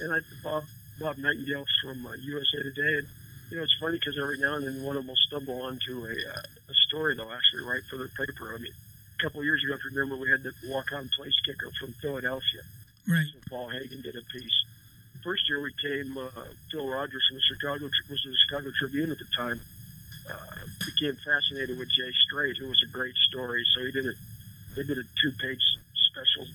and 0.00 0.14
I, 0.14 0.18
Bob 0.42 0.64
Bob 0.98 1.18
Nightingale 1.18 1.64
from 1.82 2.06
uh, 2.06 2.14
USA 2.14 2.62
Today. 2.62 2.98
And 2.98 3.06
you 3.50 3.56
know, 3.56 3.62
it's 3.62 3.76
funny 3.80 3.98
because 3.98 4.18
every 4.20 4.38
now 4.38 4.54
and 4.54 4.66
then 4.66 4.82
one 4.82 4.96
of 4.96 5.02
them 5.02 5.08
will 5.08 5.16
stumble 5.16 5.62
onto 5.62 6.04
a, 6.04 6.10
uh, 6.10 6.42
a 6.68 6.74
story 6.88 7.14
they'll 7.14 7.32
actually 7.32 7.64
write 7.64 7.84
for 7.90 7.96
their 7.96 8.08
paper. 8.08 8.54
I 8.54 8.58
mean, 8.58 8.72
a 8.72 9.22
couple 9.22 9.40
of 9.40 9.46
years 9.46 9.62
ago, 9.62 9.74
if 9.74 9.84
you 9.84 9.96
remember, 9.96 10.16
we 10.16 10.30
had 10.30 10.42
the 10.42 10.52
walk-on 10.66 11.08
place 11.16 11.36
kicker 11.44 11.70
from 11.78 11.92
Philadelphia. 12.00 12.64
Right. 13.06 13.26
So 13.32 13.38
Paul 13.48 13.68
Hagen 13.68 14.02
did 14.02 14.16
a 14.16 14.24
piece. 14.32 14.64
First 15.22 15.48
year 15.48 15.60
we 15.60 15.72
came, 15.80 16.16
uh, 16.16 16.28
Phil 16.70 16.88
Rogers 16.88 17.24
from 17.28 17.36
the 17.36 17.46
Chicago 17.48 17.84
was 17.84 18.22
the 18.24 18.36
Chicago 18.48 18.70
Tribune 18.78 19.10
at 19.10 19.18
the 19.18 19.28
time. 19.36 19.60
Uh, 20.28 20.34
became 20.84 21.16
fascinated 21.24 21.78
with 21.78 21.88
Jay 21.88 22.12
Straight, 22.28 22.56
who 22.58 22.68
was 22.68 22.80
a 22.84 22.92
great 22.92 23.14
story. 23.28 23.64
So 23.74 23.84
he 23.84 23.92
did 23.92 24.06
a 24.06 24.12
they 24.76 24.82
did 24.84 24.98
a 24.98 25.06
two-page 25.20 25.64
special 26.12 26.46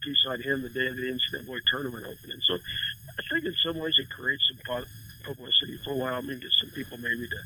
piece 0.00 0.24
on 0.28 0.40
him 0.40 0.62
the 0.62 0.70
day 0.70 0.86
of 0.86 0.96
the 0.96 1.10
NCAA 1.10 1.60
tournament 1.70 2.06
opening. 2.06 2.40
So 2.46 2.54
I 2.54 3.22
think 3.28 3.44
in 3.44 3.54
some 3.64 3.78
ways 3.78 3.98
it 3.98 4.08
creates 4.08 4.48
some 4.48 4.84
publicity 5.24 5.76
for 5.84 5.94
Wyoming, 5.94 6.38
get 6.40 6.50
some 6.58 6.70
people 6.70 6.96
maybe 6.98 7.28
to 7.28 7.40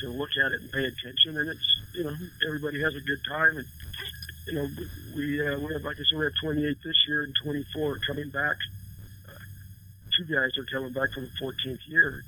to 0.00 0.08
look 0.10 0.30
at 0.44 0.52
it 0.52 0.60
and 0.60 0.72
pay 0.72 0.84
attention. 0.84 1.36
And 1.38 1.48
it's 1.48 1.76
you 1.94 2.04
know 2.04 2.14
everybody 2.46 2.80
has 2.82 2.94
a 2.94 3.00
good 3.00 3.20
time, 3.28 3.56
and 3.56 3.66
you 4.46 4.52
know 4.54 4.66
we 5.14 5.40
uh, 5.40 5.58
we 5.58 5.72
have 5.74 5.84
like 5.84 5.96
I 5.96 6.04
said 6.08 6.18
we 6.18 6.24
have 6.24 6.34
28 6.42 6.76
this 6.84 7.04
year 7.08 7.24
and 7.24 7.34
24 7.42 7.98
coming 8.06 8.30
back. 8.30 8.56
Uh, 9.28 9.38
two 10.16 10.24
guys 10.24 10.56
are 10.58 10.66
coming 10.72 10.92
back 10.92 11.12
for 11.12 11.20
the 11.20 11.30
14th 11.40 11.88
year. 11.88 12.22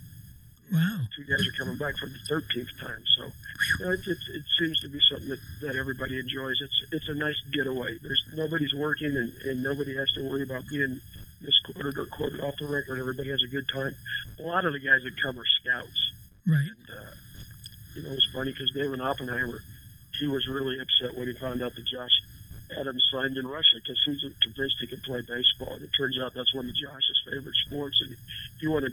Wow. 0.73 1.01
Two 1.17 1.25
guys 1.25 1.41
are 1.47 1.65
coming 1.65 1.79
back 1.79 1.97
for 1.97 2.07
the 2.07 2.21
13th 2.29 2.79
time. 2.81 3.03
So 3.17 3.25
you 3.25 3.87
know, 3.87 3.93
it, 3.93 4.01
it, 4.07 4.19
it 4.35 4.45
seems 4.59 4.79
to 4.81 4.89
be 4.89 5.01
something 5.11 5.29
that, 5.29 5.41
that 5.63 5.77
everybody 5.77 6.19
enjoys. 6.19 6.61
It's 6.61 6.85
it's 6.93 7.09
a 7.09 7.15
nice 7.15 7.41
getaway. 7.53 7.97
There's 8.03 8.23
nobody's 8.35 8.75
working 8.75 9.17
and, 9.17 9.33
and 9.45 9.63
nobody 9.63 9.97
has 9.97 10.11
to 10.13 10.29
worry 10.29 10.43
about 10.43 10.69
being 10.69 11.01
misquoted 11.41 11.99
or 11.99 12.07
quoted 12.07 12.41
off 12.41 12.57
the 12.59 12.67
record. 12.67 12.99
Everybody 12.99 13.31
has 13.31 13.43
a 13.43 13.49
good 13.49 13.69
time. 13.69 13.95
A 14.39 14.43
lot 14.43 14.65
of 14.65 14.73
the 14.73 14.79
guys 14.79 15.03
that 15.05 15.21
come 15.23 15.39
are 15.39 15.47
scouts. 15.63 16.13
Right. 16.47 16.61
And, 16.61 16.99
uh, 16.99 17.11
you 17.99 18.07
know, 18.07 18.15
it's 18.15 18.29
funny 18.33 18.53
because 18.53 18.71
David 18.71 19.01
Oppenheimer, 19.01 19.61
he 20.19 20.29
was 20.29 20.47
really 20.47 20.79
upset 20.79 21.19
when 21.19 21.27
he 21.27 21.35
found 21.35 21.63
out 21.63 21.75
that 21.75 21.85
Josh 21.85 22.15
Adams 22.79 23.03
signed 23.11 23.37
in 23.37 23.47
Russia 23.47 23.83
because 23.83 23.99
he's 24.05 24.23
convinced 24.43 24.77
he 24.81 24.87
could 24.87 25.03
play 25.03 25.21
baseball. 25.23 25.75
And 25.75 25.83
it 25.83 25.91
turns 25.99 26.19
out 26.21 26.35
that's 26.35 26.55
one 26.55 26.69
of 26.69 26.75
Josh's 26.75 27.21
favorite 27.27 27.55
sports. 27.67 28.01
And 28.01 28.15
he 28.61 28.69
wanted, 28.69 28.93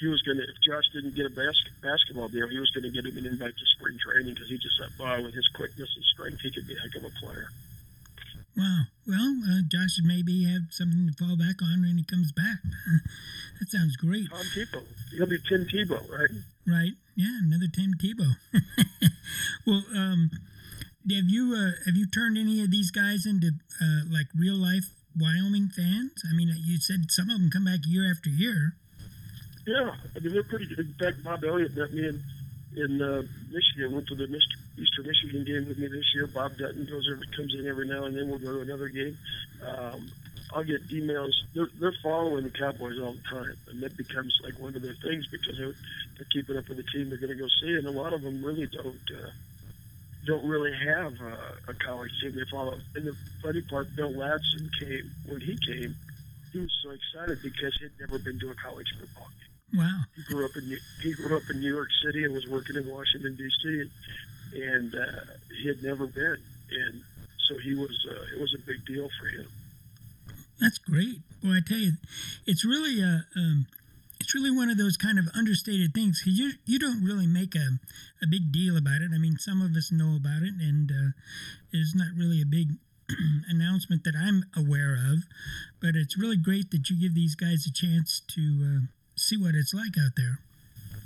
he 0.00 0.08
was 0.08 0.22
going 0.22 0.38
to, 0.38 0.44
if 0.44 0.58
Josh 0.66 0.84
didn't 0.92 1.14
get 1.14 1.26
a 1.26 1.30
bas- 1.30 1.70
basketball 1.82 2.28
deal, 2.28 2.48
he 2.48 2.58
was 2.58 2.70
going 2.70 2.84
to 2.84 2.90
get 2.90 3.06
him 3.06 3.16
an 3.16 3.26
invite 3.26 3.54
to 3.54 3.66
spring 3.78 3.98
training 4.02 4.34
because 4.34 4.48
he 4.48 4.58
just 4.58 4.74
thought, 4.80 4.90
wow, 4.98 5.22
with 5.22 5.34
his 5.34 5.46
quickness 5.54 5.90
and 5.94 6.04
strength, 6.04 6.40
he 6.40 6.50
could 6.50 6.66
be 6.66 6.74
a 6.74 6.80
heck 6.80 6.96
of 6.96 7.04
a 7.04 7.14
player. 7.22 7.48
Wow. 8.56 8.82
Well, 9.06 9.30
uh, 9.50 9.62
Josh 9.68 9.98
maybe 10.02 10.44
have 10.50 10.70
something 10.70 11.10
to 11.10 11.14
fall 11.14 11.36
back 11.36 11.60
on 11.60 11.82
when 11.82 11.98
he 11.98 12.04
comes 12.04 12.32
back. 12.32 12.62
that 13.60 13.68
sounds 13.68 13.96
great. 13.96 14.30
Tom 14.30 14.46
Tebow. 14.54 14.82
He'll 15.12 15.26
be 15.26 15.38
Tim 15.48 15.66
Tebow, 15.66 16.00
right? 16.08 16.30
Right. 16.66 16.94
Yeah, 17.16 17.38
another 17.42 17.66
Tim 17.72 17.94
Tebow. 17.94 18.34
well, 19.66 19.82
um, 19.94 20.30
have 21.10 21.28
you 21.28 21.54
uh, 21.54 21.70
have 21.86 21.94
you 21.94 22.06
turned 22.10 22.36
any 22.36 22.62
of 22.62 22.70
these 22.70 22.90
guys 22.90 23.24
into 23.26 23.52
uh, 23.80 24.02
like 24.10 24.26
real 24.34 24.56
life 24.56 24.90
Wyoming 25.18 25.68
fans? 25.68 26.10
I 26.28 26.34
mean, 26.34 26.52
you 26.64 26.78
said 26.80 27.10
some 27.10 27.30
of 27.30 27.38
them 27.38 27.50
come 27.50 27.64
back 27.64 27.80
year 27.86 28.10
after 28.10 28.30
year. 28.30 28.74
Yeah, 29.66 29.94
I 30.16 30.18
mean 30.20 30.32
they're 30.32 30.42
pretty 30.42 30.66
good. 30.66 30.80
In 30.80 30.94
fact, 30.98 31.22
Bob 31.22 31.44
Elliott 31.44 31.76
met 31.76 31.92
me 31.92 32.08
in 32.08 32.22
in 32.76 33.00
uh, 33.00 33.22
Michigan. 33.52 33.94
Went 33.94 34.08
to 34.08 34.16
the 34.16 34.24
Eastern 34.24 35.06
Michigan 35.06 35.44
game 35.44 35.68
with 35.68 35.78
me 35.78 35.86
this 35.86 36.10
year. 36.14 36.26
Bob 36.26 36.56
Dutton 36.58 36.84
goes 36.90 37.06
comes 37.36 37.54
in 37.54 37.66
every 37.68 37.86
now 37.86 38.04
and 38.04 38.16
then. 38.16 38.28
We'll 38.28 38.38
go 38.38 38.52
to 38.52 38.60
another 38.60 38.88
game. 38.88 39.16
Um, 39.62 40.10
I'll 40.54 40.64
get 40.64 40.86
emails. 40.88 41.32
They're, 41.54 41.68
they're 41.80 41.94
following 42.02 42.44
the 42.44 42.50
Cowboys 42.50 42.98
all 43.00 43.12
the 43.12 43.28
time, 43.28 43.56
and 43.68 43.82
that 43.82 43.96
becomes 43.96 44.38
like 44.44 44.58
one 44.58 44.76
of 44.76 44.82
their 44.82 44.94
things 45.02 45.26
because 45.26 45.58
they're, 45.58 45.74
they're 46.16 46.28
keeping 46.32 46.56
up 46.56 46.68
with 46.68 46.76
the 46.78 46.84
team 46.84 47.08
they're 47.08 47.18
going 47.18 47.36
to 47.36 47.38
go 47.38 47.48
see. 47.60 47.74
And 47.74 47.86
a 47.86 47.90
lot 47.90 48.12
of 48.12 48.22
them 48.22 48.44
really 48.44 48.66
don't 48.66 48.86
uh, 48.86 49.30
don't 50.26 50.46
really 50.46 50.72
have 50.72 51.12
uh, 51.20 51.70
a 51.70 51.74
college 51.74 52.12
team 52.22 52.34
they 52.34 52.48
follow. 52.50 52.78
And 52.94 53.06
the 53.06 53.16
funny 53.42 53.62
part, 53.62 53.94
Bill 53.96 54.12
Ladson 54.12 54.70
came 54.78 55.10
when 55.26 55.40
he 55.40 55.58
came. 55.66 55.94
He 56.52 56.60
was 56.60 56.70
so 56.84 56.90
excited 56.90 57.38
because 57.42 57.76
he'd 57.80 57.90
never 58.00 58.18
been 58.20 58.38
to 58.38 58.50
a 58.50 58.54
college 58.54 58.86
football 58.98 59.26
game. 59.26 59.80
Wow. 59.80 60.00
He 60.14 60.22
grew 60.32 60.44
up 60.44 60.52
in 60.56 60.78
he 61.02 61.14
grew 61.14 61.36
up 61.36 61.42
in 61.50 61.60
New 61.60 61.74
York 61.74 61.88
City 62.04 62.24
and 62.24 62.32
was 62.32 62.46
working 62.46 62.76
in 62.76 62.88
Washington 62.88 63.34
D.C. 63.34 63.80
and, 63.80 64.62
and 64.62 64.94
uh, 64.94 65.20
he 65.60 65.66
had 65.66 65.82
never 65.82 66.06
been, 66.06 66.38
and 66.70 67.02
so 67.48 67.58
he 67.58 67.74
was 67.74 68.06
uh, 68.08 68.36
it 68.36 68.40
was 68.40 68.54
a 68.54 68.62
big 68.64 68.86
deal 68.86 69.08
for 69.18 69.26
him. 69.26 69.48
That's 70.60 70.78
great. 70.78 71.20
Well, 71.42 71.52
I 71.52 71.60
tell 71.66 71.78
you, 71.78 71.92
it's 72.46 72.64
really 72.64 73.02
a 73.02 73.24
um, 73.36 73.66
it's 74.20 74.34
really 74.34 74.50
one 74.50 74.70
of 74.70 74.78
those 74.78 74.96
kind 74.96 75.18
of 75.18 75.26
understated 75.34 75.92
things. 75.92 76.22
You 76.24 76.52
you 76.64 76.78
don't 76.78 77.04
really 77.04 77.26
make 77.26 77.54
a, 77.54 77.78
a 78.22 78.26
big 78.28 78.52
deal 78.52 78.76
about 78.76 79.02
it. 79.02 79.10
I 79.14 79.18
mean, 79.18 79.36
some 79.38 79.60
of 79.60 79.76
us 79.76 79.92
know 79.92 80.16
about 80.16 80.42
it, 80.42 80.54
and 80.60 80.90
uh, 80.90 81.10
it's 81.72 81.94
not 81.94 82.08
really 82.16 82.40
a 82.40 82.46
big 82.46 82.68
announcement 83.48 84.04
that 84.04 84.14
I'm 84.16 84.44
aware 84.56 84.94
of. 84.94 85.24
But 85.80 85.96
it's 85.96 86.18
really 86.18 86.38
great 86.38 86.70
that 86.70 86.88
you 86.88 87.00
give 87.00 87.14
these 87.14 87.34
guys 87.34 87.66
a 87.66 87.72
chance 87.72 88.22
to 88.34 88.40
uh, 88.64 88.80
see 89.16 89.36
what 89.36 89.54
it's 89.54 89.74
like 89.74 89.98
out 89.98 90.12
there. 90.16 90.38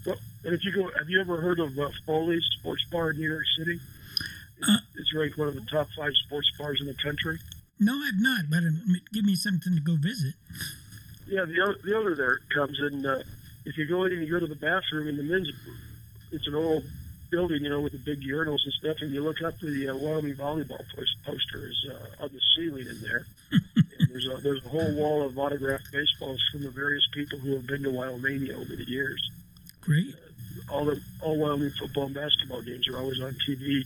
Well, 0.06 0.16
and 0.44 0.54
if 0.54 0.64
you 0.64 0.72
go, 0.72 0.90
have 0.96 1.08
you 1.08 1.20
ever 1.20 1.40
heard 1.40 1.58
of 1.58 1.76
uh, 1.78 1.90
Foley's 2.06 2.46
Sports 2.60 2.84
Bar 2.92 3.10
in 3.10 3.16
New 3.16 3.28
York 3.28 3.44
City? 3.58 3.80
It's, 4.58 4.68
uh, 4.68 4.78
it's 4.94 5.14
ranked 5.14 5.38
one 5.38 5.48
of 5.48 5.54
the 5.54 5.62
top 5.62 5.88
five 5.96 6.12
sports 6.26 6.50
bars 6.56 6.80
in 6.80 6.86
the 6.86 6.94
country. 6.94 7.38
No, 7.80 7.94
I've 7.94 8.20
not, 8.20 8.50
but 8.50 8.58
um, 8.58 9.00
give 9.12 9.24
me 9.24 9.34
something 9.34 9.74
to 9.74 9.80
go 9.80 9.96
visit. 9.96 10.34
Yeah, 11.26 11.44
the 11.44 11.76
the 11.84 11.96
owner 11.96 12.14
there 12.14 12.40
comes 12.54 12.80
and 12.80 13.04
uh, 13.06 13.18
if 13.64 13.76
you 13.76 13.86
go 13.86 14.04
in 14.04 14.12
and 14.12 14.26
you 14.26 14.30
go 14.30 14.40
to 14.40 14.46
the 14.46 14.56
bathroom 14.56 15.08
in 15.08 15.16
the 15.16 15.22
men's, 15.22 15.50
it's 16.32 16.46
an 16.46 16.54
old 16.54 16.84
building, 17.30 17.62
you 17.62 17.68
know, 17.68 17.80
with 17.80 17.92
the 17.92 17.98
big 17.98 18.22
urinals 18.22 18.64
and 18.64 18.72
stuff, 18.80 18.96
and 19.00 19.12
you 19.12 19.22
look 19.22 19.42
up 19.42 19.58
the 19.60 19.88
uh, 19.88 19.96
Wyoming 19.96 20.34
volleyball 20.34 20.82
poster 21.24 21.68
is 21.68 21.86
uh, 21.90 22.24
on 22.24 22.30
the 22.32 22.40
ceiling 22.56 22.86
in 22.86 23.00
there. 23.02 23.26
and 23.52 24.08
there's 24.10 24.26
a 24.26 24.40
there's 24.42 24.64
a 24.64 24.68
whole 24.68 24.94
wall 24.94 25.22
of 25.22 25.38
autographed 25.38 25.92
baseballs 25.92 26.42
from 26.50 26.62
the 26.62 26.70
various 26.70 27.06
people 27.12 27.38
who 27.38 27.52
have 27.52 27.66
been 27.66 27.82
to 27.82 27.90
Wyoming 27.90 28.50
over 28.52 28.74
the 28.74 28.88
years. 28.88 29.30
Great. 29.82 30.14
Uh, 30.14 30.72
all 30.72 30.84
the 30.84 31.00
all 31.20 31.36
Wyoming 31.38 31.70
football 31.78 32.06
and 32.06 32.14
basketball 32.14 32.62
games 32.62 32.88
are 32.88 32.96
always 32.98 33.20
on 33.20 33.36
TV 33.46 33.84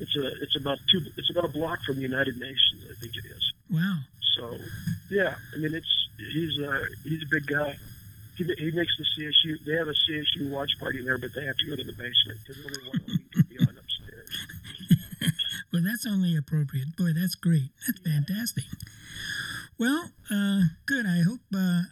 it's 0.00 0.16
a 0.16 0.26
it's 0.42 0.56
about 0.56 0.78
two 0.90 1.00
it's 1.16 1.30
about 1.30 1.44
a 1.44 1.52
block 1.52 1.82
from 1.82 1.96
the 1.96 2.02
United 2.02 2.36
Nations, 2.38 2.84
I 2.90 2.94
think 3.00 3.16
it 3.16 3.24
is. 3.24 3.52
Wow. 3.70 3.98
So, 4.36 4.56
yeah, 5.10 5.34
I 5.54 5.58
mean 5.58 5.74
it's 5.74 6.08
he's 6.32 6.58
a 6.58 6.84
he's 7.04 7.22
a 7.22 7.30
big 7.30 7.46
guy. 7.46 7.76
He, 8.36 8.44
he 8.44 8.70
makes 8.70 8.96
the 8.96 9.04
CSU. 9.14 9.64
They 9.66 9.74
have 9.74 9.88
a 9.88 9.94
CSU 10.08 10.50
watch 10.50 10.70
party 10.80 11.04
there, 11.04 11.18
but 11.18 11.30
they 11.34 11.44
have 11.44 11.56
to 11.56 11.66
go 11.68 11.76
to 11.76 11.84
the 11.84 11.92
basement 11.92 12.38
because 12.40 12.64
only 12.64 12.88
one 12.88 12.96
of 12.96 13.06
them 13.06 13.24
can 13.32 13.42
be 13.48 13.58
on 13.58 13.76
upstairs. 13.76 15.32
well, 15.72 15.82
that's 15.84 16.06
only 16.06 16.34
appropriate. 16.36 16.96
Boy, 16.96 17.12
that's 17.14 17.34
great. 17.34 17.70
That's 17.86 18.00
fantastic. 18.00 18.64
Well, 19.78 20.10
uh, 20.30 20.62
good. 20.86 21.06
I 21.06 21.22
hope 21.26 21.40
uh, 21.54 21.82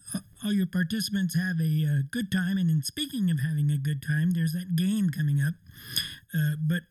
all 0.44 0.52
your 0.52 0.66
participants 0.66 1.34
have 1.34 1.60
a 1.60 1.84
uh, 1.84 2.02
good 2.10 2.30
time. 2.30 2.56
And 2.56 2.70
in 2.70 2.82
speaking 2.82 3.30
of 3.30 3.40
having 3.40 3.70
a 3.70 3.76
good 3.76 4.02
time, 4.02 4.30
there's 4.30 4.52
that 4.52 4.76
game 4.76 5.10
coming 5.10 5.40
up. 5.40 5.54
Uh, 6.32 6.56
but 6.66 6.82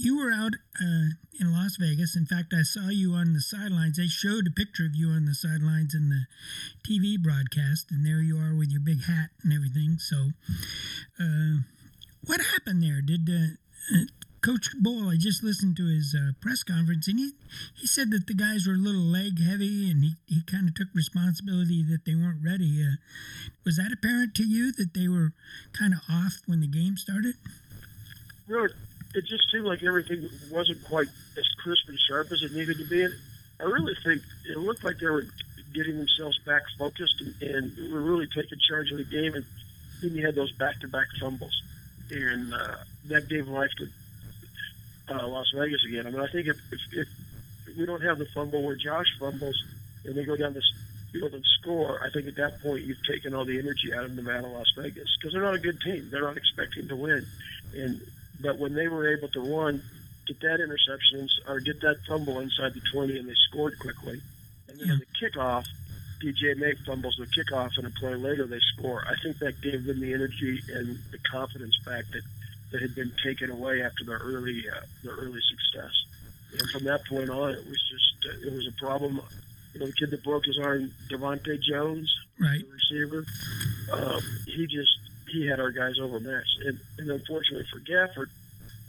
you 0.00 0.18
were 0.18 0.32
out 0.32 0.54
uh, 0.80 1.12
in 1.38 1.52
Las 1.52 1.76
Vegas. 1.78 2.16
In 2.16 2.24
fact, 2.24 2.54
I 2.56 2.62
saw 2.62 2.88
you 2.88 3.12
on 3.12 3.34
the 3.34 3.40
sidelines. 3.40 3.98
They 3.98 4.06
showed 4.06 4.46
a 4.46 4.50
picture 4.50 4.86
of 4.86 4.96
you 4.96 5.08
on 5.08 5.26
the 5.26 5.34
sidelines 5.34 5.94
in 5.94 6.08
the 6.08 6.24
TV 6.88 7.20
broadcast, 7.20 7.90
and 7.90 8.04
there 8.04 8.22
you 8.22 8.38
are 8.38 8.56
with 8.56 8.70
your 8.70 8.80
big 8.80 9.04
hat 9.04 9.30
and 9.42 9.52
everything. 9.52 9.98
So, 9.98 10.32
uh, 11.20 11.68
what 12.24 12.40
happened 12.40 12.82
there? 12.82 13.02
Did 13.02 13.28
uh, 13.28 13.96
uh 13.96 14.04
Coach 14.40 14.70
Bohl? 14.82 15.12
I 15.12 15.16
just 15.18 15.44
listened 15.44 15.76
to 15.76 15.86
his 15.86 16.16
uh, 16.16 16.32
press 16.40 16.62
conference, 16.62 17.06
and 17.06 17.18
he 17.18 17.32
he 17.76 17.86
said 17.86 18.10
that 18.10 18.26
the 18.26 18.34
guys 18.34 18.66
were 18.66 18.80
a 18.80 18.86
little 18.86 19.04
leg 19.04 19.36
heavy, 19.36 19.90
and 19.90 20.02
he, 20.02 20.14
he 20.26 20.40
kind 20.42 20.66
of 20.66 20.74
took 20.74 20.88
responsibility 20.94 21.84
that 21.84 22.06
they 22.06 22.14
weren't 22.14 22.42
ready. 22.42 22.80
Uh, 22.82 22.96
was 23.66 23.76
that 23.76 23.92
apparent 23.92 24.34
to 24.36 24.48
you 24.48 24.72
that 24.72 24.94
they 24.94 25.08
were 25.08 25.32
kind 25.76 25.92
of 25.92 26.00
off 26.08 26.40
when 26.46 26.60
the 26.60 26.66
game 26.66 26.96
started? 26.96 27.34
Really, 28.46 28.72
it 29.14 29.24
just 29.26 29.50
seemed 29.50 29.64
like 29.64 29.82
everything 29.82 30.28
wasn't 30.50 30.82
quite 30.84 31.08
as 31.36 31.48
crisp 31.62 31.88
and 31.88 31.98
sharp 31.98 32.30
as 32.32 32.42
it 32.42 32.52
needed 32.52 32.78
to 32.78 32.88
be. 32.88 33.02
And 33.02 33.14
I 33.60 33.64
really 33.64 33.94
think 34.04 34.22
it 34.48 34.56
looked 34.56 34.84
like 34.84 34.98
they 34.98 35.06
were 35.06 35.26
getting 35.74 35.98
themselves 35.98 36.38
back 36.46 36.62
focused 36.78 37.20
and, 37.20 37.34
and 37.42 37.92
were 37.92 38.00
really 38.00 38.26
taking 38.26 38.58
charge 38.68 38.90
of 38.92 38.98
the 38.98 39.04
game. 39.04 39.34
And 39.34 39.44
then 40.02 40.14
you 40.14 40.24
had 40.24 40.34
those 40.34 40.52
back-to-back 40.52 41.06
fumbles, 41.20 41.62
and 42.10 42.54
uh, 42.54 42.76
that 43.06 43.28
gave 43.28 43.48
life 43.48 43.70
to 43.78 45.14
uh, 45.14 45.26
Las 45.26 45.50
Vegas 45.54 45.84
again. 45.86 46.06
I 46.06 46.10
mean, 46.10 46.20
I 46.20 46.28
think 46.28 46.46
if, 46.46 46.56
if, 46.72 46.80
if 46.92 47.08
we 47.76 47.84
don't 47.84 48.02
have 48.02 48.18
the 48.18 48.26
fumble 48.26 48.62
where 48.62 48.76
Josh 48.76 49.06
fumbles 49.18 49.62
and 50.04 50.14
they 50.14 50.24
go 50.24 50.36
down 50.36 50.54
the 50.54 50.62
field 51.12 51.34
and 51.34 51.44
score, 51.60 52.00
I 52.02 52.10
think 52.10 52.28
at 52.28 52.36
that 52.36 52.62
point 52.62 52.84
you've 52.84 53.04
taken 53.04 53.34
all 53.34 53.44
the 53.44 53.58
energy 53.58 53.92
out 53.92 54.04
of 54.04 54.14
Nevada, 54.14 54.46
Las 54.46 54.72
Vegas, 54.76 55.08
because 55.18 55.32
they're 55.32 55.42
not 55.42 55.54
a 55.54 55.58
good 55.58 55.80
team. 55.80 56.08
They're 56.10 56.22
not 56.22 56.36
expecting 56.36 56.88
to 56.88 56.96
win, 56.96 57.26
and 57.74 58.00
but 58.42 58.58
when 58.58 58.74
they 58.74 58.88
were 58.88 59.16
able 59.16 59.28
to 59.28 59.40
run, 59.40 59.82
get 60.26 60.40
that 60.40 60.60
interception 60.60 61.28
or 61.46 61.60
get 61.60 61.80
that 61.80 61.96
fumble 62.08 62.40
inside 62.40 62.74
the 62.74 62.80
20 62.92 63.18
and 63.18 63.28
they 63.28 63.34
scored 63.50 63.78
quickly, 63.78 64.20
and 64.68 64.80
then 64.80 64.86
yeah. 64.86 64.92
on 64.94 65.00
the 65.00 65.28
kickoff, 65.28 65.66
DJ 66.20 66.56
May 66.56 66.74
fumbles 66.86 67.16
the 67.18 67.26
kickoff 67.26 67.78
and 67.78 67.86
a 67.86 67.90
play 67.90 68.14
later 68.14 68.46
they 68.46 68.60
score. 68.76 69.04
I 69.08 69.14
think 69.22 69.38
that 69.38 69.60
gave 69.60 69.84
them 69.84 70.00
the 70.00 70.12
energy 70.12 70.60
and 70.74 70.98
the 71.10 71.18
confidence 71.18 71.78
back 71.84 72.04
that, 72.12 72.22
that 72.72 72.82
had 72.82 72.94
been 72.94 73.12
taken 73.24 73.50
away 73.50 73.82
after 73.82 74.04
their 74.04 74.18
early 74.18 74.62
uh, 74.70 74.80
their 75.02 75.14
early 75.14 75.40
success. 75.40 75.92
And 76.52 76.70
from 76.70 76.84
that 76.84 77.06
point 77.06 77.30
on, 77.30 77.50
it 77.50 77.66
was 77.66 77.82
just 77.90 78.26
uh, 78.26 78.46
it 78.46 78.52
was 78.52 78.68
a 78.68 78.72
problem. 78.72 79.20
You 79.72 79.80
know, 79.80 79.86
the 79.86 79.92
kid 79.92 80.10
that 80.10 80.22
broke 80.24 80.44
his 80.44 80.58
arm, 80.58 80.92
Devontae 81.08 81.60
Jones, 81.62 82.12
right, 82.38 82.60
the 82.60 82.72
receiver. 82.72 83.24
Um, 83.92 84.20
he 84.46 84.66
just 84.66 84.98
he 85.30 85.46
had 85.46 85.60
our 85.60 85.70
guys 85.70 85.98
overmatched. 86.00 86.58
And, 86.64 86.78
and 86.98 87.10
unfortunately 87.10 87.66
for 87.72 87.80
Gafford, 87.80 88.28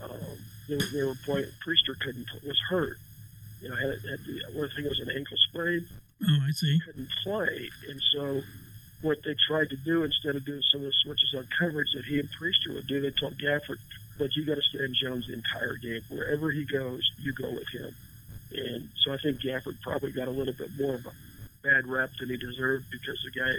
um, 0.04 0.38
they, 0.68 0.78
they 0.94 1.04
were 1.04 1.16
playing. 1.26 1.48
Priester 1.66 1.98
couldn't 2.00 2.28
was 2.46 2.60
hurt. 2.70 2.98
You 3.62 3.70
know, 3.70 3.76
had, 3.76 3.90
had 4.10 4.20
the 4.26 4.42
one 4.54 4.70
thing 4.76 4.86
was 4.86 5.00
an 5.00 5.12
ankle 5.16 5.38
sprain. 5.50 5.86
Oh, 6.24 6.38
I 6.48 6.52
see. 6.52 6.80
Couldn't 6.86 7.10
play, 7.24 7.70
and 7.90 8.02
so 8.12 8.42
what 9.02 9.18
they 9.24 9.36
tried 9.48 9.70
to 9.70 9.78
do 9.78 10.04
instead 10.04 10.36
of 10.36 10.46
doing 10.46 10.62
some 10.72 10.82
of 10.82 10.88
the 10.88 10.94
switches 11.04 11.34
on 11.36 11.48
coverage 11.58 11.92
that 11.96 12.06
he 12.06 12.20
and 12.20 12.30
Priester 12.30 12.74
would 12.74 12.88
do, 12.88 13.02
they 13.02 13.12
told 13.12 13.38
Gafford, 13.38 13.78
"But 14.18 14.36
you 14.36 14.46
got 14.46 14.56
to 14.56 14.62
stand 14.62 14.96
Jones 14.96 15.28
the 15.28 15.34
entire 15.34 15.76
game. 15.76 16.02
Wherever 16.10 16.52
he 16.52 16.66
goes, 16.66 17.12
you 17.20 17.34
go 17.34 17.50
with 17.52 17.68
him." 17.70 17.94
And 18.54 18.90
so 19.04 19.14
I 19.14 19.18
think 19.18 19.42
Gafford 19.42 19.82
probably 19.82 20.12
got 20.12 20.28
a 20.28 20.32
little 20.32 20.54
bit 20.54 20.70
more 20.80 20.96
of 20.96 21.06
a 21.06 21.14
bad 21.64 21.88
rep 21.88 22.10
than 22.20 22.30
he 22.30 22.38
deserved 22.38 22.86
because 22.92 23.20
the 23.24 23.40
guy 23.40 23.52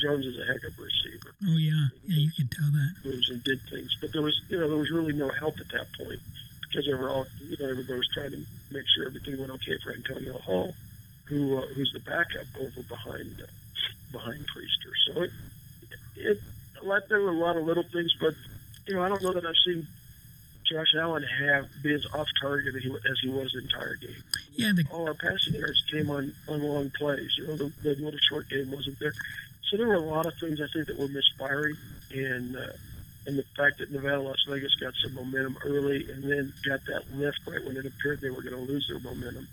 Jones 0.00 0.26
is 0.26 0.38
a 0.38 0.46
heck 0.46 0.62
of 0.64 0.78
a 0.78 0.82
receiver. 0.82 1.34
Oh 1.44 1.56
yeah, 1.56 1.88
yeah, 2.06 2.18
you 2.18 2.30
can 2.32 2.48
tell 2.48 2.70
that. 2.70 2.94
Moves 3.04 3.30
and 3.30 3.42
did 3.44 3.60
things, 3.70 3.96
but 4.00 4.12
there 4.12 4.22
was, 4.22 4.40
you 4.48 4.58
know, 4.58 4.68
there 4.68 4.78
was 4.78 4.90
really 4.90 5.12
no 5.12 5.28
help 5.28 5.58
at 5.60 5.68
that 5.72 5.86
point 5.98 6.20
because 6.62 6.86
they 6.86 6.94
were 6.94 7.10
all, 7.10 7.26
you 7.48 7.56
know, 7.58 7.70
everybody 7.70 7.98
was 7.98 8.08
trying 8.12 8.30
to 8.32 8.38
make 8.70 8.84
sure 8.94 9.06
everything 9.06 9.38
went 9.38 9.52
okay 9.52 9.76
for 9.82 9.92
Antonio 9.92 10.38
Hall, 10.38 10.74
who 11.26 11.58
uh, 11.58 11.66
who's 11.74 11.92
the 11.92 12.00
backup 12.00 12.46
over 12.60 12.82
behind 12.88 13.42
uh, 13.42 13.46
behind 14.12 14.44
Priester. 14.48 14.92
So 15.06 15.22
it, 15.22 15.30
it, 16.16 16.40
like 16.82 17.08
there 17.08 17.20
were 17.20 17.30
a 17.30 17.38
lot 17.38 17.56
of 17.56 17.64
little 17.64 17.84
things, 17.84 18.14
but 18.20 18.34
you 18.86 18.94
know, 18.94 19.02
I 19.02 19.08
don't 19.08 19.22
know 19.22 19.32
that 19.32 19.44
I've 19.44 19.54
seen 19.64 19.86
Josh 20.70 20.94
Allen 20.98 21.22
have 21.22 21.68
be 21.82 21.92
as 21.92 22.06
off 22.14 22.28
target 22.40 22.74
as 22.74 22.82
he, 22.82 22.90
as 22.90 23.18
he 23.22 23.28
was 23.28 23.52
the 23.52 23.60
entire 23.60 23.96
game. 23.96 24.22
Yeah, 24.54 24.72
the, 24.74 24.84
all 24.90 25.06
our 25.06 25.14
passing 25.14 25.54
yards 25.54 25.82
came 25.90 26.10
on 26.10 26.32
on 26.48 26.62
long 26.62 26.90
plays. 26.90 27.36
You 27.36 27.46
know, 27.48 27.56
the, 27.56 27.72
the 27.82 27.94
little 27.96 28.18
short 28.28 28.48
game 28.48 28.70
wasn't 28.70 28.98
there. 28.98 29.12
So 29.70 29.76
there 29.76 29.88
were 29.88 29.94
a 29.94 30.00
lot 30.00 30.26
of 30.26 30.34
things 30.38 30.60
I 30.60 30.66
think 30.72 30.86
that 30.86 30.98
were 30.98 31.08
misfiring, 31.08 31.76
and 32.14 32.56
uh, 32.56 32.72
and 33.26 33.38
the 33.38 33.44
fact 33.56 33.78
that 33.78 33.90
Nevada, 33.90 34.20
Las 34.20 34.44
Vegas 34.48 34.74
got 34.76 34.92
some 35.02 35.14
momentum 35.14 35.56
early, 35.64 36.06
and 36.10 36.22
then 36.24 36.52
got 36.66 36.80
that 36.86 37.02
lift 37.14 37.40
right 37.46 37.64
when 37.64 37.76
it 37.76 37.86
appeared 37.86 38.20
they 38.20 38.30
were 38.30 38.42
going 38.42 38.54
to 38.54 38.72
lose 38.72 38.86
their 38.88 39.00
momentum, 39.00 39.48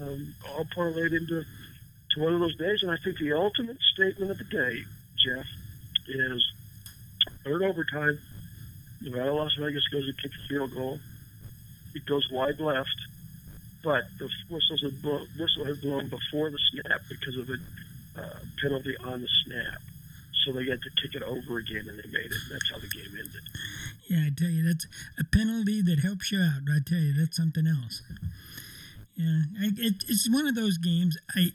um, 0.00 0.34
all 0.50 0.64
parlayed 0.76 1.12
into 1.12 1.44
to 2.10 2.20
one 2.20 2.34
of 2.34 2.40
those 2.40 2.56
days. 2.56 2.82
And 2.82 2.90
I 2.90 2.96
think 2.96 3.18
the 3.18 3.32
ultimate 3.32 3.78
statement 3.94 4.30
of 4.30 4.38
the 4.38 4.44
day, 4.44 4.84
Jeff, 5.16 5.46
is 6.08 6.52
third 7.44 7.62
overtime. 7.62 8.18
Nevada, 9.04 9.32
Las 9.32 9.54
Vegas 9.60 9.86
goes 9.88 10.06
to 10.06 10.12
kick 10.22 10.32
the 10.32 10.48
field 10.48 10.74
goal. 10.74 10.98
It 11.94 12.06
goes 12.06 12.28
wide 12.30 12.58
left, 12.58 12.96
but 13.84 14.04
the 14.18 14.28
whistles 14.50 14.82
had 14.82 15.00
blown, 15.02 15.28
whistle 15.38 15.64
had 15.64 15.80
blown 15.80 16.08
before 16.08 16.50
the 16.50 16.58
snap 16.72 17.00
because 17.08 17.36
of 17.36 17.48
a 17.50 18.20
uh, 18.20 18.38
penalty 18.62 18.96
on 19.04 19.20
the 19.20 19.28
snap. 19.44 19.80
so 20.44 20.52
they 20.52 20.64
had 20.64 20.80
to 20.82 20.90
kick 21.02 21.14
it 21.14 21.22
over 21.22 21.58
again, 21.58 21.84
and 21.88 21.98
they 21.98 22.08
made 22.10 22.26
it. 22.26 22.42
That's 22.50 22.70
how 22.70 22.78
the 22.78 22.88
game 22.88 23.12
ended. 23.12 23.42
Yeah, 24.08 24.26
I 24.26 24.30
tell 24.36 24.50
you, 24.50 24.64
that's 24.64 24.86
a 25.18 25.24
penalty 25.24 25.82
that 25.82 26.00
helps 26.00 26.32
you 26.32 26.40
out. 26.40 26.62
I 26.68 26.78
tell 26.86 26.98
you, 26.98 27.14
that's 27.14 27.36
something 27.36 27.66
else. 27.66 28.02
Yeah, 29.16 29.42
I, 29.60 29.66
it, 29.76 30.04
it's 30.08 30.28
one 30.30 30.46
of 30.46 30.54
those 30.54 30.78
games. 30.78 31.16
I 31.36 31.52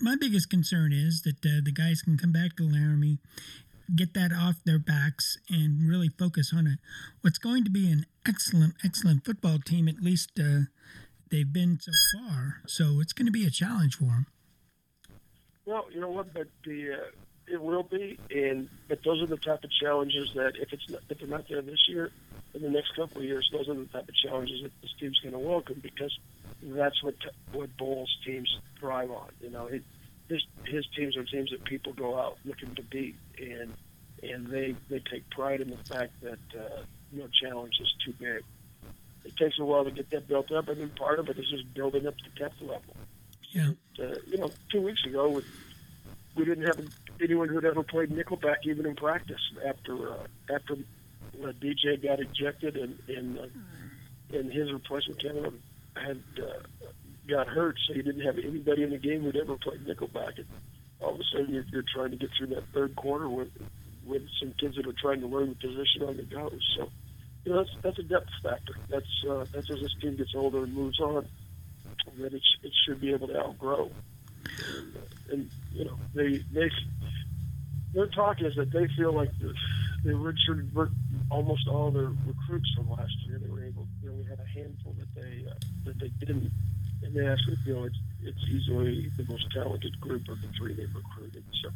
my 0.00 0.16
biggest 0.16 0.48
concern 0.48 0.92
is 0.92 1.22
that 1.22 1.44
uh, 1.44 1.60
the 1.62 1.72
guys 1.72 2.00
can 2.02 2.16
come 2.16 2.32
back 2.32 2.56
to 2.56 2.62
Laramie, 2.62 3.18
get 3.94 4.14
that 4.14 4.32
off 4.32 4.56
their 4.64 4.78
backs, 4.78 5.38
and 5.48 5.88
really 5.88 6.08
focus 6.08 6.52
on 6.54 6.66
a, 6.66 6.76
what's 7.22 7.38
going 7.38 7.64
to 7.64 7.70
be 7.70 7.90
an 7.90 8.06
excellent, 8.26 8.74
excellent 8.84 9.24
football 9.24 9.58
team. 9.58 9.88
At 9.88 10.02
least 10.02 10.30
uh, 10.38 10.62
they've 11.30 11.52
been 11.52 11.78
so 11.80 11.92
far. 12.18 12.62
So 12.66 13.00
it's 13.00 13.12
going 13.12 13.26
to 13.26 13.32
be 13.32 13.44
a 13.44 13.50
challenge 13.50 13.96
for 13.96 14.04
them. 14.04 14.26
Well, 15.64 15.86
you 15.92 16.00
know 16.00 16.10
what? 16.10 16.32
But 16.32 16.48
the 16.64 16.92
uh, 16.92 16.96
it 17.46 17.60
will 17.60 17.82
be, 17.82 18.18
and 18.30 18.68
but 18.88 19.02
those 19.04 19.22
are 19.22 19.26
the 19.26 19.36
type 19.36 19.64
of 19.64 19.70
challenges 19.70 20.32
that 20.34 20.52
if 20.56 20.72
it's 20.72 20.88
not, 20.88 21.00
if 21.08 21.18
they're 21.18 21.28
not 21.28 21.48
there 21.48 21.62
this 21.62 21.88
year, 21.88 22.10
in 22.54 22.62
the 22.62 22.70
next 22.70 22.94
couple 22.96 23.18
of 23.18 23.24
years, 23.24 23.48
those 23.52 23.68
are 23.68 23.74
the 23.74 23.86
type 23.86 24.08
of 24.08 24.14
challenges 24.14 24.62
that 24.62 24.72
this 24.82 24.92
team's 24.98 25.18
going 25.20 25.32
to 25.32 25.38
welcome 25.38 25.80
because 25.82 26.16
that's 26.62 27.02
what 27.02 27.14
what 27.52 27.76
Bohl's 27.76 28.16
teams 28.24 28.58
thrive 28.78 29.10
on. 29.10 29.28
You 29.40 29.50
know, 29.50 29.66
it, 29.66 29.82
his 30.28 30.42
his 30.64 30.86
teams 30.96 31.16
are 31.16 31.24
teams 31.24 31.50
that 31.50 31.64
people 31.64 31.92
go 31.92 32.18
out 32.18 32.38
looking 32.44 32.74
to 32.74 32.82
beat, 32.82 33.16
and 33.40 33.74
and 34.22 34.46
they 34.46 34.74
they 34.88 35.00
take 35.00 35.28
pride 35.30 35.60
in 35.60 35.70
the 35.70 35.76
fact 35.76 36.12
that 36.22 36.38
uh, 36.58 36.82
no 37.12 37.26
challenge 37.28 37.78
is 37.80 37.92
too 38.04 38.12
big. 38.18 38.42
It 39.24 39.36
takes 39.36 39.58
a 39.58 39.64
while 39.64 39.84
to 39.84 39.90
get 39.90 40.10
that 40.10 40.28
built 40.28 40.50
up, 40.52 40.68
and 40.68 40.80
then 40.80 40.90
part 40.90 41.18
of 41.18 41.28
it 41.28 41.38
is 41.38 41.48
just 41.48 41.72
building 41.74 42.06
up 42.06 42.14
the 42.16 42.40
depth 42.40 42.60
level. 42.60 42.96
Yeah. 43.50 43.70
Uh, 43.98 44.14
you 44.26 44.38
know, 44.38 44.50
two 44.70 44.80
weeks 44.80 45.04
ago, 45.04 45.28
we, 45.28 45.42
we 46.36 46.44
didn't 46.44 46.64
have 46.64 46.80
anyone 47.22 47.48
who'd 47.48 47.64
ever 47.64 47.82
played 47.82 48.10
nickelback 48.10 48.58
even 48.64 48.86
in 48.86 48.96
practice 48.96 49.40
after 49.66 50.12
uh, 50.12 50.26
after 50.54 50.74
uh, 50.74 51.52
DJ 51.60 52.02
got 52.02 52.20
ejected 52.20 52.76
and 52.76 52.98
and 53.08 53.38
uh, 53.38 54.38
and 54.38 54.52
his 54.52 54.72
replacement 54.72 55.20
Kevin 55.20 55.60
had 55.96 56.22
uh, 56.38 56.86
got 57.28 57.48
hurt, 57.48 57.76
so 57.86 57.94
you 57.94 58.02
didn't 58.02 58.22
have 58.22 58.38
anybody 58.38 58.82
in 58.82 58.90
the 58.90 58.98
game 58.98 59.22
who'd 59.22 59.36
ever 59.36 59.56
played 59.56 59.84
nickelback. 59.86 60.38
And 60.38 60.46
all 61.00 61.14
of 61.14 61.20
a 61.20 61.24
sudden, 61.32 61.54
you're, 61.54 61.64
you're 61.72 61.84
trying 61.94 62.10
to 62.10 62.16
get 62.16 62.30
through 62.36 62.48
that 62.48 62.64
third 62.74 62.94
quarter 62.96 63.28
with 63.28 63.50
with 64.06 64.22
some 64.40 64.52
kids 64.58 64.76
that 64.76 64.86
are 64.86 64.94
trying 65.00 65.20
to 65.20 65.26
learn 65.26 65.50
the 65.50 65.54
position 65.54 66.02
on 66.02 66.16
the 66.16 66.22
go. 66.22 66.50
So, 66.76 66.90
you 67.44 67.52
know, 67.52 67.58
that's 67.58 67.76
that's 67.82 67.98
a 67.98 68.02
depth 68.02 68.30
factor. 68.42 68.74
That's 68.88 69.24
uh, 69.28 69.44
that's 69.52 69.70
as 69.70 69.80
this 69.80 69.94
team 70.00 70.16
gets 70.16 70.34
older 70.34 70.64
and 70.64 70.74
moves 70.74 71.00
on, 71.00 71.26
that 72.18 72.34
it, 72.34 72.42
it 72.62 72.72
should 72.84 73.00
be 73.00 73.12
able 73.12 73.28
to 73.28 73.38
outgrow. 73.38 73.90
And, 74.74 74.96
and 75.30 75.50
you 75.72 75.84
know, 75.84 75.98
they 76.14 76.38
they 76.52 76.70
their 77.94 78.06
talk 78.06 78.40
is 78.40 78.54
that 78.56 78.72
they 78.72 78.86
feel 78.96 79.12
like 79.12 79.30
the, 79.38 79.54
they 80.04 80.10
redshirted 80.10 80.90
almost 81.30 81.68
all 81.68 81.90
their 81.90 82.10
recruits 82.26 82.72
from 82.74 82.90
last 82.90 83.12
year. 83.26 83.38
They 83.38 83.50
were 83.50 83.64
able, 83.64 83.86
they 84.02 84.08
only 84.08 84.24
had 84.24 84.38
a 84.40 84.46
handful 84.46 84.94
that 84.98 85.14
they 85.14 85.44
uh, 85.48 85.54
that 85.84 85.98
they 85.98 86.08
didn't, 86.20 86.50
and 87.02 87.14
they 87.14 87.26
actually 87.26 87.56
feel 87.64 87.84
it's 87.84 87.98
it's 88.22 88.42
easily 88.48 89.10
the 89.16 89.24
most 89.24 89.50
talented 89.52 90.00
group 90.00 90.28
of 90.28 90.40
the 90.40 90.48
three 90.58 90.74
they've 90.74 90.94
recruited. 90.94 91.44
So, 91.62 91.70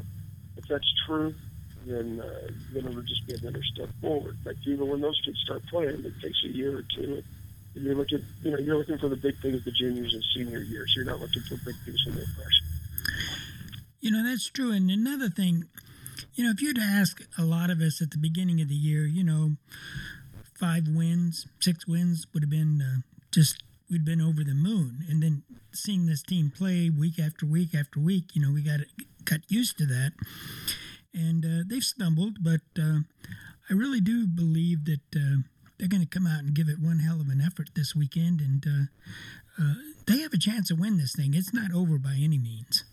if 0.56 0.66
that's 0.68 0.92
true, 1.06 1.34
then 1.86 2.20
uh, 2.20 2.48
then 2.72 2.86
it'll 2.86 3.02
just 3.02 3.26
be 3.26 3.34
another 3.34 3.62
step 3.74 3.88
forward. 4.00 4.36
Like 4.44 4.56
even 4.66 4.88
when 4.88 5.00
those 5.00 5.20
kids 5.24 5.38
start 5.44 5.62
playing, 5.66 6.04
it 6.04 6.14
takes 6.22 6.42
a 6.44 6.48
year 6.48 6.78
or 6.78 6.82
two. 6.82 7.22
And 7.74 7.84
you're 7.84 7.94
looking, 7.94 8.24
you 8.42 8.52
know, 8.52 8.58
you're 8.58 8.76
looking 8.76 8.98
for 8.98 9.08
the 9.08 9.16
big 9.16 9.36
things 9.40 9.64
the 9.64 9.72
juniors 9.72 10.14
and 10.14 10.22
senior 10.34 10.60
years. 10.60 10.92
You're 10.96 11.04
not 11.04 11.20
looking 11.20 11.42
for 11.42 11.56
big 11.64 11.74
things 11.84 12.02
in 12.06 12.14
their 12.14 12.24
freshman. 12.24 12.74
You 14.00 14.10
know, 14.10 14.22
that's 14.22 14.48
true. 14.48 14.70
And 14.70 14.90
another 14.90 15.28
thing, 15.28 15.64
you 16.34 16.44
know, 16.44 16.50
if 16.50 16.62
you'd 16.62 16.78
ask 16.78 17.22
a 17.38 17.42
lot 17.42 17.70
of 17.70 17.80
us 17.80 18.00
at 18.00 18.10
the 18.10 18.18
beginning 18.18 18.60
of 18.60 18.68
the 18.68 18.74
year, 18.74 19.06
you 19.06 19.24
know, 19.24 19.56
five 20.54 20.88
wins, 20.88 21.46
six 21.58 21.86
wins 21.86 22.26
would 22.32 22.42
have 22.42 22.50
been 22.50 22.82
uh, 22.82 23.00
just, 23.32 23.62
we'd 23.90 24.04
been 24.04 24.20
over 24.20 24.42
the 24.44 24.54
moon. 24.54 25.04
And 25.08 25.22
then 25.22 25.42
seeing 25.72 26.06
this 26.06 26.22
team 26.22 26.52
play 26.54 26.90
week 26.90 27.18
after 27.18 27.46
week 27.46 27.74
after 27.74 28.00
week, 28.00 28.34
you 28.34 28.42
know, 28.42 28.52
we 28.52 28.62
got 28.62 28.80
got 29.24 29.40
used 29.48 29.78
to 29.78 29.86
that. 29.86 30.12
And 31.12 31.44
uh, 31.44 31.64
they've 31.66 31.82
stumbled, 31.82 32.38
but 32.42 32.62
uh, 32.78 33.00
I 33.70 33.72
really 33.72 34.00
do 34.00 34.26
believe 34.26 34.84
that 34.86 35.00
uh, 35.14 35.42
they're 35.78 35.88
going 35.88 36.02
to 36.02 36.08
come 36.08 36.26
out 36.26 36.40
and 36.40 36.54
give 36.54 36.68
it 36.68 36.80
one 36.80 36.98
hell 36.98 37.20
of 37.20 37.28
an 37.28 37.40
effort 37.40 37.70
this 37.76 37.94
weekend. 37.94 38.40
And 38.40 38.64
uh, 38.66 39.62
uh, 39.62 39.74
they 40.06 40.18
have 40.20 40.32
a 40.32 40.38
chance 40.38 40.68
to 40.68 40.74
win 40.74 40.98
this 40.98 41.14
thing. 41.14 41.34
It's 41.34 41.54
not 41.54 41.72
over 41.72 41.98
by 41.98 42.18
any 42.20 42.38
means. 42.38 42.84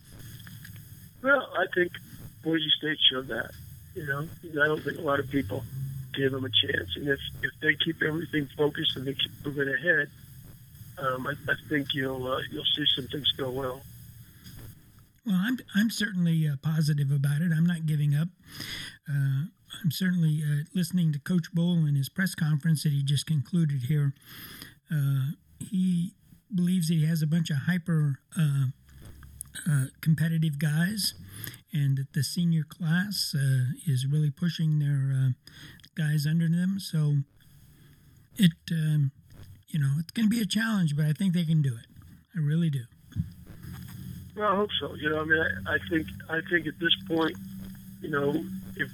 Well, 1.22 1.48
I 1.56 1.66
think 1.74 1.92
Boise 2.42 2.64
State 2.78 2.98
showed 3.10 3.28
that. 3.28 3.50
You 3.94 4.06
know, 4.06 4.28
I 4.62 4.66
don't 4.66 4.82
think 4.82 4.98
a 4.98 5.02
lot 5.02 5.20
of 5.20 5.30
people 5.30 5.64
give 6.14 6.32
them 6.32 6.44
a 6.44 6.48
chance, 6.48 6.96
and 6.96 7.08
if 7.08 7.20
if 7.42 7.52
they 7.60 7.74
keep 7.84 8.02
everything 8.02 8.48
focused 8.56 8.96
and 8.96 9.06
they 9.06 9.14
keep 9.14 9.30
moving 9.44 9.68
ahead, 9.68 10.08
um, 11.02 11.26
I, 11.26 11.32
I 11.50 11.54
think 11.68 11.94
you'll 11.94 12.26
uh, 12.26 12.40
you'll 12.50 12.64
see 12.76 12.84
some 12.94 13.06
things 13.08 13.30
go 13.32 13.50
well. 13.50 13.82
Well, 15.26 15.36
I'm 15.38 15.58
I'm 15.74 15.90
certainly 15.90 16.48
uh, 16.48 16.56
positive 16.62 17.10
about 17.10 17.42
it. 17.42 17.52
I'm 17.54 17.66
not 17.66 17.86
giving 17.86 18.14
up. 18.14 18.28
Uh, 19.08 19.46
I'm 19.82 19.90
certainly 19.90 20.42
uh, 20.44 20.64
listening 20.74 21.12
to 21.12 21.18
Coach 21.18 21.54
Bohl 21.54 21.88
in 21.88 21.94
his 21.94 22.08
press 22.08 22.34
conference 22.34 22.82
that 22.82 22.92
he 22.92 23.02
just 23.02 23.26
concluded 23.26 23.82
here. 23.88 24.14
Uh, 24.90 25.32
he 25.58 26.14
believes 26.54 26.88
that 26.88 26.94
he 26.94 27.06
has 27.06 27.22
a 27.22 27.26
bunch 27.26 27.50
of 27.50 27.56
hyper 27.66 28.18
uh, 28.38 29.86
competitive 30.00 30.58
guys, 30.58 31.14
and 31.72 31.96
that 31.96 32.12
the 32.12 32.22
senior 32.22 32.64
class 32.64 33.34
is 33.86 34.06
really 34.06 34.30
pushing 34.30 34.78
their 34.78 35.34
guys 35.94 36.26
under 36.26 36.48
them. 36.48 36.78
So 36.78 37.18
it, 38.36 38.52
um, 38.70 39.12
you 39.72 39.80
know, 39.80 39.90
it's 39.98 40.10
going 40.12 40.28
to 40.28 40.30
be 40.30 40.40
a 40.40 40.46
challenge, 40.46 40.96
but 40.96 41.06
I 41.06 41.12
think 41.12 41.32
they 41.32 41.44
can 41.44 41.62
do 41.62 41.74
it. 41.74 41.86
I 42.36 42.40
really 42.40 42.70
do. 42.70 42.84
Well, 44.36 44.52
I 44.52 44.56
hope 44.56 44.70
so. 44.78 44.94
You 44.94 45.10
know, 45.10 45.20
I 45.20 45.24
mean, 45.24 45.40
I, 45.66 45.74
I 45.74 45.78
think 45.90 46.06
I 46.30 46.40
think 46.48 46.66
at 46.66 46.78
this 46.78 46.94
point, 47.08 47.36
you 48.00 48.10
know, 48.10 48.30
if 48.76 48.90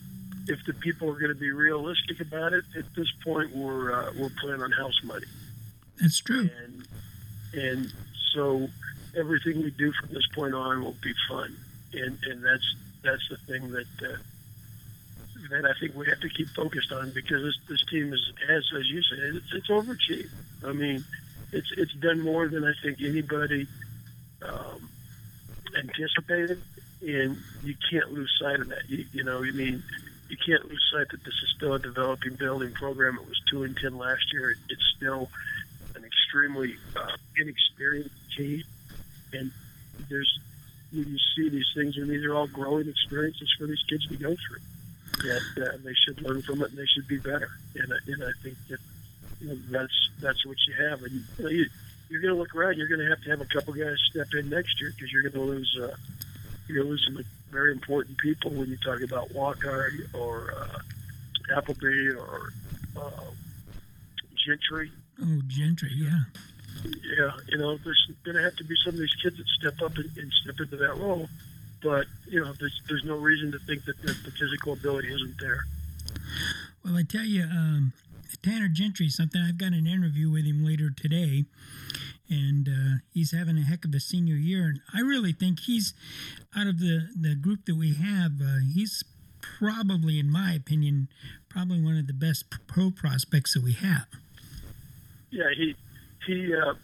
if 0.49 0.64
the 0.66 0.72
people 0.74 1.11
are 1.11 1.18
going 1.18 1.33
to 1.33 1.39
be 1.39 1.51
realistic 1.51 2.20
about 2.20 2.53
it, 2.53 2.64
at 2.76 2.85
this 2.95 3.11
point 3.24 3.55
we're 3.55 3.93
uh, 3.93 4.12
we're 4.18 4.31
playing 4.41 4.62
on 4.62 4.72
house 4.72 4.99
money. 5.05 5.26
That's 6.01 6.20
true. 6.20 6.49
And 6.64 6.89
and 7.55 7.93
so 8.35 8.68
everything 9.16 9.62
we 9.62 9.70
do 9.70 9.93
from 9.93 10.14
this 10.14 10.26
point 10.35 10.55
on 10.55 10.83
will 10.83 10.97
be 11.03 11.14
fun, 11.29 11.57
and 11.93 12.18
and 12.24 12.45
that's 12.45 12.74
that's 13.03 13.29
the 13.29 13.37
thing 13.37 13.70
that 13.70 13.87
uh, 14.03 14.16
that 15.51 15.64
I 15.64 15.78
think 15.78 15.95
we 15.95 16.07
have 16.07 16.20
to 16.20 16.28
keep 16.28 16.49
focused 16.49 16.93
on 16.93 17.11
because 17.11 17.43
this 17.43 17.59
this 17.68 17.84
team 17.86 18.12
is 18.12 18.32
as 18.49 18.64
as 18.76 18.89
you 18.89 19.03
said 19.03 19.36
it's, 19.36 19.53
it's 19.53 19.68
overachieved. 19.68 20.30
I 20.64 20.72
mean, 20.72 21.05
it's 21.53 21.70
it's 21.76 21.95
done 21.95 22.20
more 22.20 22.49
than 22.49 22.64
I 22.64 22.72
think 22.82 22.99
anybody 23.03 23.66
um, 24.43 24.89
anticipated, 25.76 26.62
and 27.03 27.36
you 27.62 27.74
can't 27.91 28.12
lose 28.12 28.32
sight 28.41 28.61
of 28.61 28.68
that. 28.68 28.89
You, 28.89 29.05
you 29.12 29.24
know, 29.24 29.39
I 29.39 29.51
mean, 29.51 29.82
you 30.28 30.36
can't 30.36 30.64
lose 30.68 30.91
sight 30.93 31.09
that 31.11 31.24
this 31.24 31.34
is 31.34 31.55
still 31.57 31.74
a 31.74 31.78
developing 31.78 32.34
building 32.34 32.72
program. 32.72 33.16
It 33.16 33.26
was 33.26 33.41
two 33.51 33.64
and 33.64 33.76
ten 33.76 33.97
last 33.97 34.32
year. 34.32 34.55
It's 34.68 34.95
still 34.97 35.30
an 35.95 36.05
extremely 36.05 36.76
uh, 36.97 37.16
inexperienced 37.36 38.14
team 38.36 38.62
and 39.32 39.51
there's 40.09 40.39
you 40.91 41.05
see 41.36 41.51
these 41.51 41.70
things, 41.74 41.97
and 41.99 42.09
these 42.09 42.24
are 42.24 42.34
all 42.34 42.47
growing 42.47 42.89
experiences 42.89 43.55
for 43.59 43.66
these 43.66 43.82
kids 43.89 44.07
to 44.09 44.16
go 44.16 44.28
through. 44.28 44.61
That 45.19 45.43
uh, 45.57 45.77
they 45.85 45.95
should 46.05 46.21
learn 46.23 46.43
from 46.43 46.62
it, 46.62 46.71
and 46.71 46.79
they 46.79 46.87
should 46.87 47.09
be 47.09 47.19
better. 47.19 47.49
And, 47.75 47.93
and 48.07 48.25
I 48.25 48.31
think 48.43 48.57
that 48.69 48.79
you 49.41 49.49
know, 49.49 49.59
that's 49.71 50.11
that's 50.21 50.47
what 50.47 50.57
you 50.66 50.89
have. 50.89 51.03
And 51.03 51.12
you 51.12 51.45
know, 51.45 51.51
you, 51.51 51.66
you're 52.09 52.21
going 52.21 52.35
to 52.35 52.41
look 52.41 52.55
around. 52.55 52.77
You're 52.77 52.89
going 52.89 53.01
to 53.01 53.09
have 53.09 53.23
to 53.23 53.31
have 53.31 53.41
a 53.41 53.47
couple 53.47 53.75
guys 53.75 53.97
step 54.11 54.29
in 54.35 54.49
next 54.49 54.81
year 54.81 54.93
because 54.95 55.12
you're 55.12 55.23
going 55.23 55.35
to 55.35 55.41
lose. 55.41 55.79
Uh, 55.81 55.95
you're 56.66 56.83
going 56.83 56.87
to 56.87 56.91
lose 56.91 57.05
some 57.07 57.25
very 57.51 57.73
important 57.73 58.19
people 58.19 58.51
when 58.51 58.69
you 58.69 58.77
talk 58.77 59.01
about 59.01 59.33
Walker 59.33 59.91
or 60.12 60.55
uh, 60.57 61.57
Appleby 61.57 62.11
or 62.11 62.53
uh, 62.97 63.31
Gentry. 64.47 64.93
Oh, 65.21 65.41
Gentry, 65.49 65.91
yeah 65.95 66.21
yeah, 66.85 67.33
you 67.49 67.59
know, 67.59 67.77
there's 67.79 68.11
going 68.25 68.37
to 68.37 68.43
have 68.43 68.57
to 68.57 68.64
be 68.64 68.75
some 68.85 68.95
of 68.95 69.01
these 69.01 69.14
kids 69.23 69.37
that 69.37 69.47
step 69.49 69.83
up 69.83 69.97
and, 69.97 70.11
and 70.16 70.33
step 70.43 70.61
into 70.61 70.77
that 70.77 70.97
role. 70.97 71.29
But 71.83 72.07
you 72.29 72.45
know, 72.45 72.53
there's 72.59 72.81
there's 72.89 73.05
no 73.05 73.16
reason 73.16 73.53
to 73.53 73.59
think 73.61 73.85
that 73.85 74.01
the, 74.03 74.09
the 74.24 74.31
physical 74.31 74.72
ability 74.72 75.12
isn't 75.14 75.39
there. 75.41 75.61
Well, 76.85 76.97
I 76.97 77.03
tell 77.03 77.24
you, 77.24 77.45
um, 77.45 77.93
Tanner 78.43 78.68
Gentry, 78.68 79.09
something 79.09 79.41
I've 79.41 79.59
got 79.59 79.72
an 79.72 79.87
interview 79.87 80.31
with 80.31 80.45
him 80.45 80.64
later 80.64 80.91
today, 80.91 81.45
and 82.29 82.68
uh, 82.68 82.99
he's 83.12 83.33
having 83.33 83.59
a 83.59 83.62
heck 83.62 83.85
of 83.85 83.95
a 83.95 84.01
senior 84.01 84.37
year, 84.37 84.64
and 84.64 84.81
I 84.93 85.01
really 85.01 85.33
think 85.33 85.61
he's 85.61 85.95
out 86.57 86.66
of 86.66 86.79
the 86.81 87.09
the 87.14 87.35
group 87.35 87.64
that 87.66 87.76
we 87.76 87.95
have, 87.95 88.33
uh, 88.41 88.59
he's 88.74 89.05
probably, 89.41 90.18
in 90.18 90.31
my 90.31 90.53
opinion, 90.53 91.09
probably 91.49 91.83
one 91.83 91.97
of 91.97 92.07
the 92.07 92.12
best 92.12 92.45
pro 92.66 92.91
prospects 92.91 93.55
that 93.55 93.62
we 93.62 93.72
have. 93.72 94.07
Yeah, 95.31 95.51
he 95.57 95.74
he 96.26 96.55
uh, 96.55 96.74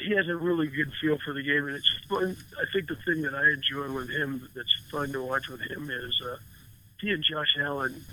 he 0.00 0.14
has 0.14 0.28
a 0.28 0.36
really 0.36 0.68
good 0.68 0.92
feel 1.00 1.18
for 1.24 1.32
the 1.34 1.42
game, 1.42 1.66
and 1.66 1.76
it's 1.76 1.90
fun. 2.08 2.36
I 2.56 2.64
think 2.72 2.88
the 2.88 2.96
thing 2.96 3.22
that 3.22 3.34
I 3.34 3.50
enjoy 3.50 3.92
with 3.92 4.10
him 4.10 4.48
that's 4.54 4.74
fun 4.90 5.12
to 5.12 5.22
watch 5.22 5.48
with 5.48 5.60
him 5.60 5.90
is 5.90 6.22
uh, 6.24 6.36
he 7.00 7.10
and 7.10 7.24
Josh 7.24 7.56
Allen 7.60 8.04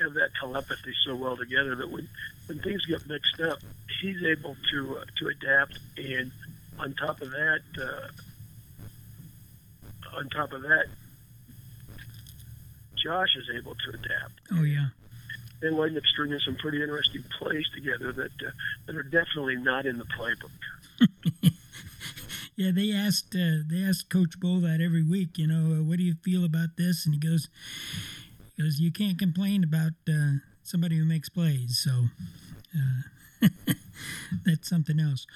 have 0.00 0.14
that 0.14 0.30
telepathy 0.38 0.94
so 1.04 1.14
well 1.14 1.36
together 1.36 1.74
that 1.76 1.90
when 1.90 2.08
when 2.46 2.58
things 2.60 2.84
get 2.86 3.06
mixed 3.08 3.40
up, 3.40 3.60
he's 4.00 4.22
able 4.24 4.56
to 4.70 4.98
uh, 4.98 5.04
to 5.18 5.28
adapt. 5.28 5.78
And 5.96 6.30
on 6.78 6.94
top 6.94 7.22
of 7.22 7.30
that, 7.30 7.62
uh, 7.78 8.08
on 10.16 10.28
top 10.28 10.52
of 10.52 10.62
that, 10.62 10.86
Josh 13.02 13.36
is 13.36 13.48
able 13.56 13.74
to 13.76 13.90
adapt. 13.90 14.32
Oh 14.52 14.62
yeah. 14.62 14.88
And 15.62 15.74
they 15.74 15.78
wind 15.78 15.96
up 15.96 16.04
stringing 16.04 16.40
some 16.40 16.56
pretty 16.56 16.82
interesting 16.82 17.22
plays 17.38 17.66
together 17.74 18.12
that 18.12 18.32
uh, 18.46 18.50
that 18.86 18.96
are 18.96 19.02
definitely 19.02 19.56
not 19.56 19.86
in 19.86 19.96
the 19.96 20.04
playbook. 20.04 20.50
yeah, 22.56 22.70
they 22.72 22.92
asked 22.92 23.34
uh, 23.34 23.62
they 23.68 23.82
asked 23.82 24.10
Coach 24.10 24.38
Bohl 24.40 24.62
that 24.62 24.80
every 24.84 25.02
week. 25.02 25.38
You 25.38 25.46
know, 25.46 25.78
uh, 25.80 25.82
what 25.82 25.98
do 25.98 26.04
you 26.04 26.14
feel 26.22 26.44
about 26.44 26.76
this? 26.76 27.04
And 27.06 27.14
he 27.14 27.20
goes, 27.20 27.48
he 28.56 28.62
goes, 28.62 28.80
you 28.80 28.92
can't 28.92 29.18
complain 29.18 29.64
about 29.64 29.92
uh, 30.08 30.38
somebody 30.62 30.98
who 30.98 31.04
makes 31.04 31.28
plays. 31.28 31.80
So 31.82 32.06
uh, 32.76 33.48
that's 34.46 34.68
something 34.68 35.00
else. 35.00 35.26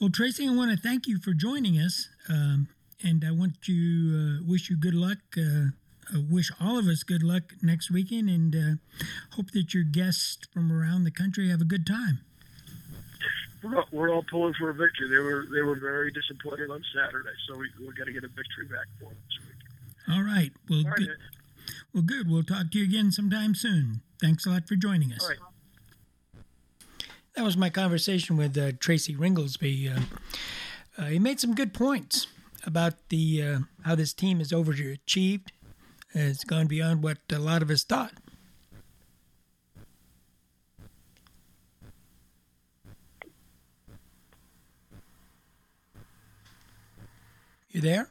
Well, 0.00 0.10
Tracy, 0.10 0.48
I 0.48 0.54
want 0.54 0.70
to 0.70 0.76
thank 0.76 1.06
you 1.06 1.18
for 1.20 1.32
joining 1.32 1.76
us, 1.76 2.08
um, 2.28 2.68
and 3.02 3.24
I 3.26 3.32
want 3.32 3.60
to 3.62 4.38
uh, 4.42 4.44
wish 4.48 4.70
you 4.70 4.76
good 4.76 4.94
luck. 4.94 5.18
Uh, 5.36 5.70
wish 6.30 6.50
all 6.60 6.78
of 6.78 6.86
us 6.86 7.02
good 7.02 7.22
luck 7.22 7.54
next 7.62 7.90
weekend, 7.90 8.30
and 8.30 8.80
hope 9.32 9.50
that 9.52 9.74
your 9.74 9.84
guests 9.84 10.38
from 10.52 10.72
around 10.72 11.04
the 11.04 11.10
country 11.10 11.50
have 11.50 11.60
a 11.60 11.64
good 11.66 11.86
time 11.86 12.20
we're 13.62 13.76
all, 13.76 13.84
we're 13.92 14.10
all 14.10 14.24
pulling 14.30 14.54
for 14.54 14.70
a 14.70 14.74
victory. 14.74 15.08
They 15.08 15.18
were 15.18 15.46
they 15.52 15.62
were 15.62 15.76
very 15.76 16.12
disappointed 16.12 16.70
on 16.70 16.82
Saturday, 16.94 17.30
so 17.48 17.58
we 17.58 17.68
we 17.80 17.92
got 17.94 18.04
to 18.04 18.12
get 18.12 18.24
a 18.24 18.28
victory 18.28 18.66
back 18.70 18.86
for 18.98 19.06
them 19.06 19.16
this 19.26 19.46
week. 19.46 20.16
All 20.16 20.22
right. 20.22 20.52
Well, 20.68 20.80
all 20.80 20.90
right, 20.90 20.96
good. 20.96 21.16
Well, 21.92 22.02
good. 22.02 22.30
We'll 22.30 22.42
talk 22.42 22.70
to 22.72 22.78
you 22.78 22.84
again 22.84 23.12
sometime 23.12 23.54
soon. 23.54 24.02
Thanks 24.20 24.46
a 24.46 24.50
lot 24.50 24.68
for 24.68 24.76
joining 24.76 25.12
us. 25.12 25.22
All 25.22 25.28
right. 25.30 25.38
That 27.34 27.44
was 27.44 27.56
my 27.56 27.70
conversation 27.70 28.36
with 28.36 28.58
uh, 28.58 28.72
Tracy 28.80 29.14
Ringolsby. 29.14 29.96
Uh, 29.96 30.00
uh, 31.00 31.04
he 31.06 31.18
made 31.20 31.38
some 31.38 31.54
good 31.54 31.72
points 31.72 32.26
about 32.66 32.94
the 33.10 33.42
uh, 33.42 33.58
how 33.84 33.94
this 33.94 34.12
team 34.12 34.38
has 34.38 34.50
overachieved. 34.50 35.48
It's 36.14 36.42
gone 36.44 36.66
beyond 36.66 37.02
what 37.02 37.18
a 37.30 37.38
lot 37.38 37.62
of 37.62 37.70
us 37.70 37.84
thought. 37.84 38.12
You 47.78 47.82
there? 47.82 48.10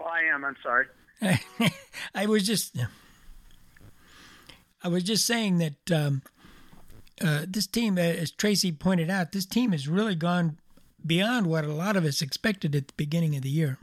Oh, 0.00 0.02
I 0.02 0.22
am. 0.34 0.44
I'm 0.44 0.56
sorry. 0.64 0.86
I 2.12 2.26
was 2.26 2.44
just, 2.44 2.76
I 4.82 4.88
was 4.88 5.04
just 5.04 5.24
saying 5.28 5.58
that 5.58 5.92
um, 5.92 6.22
uh, 7.20 7.44
this 7.46 7.68
team, 7.68 7.98
as 7.98 8.32
Tracy 8.32 8.72
pointed 8.72 9.10
out, 9.10 9.30
this 9.30 9.46
team 9.46 9.70
has 9.70 9.86
really 9.86 10.16
gone 10.16 10.58
beyond 11.06 11.46
what 11.46 11.64
a 11.64 11.72
lot 11.72 11.94
of 11.94 12.04
us 12.04 12.20
expected 12.20 12.74
at 12.74 12.88
the 12.88 12.94
beginning 12.96 13.36
of 13.36 13.42
the 13.42 13.48
year. 13.48 13.78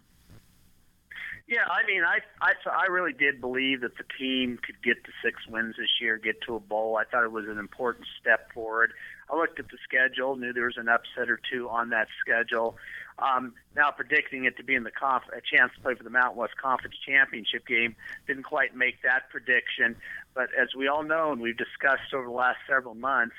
Yeah, 1.47 1.63
I 1.63 1.87
mean, 1.87 2.03
I, 2.03 2.19
I 2.41 2.51
I 2.69 2.87
really 2.87 3.13
did 3.13 3.39
believe 3.39 3.79
that 3.81 3.97
the 3.97 4.03
team 4.19 4.59
could 4.61 4.83
get 4.83 5.03
to 5.05 5.11
six 5.23 5.47
wins 5.47 5.75
this 5.77 5.89
year, 6.01 6.17
get 6.17 6.41
to 6.47 6.55
a 6.55 6.59
bowl. 6.59 6.97
I 6.97 7.05
thought 7.05 7.23
it 7.23 7.31
was 7.31 7.45
an 7.47 7.57
important 7.57 8.07
step 8.19 8.51
forward. 8.53 8.91
I 9.31 9.37
looked 9.37 9.59
at 9.59 9.69
the 9.69 9.77
schedule, 9.83 10.35
knew 10.35 10.53
there 10.53 10.65
was 10.65 10.77
an 10.77 10.89
upset 10.89 11.29
or 11.29 11.39
two 11.51 11.69
on 11.69 11.89
that 11.89 12.07
schedule. 12.19 12.77
Um, 13.21 13.53
now 13.75 13.91
predicting 13.91 14.45
it 14.45 14.57
to 14.57 14.63
be 14.63 14.75
in 14.75 14.83
the 14.83 14.91
conf- 14.91 15.23
a 15.35 15.41
chance 15.41 15.73
to 15.75 15.81
play 15.81 15.95
for 15.95 16.03
the 16.03 16.09
Mountain 16.09 16.37
West 16.37 16.55
Conference 16.57 16.95
Championship 17.05 17.67
game 17.67 17.95
didn't 18.27 18.43
quite 18.43 18.75
make 18.75 19.01
that 19.03 19.29
prediction. 19.29 19.95
But 20.33 20.49
as 20.59 20.69
we 20.75 20.87
all 20.87 21.03
know 21.03 21.31
and 21.31 21.41
we've 21.41 21.57
discussed 21.57 22.13
over 22.13 22.25
the 22.25 22.31
last 22.31 22.59
several 22.67 22.95
months, 22.95 23.35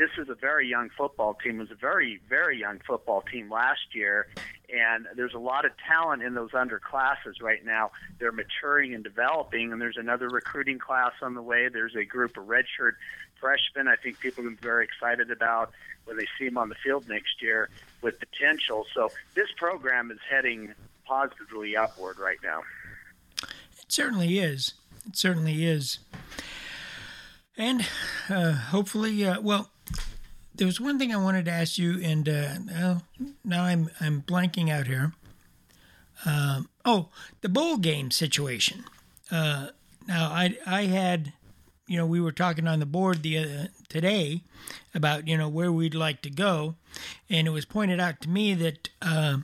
this 0.00 0.10
is 0.16 0.30
a 0.30 0.34
very 0.34 0.66
young 0.66 0.88
football 0.96 1.34
team. 1.34 1.56
It 1.56 1.64
was 1.64 1.70
a 1.70 1.74
very, 1.74 2.20
very 2.26 2.58
young 2.58 2.80
football 2.86 3.20
team 3.20 3.50
last 3.50 3.94
year, 3.94 4.28
and 4.72 5.06
there's 5.14 5.34
a 5.34 5.38
lot 5.38 5.66
of 5.66 5.72
talent 5.86 6.22
in 6.22 6.32
those 6.32 6.52
underclasses 6.52 7.42
right 7.42 7.62
now. 7.62 7.90
They're 8.18 8.32
maturing 8.32 8.94
and 8.94 9.04
developing, 9.04 9.72
and 9.72 9.80
there's 9.80 9.98
another 9.98 10.30
recruiting 10.30 10.78
class 10.78 11.12
on 11.20 11.34
the 11.34 11.42
way. 11.42 11.68
There's 11.68 11.94
a 11.96 12.04
group 12.04 12.38
of 12.38 12.44
redshirt 12.44 12.94
freshmen. 13.40 13.88
I 13.88 13.96
think 13.96 14.20
people 14.20 14.46
are 14.46 14.50
very 14.60 14.84
excited 14.84 15.30
about 15.30 15.72
when 16.04 16.16
they 16.16 16.26
see 16.38 16.46
him 16.46 16.58
on 16.58 16.68
the 16.68 16.74
field 16.76 17.08
next 17.08 17.40
year 17.40 17.68
with 18.02 18.18
potential. 18.18 18.86
So 18.94 19.10
this 19.34 19.48
program 19.56 20.10
is 20.10 20.18
heading 20.28 20.74
positively 21.04 21.76
upward 21.76 22.18
right 22.18 22.38
now. 22.42 22.62
It 23.42 23.92
certainly 23.92 24.38
is. 24.38 24.74
It 25.06 25.16
certainly 25.16 25.64
is. 25.64 25.98
And 27.56 27.86
uh, 28.28 28.52
hopefully, 28.52 29.24
uh, 29.24 29.40
well, 29.40 29.70
there 30.54 30.66
was 30.66 30.80
one 30.80 30.98
thing 30.98 31.12
I 31.12 31.16
wanted 31.16 31.46
to 31.46 31.50
ask 31.50 31.78
you, 31.78 32.00
and 32.02 32.28
uh, 32.28 32.58
now, 32.58 33.02
now 33.44 33.64
I'm 33.64 33.90
I'm 34.00 34.22
blanking 34.22 34.70
out 34.70 34.86
here. 34.86 35.12
Um, 36.24 36.68
oh, 36.84 37.08
the 37.40 37.48
bowl 37.48 37.78
game 37.78 38.10
situation. 38.10 38.84
Uh, 39.30 39.68
now 40.06 40.28
I 40.28 40.58
I 40.66 40.82
had 40.82 41.32
you 41.90 41.96
know, 41.96 42.06
we 42.06 42.20
were 42.20 42.30
talking 42.30 42.68
on 42.68 42.78
the 42.78 42.86
board 42.86 43.24
the 43.24 43.36
uh, 43.36 43.66
today 43.88 44.44
about 44.94 45.26
you 45.26 45.36
know 45.36 45.48
where 45.48 45.72
we'd 45.72 45.92
like 45.92 46.22
to 46.22 46.30
go, 46.30 46.76
and 47.28 47.48
it 47.48 47.50
was 47.50 47.64
pointed 47.64 47.98
out 47.98 48.20
to 48.20 48.28
me 48.28 48.54
that 48.54 48.90
uh, 49.02 49.38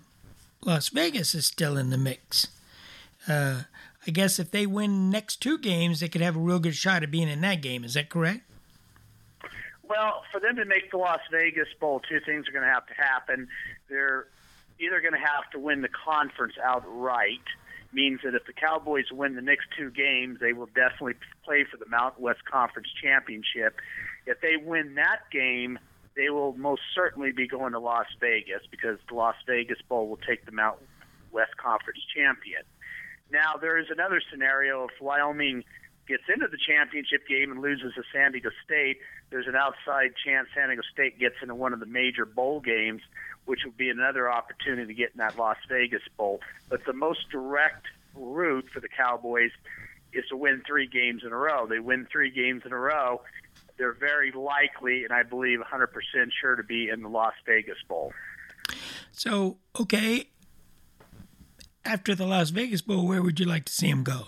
Las 0.64 0.90
Vegas 0.90 1.34
is 1.34 1.44
still 1.44 1.76
in 1.76 1.90
the 1.90 1.98
mix. 1.98 2.46
Uh, 3.26 3.62
I 4.06 4.10
guess 4.12 4.38
if 4.38 4.52
they 4.52 4.64
win 4.64 5.10
next 5.10 5.42
two 5.42 5.58
games, 5.58 5.98
they 5.98 6.06
could 6.06 6.20
have 6.20 6.36
a 6.36 6.38
real 6.38 6.60
good 6.60 6.76
shot 6.76 7.02
at 7.02 7.10
being 7.10 7.28
in 7.28 7.40
that 7.40 7.62
game. 7.62 7.82
Is 7.82 7.94
that 7.94 8.10
correct? 8.10 8.42
Well, 9.82 10.22
for 10.30 10.38
them 10.38 10.54
to 10.54 10.64
make 10.64 10.92
the 10.92 10.98
Las 10.98 11.22
Vegas 11.32 11.68
Bowl, 11.80 12.00
two 12.08 12.20
things 12.20 12.48
are 12.48 12.52
going 12.52 12.64
to 12.64 12.70
have 12.70 12.86
to 12.86 12.94
happen. 12.94 13.48
They're 13.90 14.28
either 14.78 15.00
going 15.00 15.14
to 15.14 15.18
have 15.18 15.50
to 15.50 15.58
win 15.58 15.82
the 15.82 15.88
conference 15.88 16.54
outright 16.62 17.42
means 17.92 18.20
that 18.24 18.34
if 18.34 18.46
the 18.46 18.52
Cowboys 18.52 19.06
win 19.12 19.34
the 19.34 19.42
next 19.42 19.66
two 19.76 19.90
games, 19.90 20.38
they 20.40 20.52
will 20.52 20.66
definitely 20.66 21.14
play 21.44 21.64
for 21.70 21.76
the 21.76 21.88
Mountain 21.88 22.22
West 22.22 22.44
Conference 22.44 22.88
Championship. 23.02 23.80
If 24.26 24.40
they 24.40 24.56
win 24.56 24.94
that 24.96 25.20
game, 25.30 25.78
they 26.16 26.30
will 26.30 26.54
most 26.54 26.82
certainly 26.94 27.32
be 27.32 27.46
going 27.46 27.72
to 27.72 27.78
Las 27.78 28.06
Vegas 28.20 28.62
because 28.70 28.98
the 29.08 29.14
Las 29.14 29.36
Vegas 29.46 29.78
Bowl 29.88 30.08
will 30.08 30.18
take 30.18 30.46
the 30.46 30.52
Mountain 30.52 30.86
West 31.30 31.56
Conference 31.56 32.00
champion. 32.14 32.62
Now, 33.30 33.54
there 33.60 33.78
is 33.78 33.86
another 33.90 34.20
scenario 34.30 34.84
if 34.84 35.00
Wyoming 35.00 35.64
gets 36.08 36.22
into 36.32 36.46
the 36.48 36.58
championship 36.58 37.26
game 37.28 37.50
and 37.50 37.60
loses 37.60 37.92
to 37.94 38.02
San 38.12 38.32
Diego 38.32 38.50
State, 38.64 38.98
there's 39.30 39.46
an 39.46 39.56
outside 39.56 40.14
chance 40.24 40.48
San 40.54 40.68
Diego 40.68 40.82
State 40.92 41.18
gets 41.18 41.34
into 41.42 41.54
one 41.54 41.72
of 41.72 41.80
the 41.80 41.86
major 41.86 42.24
bowl 42.24 42.60
games 42.60 43.02
which 43.46 43.60
would 43.64 43.76
be 43.76 43.88
another 43.88 44.30
opportunity 44.30 44.86
to 44.86 44.94
get 44.94 45.12
in 45.12 45.18
that 45.18 45.38
Las 45.38 45.56
Vegas 45.68 46.02
Bowl. 46.16 46.40
But 46.68 46.84
the 46.84 46.92
most 46.92 47.30
direct 47.30 47.86
route 48.14 48.66
for 48.72 48.80
the 48.80 48.88
Cowboys 48.88 49.50
is 50.12 50.24
to 50.28 50.36
win 50.36 50.62
three 50.66 50.86
games 50.86 51.22
in 51.24 51.32
a 51.32 51.36
row. 51.36 51.66
They 51.66 51.78
win 51.78 52.06
three 52.10 52.30
games 52.30 52.62
in 52.64 52.72
a 52.72 52.78
row. 52.78 53.22
They're 53.78 53.92
very 53.92 54.32
likely, 54.32 55.04
and 55.04 55.12
I 55.12 55.22
believe 55.22 55.60
100% 55.60 55.88
sure 56.40 56.56
to 56.56 56.62
be 56.62 56.88
in 56.88 57.02
the 57.02 57.08
Las 57.08 57.34
Vegas 57.46 57.78
Bowl. 57.88 58.12
So, 59.12 59.58
okay, 59.78 60.30
after 61.84 62.14
the 62.14 62.26
Las 62.26 62.50
Vegas 62.50 62.82
Bowl, 62.82 63.06
where 63.06 63.22
would 63.22 63.38
you 63.38 63.46
like 63.46 63.64
to 63.66 63.72
see 63.72 63.90
them 63.90 64.02
go? 64.02 64.26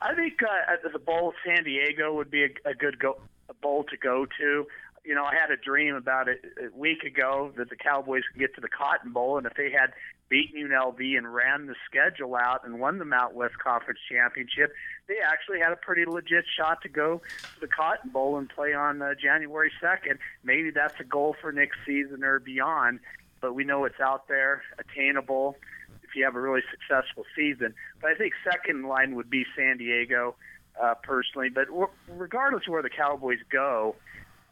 I 0.00 0.14
think 0.14 0.34
uh, 0.42 0.88
the 0.92 0.98
bowl, 0.98 1.30
of 1.30 1.34
San 1.44 1.64
Diego 1.64 2.14
would 2.14 2.30
be 2.30 2.44
a, 2.44 2.48
a 2.64 2.74
good 2.74 2.98
go, 2.98 3.18
a 3.48 3.54
bowl 3.54 3.84
to 3.84 3.96
go 3.96 4.26
to 4.38 4.66
you 5.06 5.14
know, 5.14 5.24
I 5.24 5.34
had 5.34 5.52
a 5.52 5.56
dream 5.56 5.94
about 5.94 6.28
it 6.28 6.44
a 6.58 6.76
week 6.76 7.04
ago 7.04 7.52
that 7.56 7.70
the 7.70 7.76
Cowboys 7.76 8.24
could 8.32 8.40
get 8.40 8.54
to 8.56 8.60
the 8.60 8.68
Cotton 8.68 9.12
Bowl, 9.12 9.38
and 9.38 9.46
if 9.46 9.54
they 9.54 9.70
had 9.70 9.92
beaten 10.28 10.68
UNLV 10.68 10.98
and 11.16 11.32
ran 11.32 11.66
the 11.66 11.76
schedule 11.88 12.34
out 12.34 12.66
and 12.66 12.80
won 12.80 12.98
the 12.98 13.04
Mount 13.04 13.34
West 13.34 13.54
Conference 13.62 14.00
Championship, 14.10 14.72
they 15.06 15.14
actually 15.24 15.60
had 15.60 15.70
a 15.70 15.76
pretty 15.76 16.04
legit 16.04 16.44
shot 16.58 16.82
to 16.82 16.88
go 16.88 17.22
to 17.54 17.60
the 17.60 17.68
Cotton 17.68 18.10
Bowl 18.10 18.36
and 18.36 18.48
play 18.48 18.74
on 18.74 19.00
uh, 19.00 19.14
January 19.14 19.70
2nd. 19.80 20.18
Maybe 20.42 20.70
that's 20.70 20.98
a 20.98 21.04
goal 21.04 21.36
for 21.40 21.52
next 21.52 21.76
season 21.86 22.24
or 22.24 22.40
beyond, 22.40 22.98
but 23.40 23.54
we 23.54 23.62
know 23.62 23.84
it's 23.84 24.00
out 24.00 24.26
there, 24.26 24.62
attainable 24.78 25.56
if 26.02 26.16
you 26.16 26.24
have 26.24 26.34
a 26.34 26.40
really 26.40 26.62
successful 26.70 27.24
season. 27.36 27.74
But 28.02 28.10
I 28.10 28.14
think 28.16 28.32
second 28.42 28.76
in 28.76 28.88
line 28.88 29.14
would 29.14 29.30
be 29.30 29.44
San 29.56 29.78
Diego, 29.78 30.34
uh, 30.82 30.94
personally. 31.02 31.48
But 31.48 31.68
regardless 32.08 32.64
of 32.66 32.72
where 32.72 32.82
the 32.82 32.90
Cowboys 32.90 33.38
go, 33.50 33.94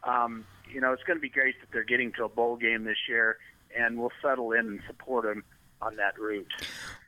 um, 0.05 0.45
you 0.71 0.81
know, 0.81 0.93
it's 0.93 1.03
going 1.03 1.17
to 1.17 1.21
be 1.21 1.29
great 1.29 1.59
that 1.61 1.67
they're 1.71 1.83
getting 1.83 2.11
to 2.13 2.25
a 2.25 2.29
bowl 2.29 2.55
game 2.55 2.83
this 2.83 2.97
year, 3.07 3.37
and 3.77 3.97
we'll 3.99 4.11
settle 4.21 4.51
in 4.51 4.67
and 4.67 4.79
support 4.87 5.25
them 5.25 5.43
on 5.81 5.95
that 5.97 6.17
route. 6.19 6.47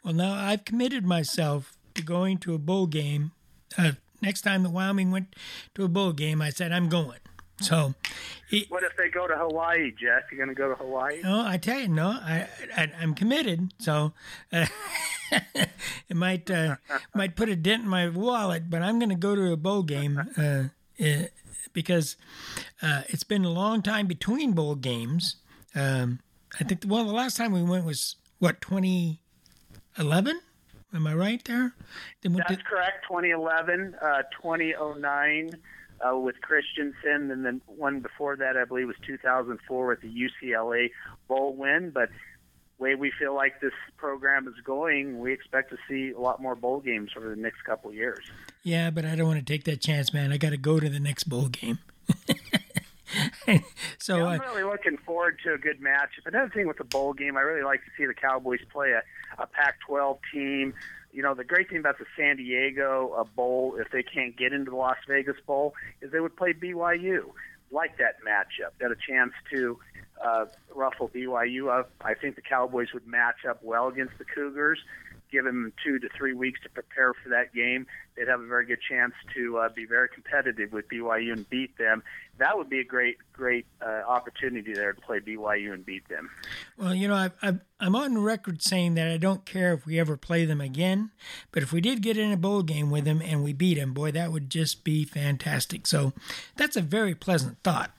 Well, 0.03 0.13
now 0.13 0.33
I've 0.33 0.65
committed 0.65 1.05
myself 1.05 1.73
to 1.95 2.01
going 2.01 2.37
to 2.39 2.53
a 2.53 2.57
bowl 2.57 2.87
game. 2.87 3.31
Uh, 3.77 3.93
next 4.21 4.41
time 4.41 4.63
the 4.63 4.69
Wyoming 4.69 5.11
went 5.11 5.35
to 5.75 5.83
a 5.83 5.87
bowl 5.87 6.13
game, 6.13 6.41
I 6.41 6.49
said 6.49 6.71
I'm 6.71 6.89
going. 6.89 7.19
So, 7.59 7.95
it, 8.51 8.69
what 8.69 8.83
if 8.83 8.95
they 8.97 9.09
go 9.09 9.27
to 9.27 9.35
Hawaii, 9.35 9.91
Jeff? 9.91 10.31
You 10.31 10.37
going 10.37 10.49
to 10.49 10.55
go 10.55 10.69
to 10.69 10.75
Hawaii? 10.75 11.21
No, 11.23 11.43
I 11.43 11.57
tell 11.57 11.79
you, 11.79 11.87
no. 11.87 12.09
I, 12.09 12.47
I 12.75 12.91
am 13.01 13.15
committed. 13.15 13.73
So 13.79 14.13
uh, 14.53 14.67
it 15.31 16.15
might 16.15 16.51
uh, 16.51 16.75
might 17.15 17.35
put 17.35 17.49
a 17.49 17.55
dent 17.55 17.83
in 17.83 17.89
my 17.89 18.09
wallet, 18.09 18.69
but 18.69 18.83
I'm 18.83 18.99
going 18.99 19.09
to 19.09 19.15
go 19.15 19.33
to 19.35 19.51
a 19.51 19.57
bowl 19.57 19.81
game 19.81 20.21
uh, 20.37 20.65
uh 20.99 21.27
because 21.73 22.17
uh, 22.81 23.03
it's 23.07 23.23
been 23.23 23.45
a 23.45 23.51
long 23.51 23.83
time 23.83 24.07
between 24.07 24.53
bowl 24.53 24.73
games. 24.73 25.35
Um, 25.75 26.19
I 26.59 26.63
think 26.63 26.83
well, 26.87 27.05
the 27.05 27.13
last 27.13 27.37
time 27.37 27.51
we 27.51 27.61
went 27.61 27.85
was 27.85 28.15
what 28.39 28.61
2011. 28.61 30.41
Am 30.93 31.05
I 31.05 31.13
right 31.13 31.43
there? 31.45 31.73
That's 32.47 32.61
to- 32.61 32.63
correct. 32.63 33.05
2011, 33.07 33.95
uh, 34.01 34.23
2009 34.41 35.51
uh, 35.99 36.17
with 36.17 36.39
Christensen, 36.41 37.29
and 37.29 37.45
then 37.45 37.61
one 37.67 37.99
before 37.99 38.37
that, 38.37 38.55
I 38.57 38.65
believe, 38.65 38.87
was 38.87 38.95
2004 39.05 39.87
with 39.87 40.01
the 40.01 40.07
UCLA 40.07 40.89
bowl 41.27 41.55
win. 41.55 41.91
But 41.91 42.09
way 42.79 42.95
we 42.95 43.11
feel 43.19 43.35
like 43.35 43.59
this 43.59 43.73
program 43.97 44.47
is 44.47 44.53
going, 44.63 45.19
we 45.19 45.33
expect 45.33 45.71
to 45.71 45.77
see 45.89 46.11
a 46.11 46.19
lot 46.19 46.41
more 46.41 46.55
bowl 46.55 46.79
games 46.79 47.11
over 47.17 47.29
the 47.29 47.35
next 47.35 47.63
couple 47.65 47.89
of 47.89 47.95
years. 47.95 48.19
Yeah, 48.68 48.89
but 48.89 49.05
I 49.05 49.15
don't 49.15 49.28
want 49.28 49.39
to 49.39 49.45
take 49.45 49.63
that 49.63 49.80
chance, 49.80 50.13
man. 50.13 50.34
I 50.34 50.38
got 50.38 50.49
to 50.49 50.57
go 50.57 50.78
to 50.78 50.89
the 50.89 50.99
next 50.99 51.24
bowl 51.24 51.47
game. 51.47 51.80
so 53.97 54.18
yeah, 54.18 54.26
I'm 54.26 54.41
really 54.41 54.63
looking 54.63 54.97
forward 55.05 55.39
to 55.45 55.53
a 55.53 55.57
good 55.57 55.80
match. 55.80 56.09
Another 56.26 56.49
thing 56.49 56.68
with 56.68 56.78
the 56.78 56.84
bowl 56.84 57.13
game, 57.13 57.38
I 57.38 57.41
really 57.41 57.63
like 57.63 57.80
to 57.86 57.91
see 57.97 58.05
the 58.05 58.13
Cowboys 58.13 58.59
play 58.70 58.91
a, 58.91 59.03
a 59.41 59.47
Pac-12 59.47 60.20
team 60.34 60.74
you 61.13 61.24
know, 61.24 61.34
the 61.34 61.45
great 61.45 61.70
thing 61.70 61.80
about 61.80 61.97
the 61.97 62.05
San 62.15 62.36
Diego 62.36 63.15
uh, 63.18 63.24
Bowl, 63.24 63.78
if 63.80 63.89
they 63.89 64.03
can't 64.03 64.38
get 64.38 64.51
into 64.53 64.70
the 64.70 64.78
Las 64.78 64.97
Vegas 65.07 65.38
Bowl, 65.47 65.74
is 66.01 66.11
they 66.11 66.20
would 66.20 66.36
play 66.36 66.53
BYU. 66.53 67.24
Like 67.72 67.97
that 67.97 68.18
matchup, 68.24 68.78
got 68.80 68.91
a 68.91 68.95
chance 68.95 69.32
to 69.51 69.80
uh, 70.24 70.45
ruffle 70.76 71.09
BYU 71.09 71.76
up. 71.76 71.89
I 72.01 72.13
think 72.13 72.36
the 72.36 72.43
Cowboys 72.43 72.89
would 72.93 73.07
match 73.07 73.45
up 73.49 73.63
well 73.63 73.88
against 73.88 74.18
the 74.20 74.26
Cougars 74.26 74.80
give 75.32 75.45
them 75.45 75.73
two 75.84 75.99
to 75.99 76.09
three 76.17 76.34
weeks 76.34 76.59
to 76.63 76.69
prepare 76.69 77.13
for 77.13 77.30
that 77.30 77.53
game, 77.53 77.86
they'd 78.15 78.28
have 78.28 78.39
a 78.39 78.45
very 78.45 78.65
good 78.65 78.80
chance 78.88 79.13
to 79.36 79.57
uh, 79.57 79.69
be 79.69 79.86
very 79.86 80.09
competitive 80.09 80.71
with 80.71 80.88
BYU 80.89 81.34
and 81.34 81.49
beat 81.49 81.78
them. 81.78 82.03
That 82.38 82.57
would 82.57 82.69
be 82.69 82.80
a 82.80 82.84
great, 82.84 83.17
great 83.34 83.65
uh, 83.82 84.03
opportunity 84.07 84.73
there 84.73 84.93
to 84.93 85.01
play 85.01 85.19
BYU 85.19 85.73
and 85.73 85.86
beat 85.86 86.07
them. 86.07 86.30
Well, 86.78 86.93
you 86.93 87.07
know, 87.07 87.15
I've, 87.15 87.34
I've, 87.41 87.59
I'm 87.80 87.95
on 87.95 88.17
record 88.17 88.61
saying 88.61 88.95
that 88.95 89.07
I 89.07 89.17
don't 89.17 89.45
care 89.45 89.73
if 89.73 89.86
we 89.86 89.99
ever 89.99 90.17
play 90.17 90.45
them 90.45 90.61
again, 90.61 91.11
but 91.51 91.63
if 91.63 91.71
we 91.71 91.82
did 91.82 92.01
get 92.01 92.17
in 92.17 92.32
a 92.32 92.38
bowl 92.38 92.63
game 92.63 92.89
with 92.89 93.05
them 93.05 93.21
and 93.21 93.43
we 93.43 93.53
beat 93.53 93.75
them, 93.75 93.93
boy, 93.93 94.11
that 94.11 94.32
would 94.32 94.49
just 94.49 94.84
be 94.84 95.03
fantastic. 95.03 95.88
So 95.88 96.13
that's 96.55 96.75
a 96.75 96.82
very 96.82 97.15
pleasant 97.15 97.57
thought 97.63 97.91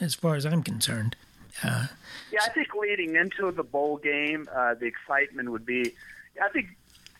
as 0.00 0.14
far 0.14 0.34
as 0.34 0.46
I'm 0.46 0.62
concerned. 0.62 1.16
Uh, 1.62 1.86
yeah, 2.32 2.40
I 2.44 2.48
think 2.50 2.68
leading 2.74 3.16
into 3.16 3.50
the 3.50 3.62
bowl 3.62 3.98
game, 3.98 4.48
uh, 4.54 4.74
the 4.74 4.86
excitement 4.86 5.50
would 5.50 5.66
be 5.66 5.94
I 6.40 6.48
think 6.48 6.68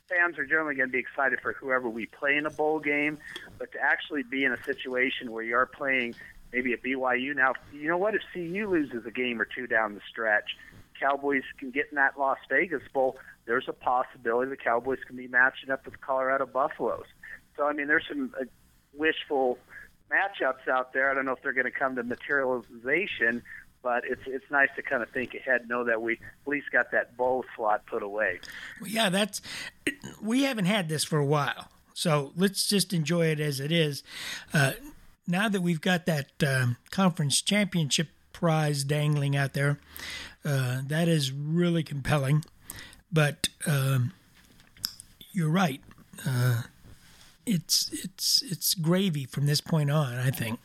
fans 0.08 0.38
are 0.38 0.44
generally 0.44 0.74
going 0.74 0.88
to 0.88 0.92
be 0.92 0.98
excited 0.98 1.40
for 1.40 1.52
whoever 1.52 1.88
we 1.88 2.06
play 2.06 2.36
in 2.36 2.46
a 2.46 2.50
bowl 2.50 2.80
game, 2.80 3.18
but 3.58 3.72
to 3.72 3.78
actually 3.80 4.22
be 4.22 4.44
in 4.44 4.52
a 4.52 4.62
situation 4.64 5.30
where 5.30 5.44
you 5.44 5.56
are 5.56 5.66
playing 5.66 6.14
maybe 6.52 6.72
at 6.72 6.82
BYU 6.82 7.34
now, 7.34 7.52
you 7.72 7.88
know 7.88 7.96
what? 7.96 8.14
If 8.14 8.22
CU 8.32 8.68
loses 8.68 9.06
a 9.06 9.10
game 9.10 9.40
or 9.40 9.44
two 9.44 9.66
down 9.66 9.94
the 9.94 10.00
stretch, 10.10 10.56
Cowboys 10.98 11.44
can 11.58 11.70
get 11.70 11.86
in 11.90 11.96
that 11.96 12.18
Las 12.18 12.38
Vegas 12.48 12.82
Bowl. 12.92 13.18
There's 13.46 13.68
a 13.68 13.72
possibility 13.72 14.50
the 14.50 14.56
Cowboys 14.56 14.98
can 15.06 15.16
be 15.16 15.28
matching 15.28 15.70
up 15.70 15.84
with 15.84 16.00
Colorado 16.00 16.46
Buffaloes. 16.46 17.06
So 17.56 17.64
I 17.66 17.72
mean, 17.72 17.86
there's 17.86 18.04
some 18.08 18.34
uh, 18.38 18.44
wishful 18.94 19.58
matchups 20.10 20.68
out 20.68 20.92
there. 20.92 21.10
I 21.10 21.14
don't 21.14 21.24
know 21.24 21.32
if 21.32 21.42
they're 21.42 21.52
going 21.52 21.70
to 21.70 21.70
come 21.70 21.96
to 21.96 22.02
materialization, 22.02 23.42
but 23.82 24.04
it's 24.04 24.22
it's 24.26 24.44
nice 24.50 24.68
to 24.76 24.82
kind 24.82 25.02
of 25.02 25.10
think 25.10 25.34
ahead, 25.34 25.68
know 25.68 25.84
that 25.84 26.00
we 26.02 26.14
at 26.14 26.48
least 26.48 26.70
got 26.72 26.90
that 26.92 27.16
bowl 27.16 27.44
slot 27.56 27.86
put 27.86 28.02
away. 28.02 28.40
Well, 28.80 28.90
yeah, 28.90 29.08
that's 29.08 29.40
we 30.22 30.42
haven't 30.42 30.66
had 30.66 30.88
this 30.88 31.04
for 31.04 31.18
a 31.18 31.24
while, 31.24 31.68
so 31.94 32.32
let's 32.36 32.68
just 32.68 32.92
enjoy 32.92 33.26
it 33.26 33.40
as 33.40 33.60
it 33.60 33.72
is. 33.72 34.02
Uh, 34.52 34.72
now 35.26 35.48
that 35.48 35.62
we've 35.62 35.80
got 35.80 36.06
that 36.06 36.30
um, 36.46 36.76
conference 36.90 37.40
championship 37.40 38.08
prize 38.32 38.84
dangling 38.84 39.36
out 39.36 39.54
there, 39.54 39.78
uh, 40.44 40.80
that 40.86 41.08
is 41.08 41.32
really 41.32 41.82
compelling. 41.82 42.44
But 43.12 43.48
um, 43.66 44.12
you're 45.32 45.50
right. 45.50 45.80
Uh, 46.26 46.62
it's 47.46 47.90
it's 47.92 48.42
it's 48.42 48.74
gravy 48.74 49.24
from 49.24 49.46
this 49.46 49.60
point 49.60 49.90
on. 49.90 50.14
I 50.14 50.30
think. 50.30 50.58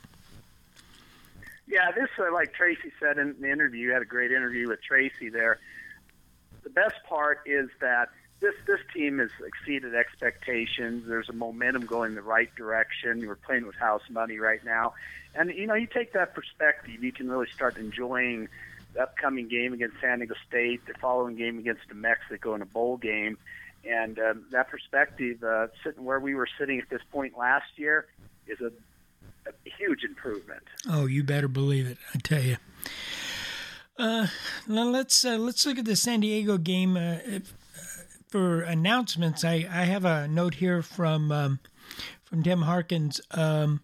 Yeah, 1.68 1.92
this 1.92 2.10
uh, 2.20 2.32
like 2.32 2.54
Tracy 2.54 2.92
said 3.00 3.18
in 3.18 3.36
the 3.40 3.52
interview. 3.52 3.88
You 3.88 3.94
had 3.94 4.02
a 4.02 4.06
great 4.06 4.32
interview 4.32 4.68
with 4.68 4.84
Tracy 4.84 5.30
there. 5.30 5.60
The 6.64 6.70
best 6.70 6.96
part 7.08 7.42
is 7.46 7.70
that 7.82 8.10
this 8.40 8.54
this 8.68 8.80
team 8.94 9.20
has 9.20 9.30
exceeded 9.46 9.96
expectations. 9.96 11.08
There's 11.08 11.30
a 11.30 11.34
momentum 11.34 11.86
going 11.86 12.16
the 12.16 12.22
right 12.22 12.54
direction. 12.56 13.26
We're 13.28 13.36
playing 13.36 13.66
with 13.66 13.76
house 13.76 14.04
money 14.10 14.38
right 14.38 14.64
now, 14.64 14.94
and 15.34 15.50
you 15.50 15.66
know 15.66 15.74
you 15.74 15.88
take 15.88 16.14
that 16.14 16.36
perspective, 16.36 17.04
you 17.04 17.12
can 17.12 17.30
really 17.30 17.48
start 17.54 17.78
enjoying 17.78 18.48
the 18.94 19.02
upcoming 19.02 19.48
game 19.48 19.74
against 19.74 19.96
San 20.00 20.20
Diego 20.20 20.36
State, 20.48 20.86
the 20.86 20.94
following 20.94 21.36
game 21.36 21.58
against 21.58 21.82
New 21.92 22.00
Mexico 22.00 22.54
in 22.54 22.62
a 22.62 22.66
bowl 22.66 22.98
game, 22.98 23.38
and 23.84 24.20
um, 24.20 24.46
that 24.52 24.70
perspective, 24.70 25.44
uh, 25.44 25.68
sitting 25.84 26.06
where 26.06 26.20
we 26.20 26.36
were 26.36 26.48
sitting 26.60 26.80
at 26.80 26.90
this 26.90 27.02
point 27.12 27.38
last 27.38 27.78
year, 27.78 28.06
is 28.48 28.62
a 28.62 28.68
a 28.68 28.72
huge 29.78 30.04
improvement. 30.04 30.64
Oh, 30.90 31.06
you 31.06 31.24
better 31.24 31.48
believe 31.48 31.88
it! 31.88 31.98
I 32.14 32.20
tell 32.20 32.42
you. 32.42 32.58
Uh, 33.98 34.28
let's 34.68 35.24
uh, 35.24 35.38
let's 35.38 35.66
look 35.66 35.80
at 35.80 35.86
the 35.86 35.96
San 35.96 36.20
Diego 36.20 36.58
game. 36.58 36.98
Uh, 36.98 37.18
uh, 37.36 37.40
for 38.30 38.62
announcements, 38.62 39.46
I, 39.46 39.66
I 39.72 39.86
have 39.86 40.04
a 40.04 40.28
note 40.28 40.56
here 40.56 40.82
from 40.82 41.32
um, 41.32 41.60
from 42.24 42.44
Tim 42.44 42.64
Harkins. 42.64 43.22
Um, 43.32 43.82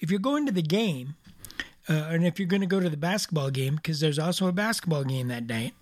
if 0.00 0.10
you're 0.10 0.20
going 0.20 0.46
to 0.46 0.52
the 0.52 0.62
game, 0.62 1.14
uh, 1.88 2.08
and 2.10 2.26
if 2.26 2.38
you're 2.38 2.48
going 2.48 2.62
to 2.62 2.66
go 2.66 2.80
to 2.80 2.90
the 2.90 2.96
basketball 2.96 3.50
game, 3.50 3.76
because 3.76 4.00
there's 4.00 4.18
also 4.18 4.48
a 4.48 4.52
basketball 4.52 5.04
game 5.04 5.28
that 5.28 5.46
night, 5.46 5.74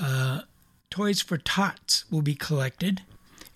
uh, 0.00 0.42
Toys 0.88 1.20
for 1.20 1.36
Tots 1.36 2.10
will 2.10 2.22
be 2.22 2.34
collected, 2.34 3.02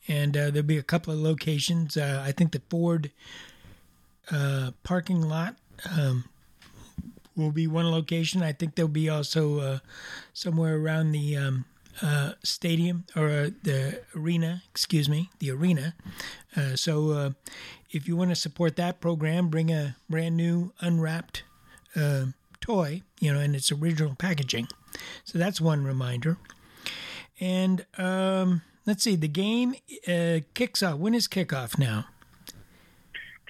and 0.07 0.34
there'll 0.34 0.62
be 0.62 0.78
a 0.78 0.82
couple 0.82 1.12
of 1.12 1.20
locations. 1.20 1.96
I 1.96 2.32
think 2.32 2.53
the 2.53 2.62
Ford 2.68 3.11
uh, 4.30 4.72
parking 4.82 5.22
lot 5.22 5.56
um, 5.90 6.24
will 7.36 7.52
be 7.52 7.66
one 7.66 7.90
location. 7.90 8.42
I 8.42 8.52
think 8.52 8.74
there'll 8.74 8.88
be 8.88 9.08
also 9.08 9.60
uh, 9.60 9.78
somewhere 10.34 10.76
around 10.76 11.12
the 11.12 11.36
um, 11.36 11.64
uh, 12.02 12.32
stadium 12.42 13.04
or 13.16 13.28
uh, 13.28 13.50
the 13.62 14.02
arena, 14.14 14.62
excuse 14.70 15.08
me, 15.08 15.30
the 15.38 15.50
arena. 15.50 15.94
Uh, 16.56 16.76
so 16.76 17.34
if 17.90 18.06
you 18.06 18.16
want 18.16 18.30
to 18.30 18.36
support 18.36 18.76
that 18.76 19.00
program, 19.00 19.48
bring 19.48 19.70
a 19.70 19.96
brand 20.10 20.36
new 20.36 20.72
unwrapped 20.80 21.44
toy, 22.60 23.02
you 23.20 23.32
know, 23.32 23.40
in 23.40 23.54
its 23.54 23.72
original 23.72 24.14
packaging. 24.14 24.68
So 25.24 25.38
that's 25.38 25.60
one 25.60 25.84
reminder. 25.84 26.36
And 27.40 27.86
um, 27.96 28.62
let's 28.84 29.04
see, 29.04 29.16
the 29.16 29.28
game 29.28 29.74
kicks 30.54 30.82
off. 30.82 30.98
When 30.98 31.14
is 31.14 31.28
kickoff 31.28 31.78
now? 31.78 32.06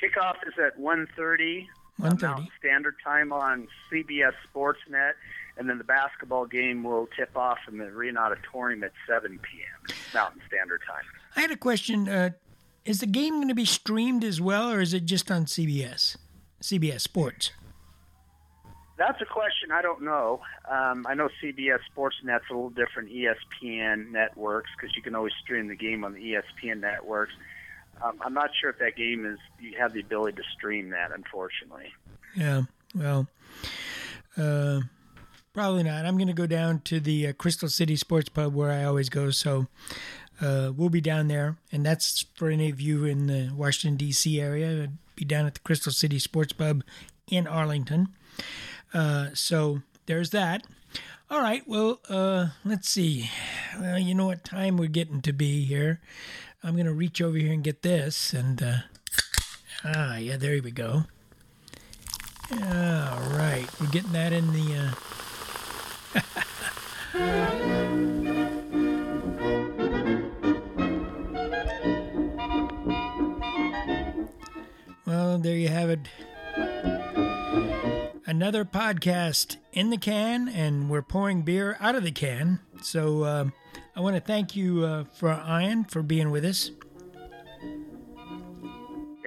Kickoff 0.01 0.37
is 0.47 0.55
at 0.59 0.79
1.30 0.79 1.67
1.30 2.01 2.49
Standard 2.59 2.95
Time 3.03 3.33
on 3.33 3.67
CBS 3.91 4.33
Sportsnet, 4.55 5.13
and 5.57 5.69
then 5.69 5.79
the 5.79 5.85
basketball 5.85 6.47
game 6.47 6.85
will 6.85 7.09
tip 7.17 7.37
off 7.37 7.59
in 7.69 7.79
the 7.79 7.85
Arena 7.85 8.21
Auditorium 8.21 8.85
at 8.85 8.93
7 9.09 9.39
p.m. 9.39 9.97
Mountain 10.15 10.41
Standard 10.47 10.81
Time. 10.87 11.05
I 11.35 11.41
had 11.41 11.51
a 11.51 11.57
question. 11.57 12.09
Uh, 12.09 12.31
is 12.85 13.01
the 13.01 13.07
game 13.07 13.35
going 13.35 13.49
to 13.49 13.55
be 13.55 13.65
streamed 13.65 14.25
as 14.25 14.41
well, 14.41 14.71
or 14.71 14.81
is 14.81 14.95
it 14.95 15.05
just 15.05 15.31
on 15.31 15.47
CBS, 15.47 16.17
CBS 16.63 17.01
Sports? 17.01 17.51
That's 18.97 19.21
a 19.21 19.27
question 19.27 19.71
I 19.71 19.81
don't 19.81 20.03
know. 20.03 20.41
Um, 20.69 21.07
I 21.09 21.15
know 21.15 21.29
CBS 21.43 21.79
Sportsnet's 21.97 22.45
a 22.51 22.55
little 22.55 22.71
different 22.71 23.11
ESPN 23.11 24.11
networks 24.11 24.71
because 24.77 24.97
you 24.97 25.03
can 25.03 25.15
always 25.15 25.33
stream 25.41 25.69
the 25.69 25.77
game 25.77 26.05
on 26.05 26.15
the 26.15 26.21
ESPN 26.21 26.81
networks. 26.81 27.33
Um, 28.03 28.19
I'm 28.21 28.35
not 28.35 28.51
sure 28.61 28.71
if 28.71 28.79
that 28.79 28.97
game 28.97 29.27
is 29.27 29.39
you 29.61 29.77
have 29.79 29.93
the 29.93 30.01
ability 30.01 30.37
to 30.37 30.43
stream 30.57 30.91
that, 30.91 31.11
unfortunately. 31.13 31.93
Yeah, 32.37 32.63
well, 32.95 33.27
uh, 34.37 34.81
probably 35.53 35.83
not. 35.83 36.07
I'm 36.07 36.17
going 36.17 36.29
to 36.29 36.35
go 36.35 36.47
down 36.47 36.81
to 36.83 37.01
the 37.01 37.29
uh, 37.29 37.33
Crystal 37.33 37.69
City 37.69 37.97
Sports 37.97 38.29
Pub 38.29 38.55
where 38.55 38.71
I 38.71 38.85
always 38.85 39.09
go, 39.09 39.31
so 39.31 39.67
uh, 40.41 40.73
we'll 40.77 40.91
be 40.91 41.01
down 41.01 41.29
there, 41.29 41.57
and 41.73 41.85
that's 41.85 42.25
for 42.35 42.49
any 42.49 42.71
of 42.71 42.81
you 42.81 43.05
in 43.05 43.27
the 43.27 43.53
Washington 43.55 43.97
D.C. 43.97 44.41
area. 44.41 44.85
I'd 44.85 44.99
be 45.17 45.25
down 45.25 45.47
at 45.47 45.55
the 45.55 45.61
Crystal 45.61 45.93
City 45.93 46.19
Sports 46.19 46.53
Pub 46.53 46.85
in 47.29 47.47
Arlington. 47.47 48.09
Uh, 48.95 49.29
so 49.35 49.83
there's 50.07 50.31
that. 50.31 50.65
All 51.31 51.41
right. 51.41 51.63
Well, 51.67 52.01
uh, 52.09 52.49
let's 52.65 52.89
see. 52.89 53.29
Well, 53.79 53.99
you 53.99 54.15
know 54.15 54.27
what 54.27 54.45
time 54.45 54.79
we're 54.79 54.89
getting 54.89 55.21
to 55.23 55.33
be 55.33 55.65
here. 55.65 56.01
I'm 56.63 56.75
going 56.75 56.87
to 56.87 56.93
reach 56.93 57.23
over 57.23 57.37
here 57.39 57.53
and 57.53 57.63
get 57.63 57.83
this. 57.83 58.33
And, 58.33 58.63
uh, 58.63 58.79
ah, 59.85 60.17
yeah, 60.17 60.37
there 60.37 60.61
we 60.63 60.71
go. 60.71 61.05
All 62.51 62.59
right, 63.31 63.67
we're 63.79 63.89
getting 63.89 64.13
that 64.13 64.33
in 64.33 64.53
the. 64.53 64.75
Uh... 64.75 64.93
well, 75.07 75.39
there 75.39 75.57
you 75.57 75.69
have 75.69 75.91
it. 75.91 76.01
Another 78.27 78.65
podcast 78.65 79.59
in 79.73 79.91
the 79.91 79.99
can, 79.99 80.49
and 80.49 80.89
we're 80.89 81.03
pouring 81.03 81.43
beer 81.43 81.77
out 81.81 81.95
of 81.95 82.03
the 82.03 82.13
can. 82.13 82.61
So 82.83 83.25
uh, 83.25 83.51
I 83.97 84.01
want 84.01 84.17
to 84.17 84.21
thank 84.21 84.55
you 84.55 84.85
uh, 84.85 85.05
for 85.05 85.33
Ian 85.33 85.85
for 85.85 86.03
being 86.03 86.31
with 86.31 86.45
us. 86.45 86.71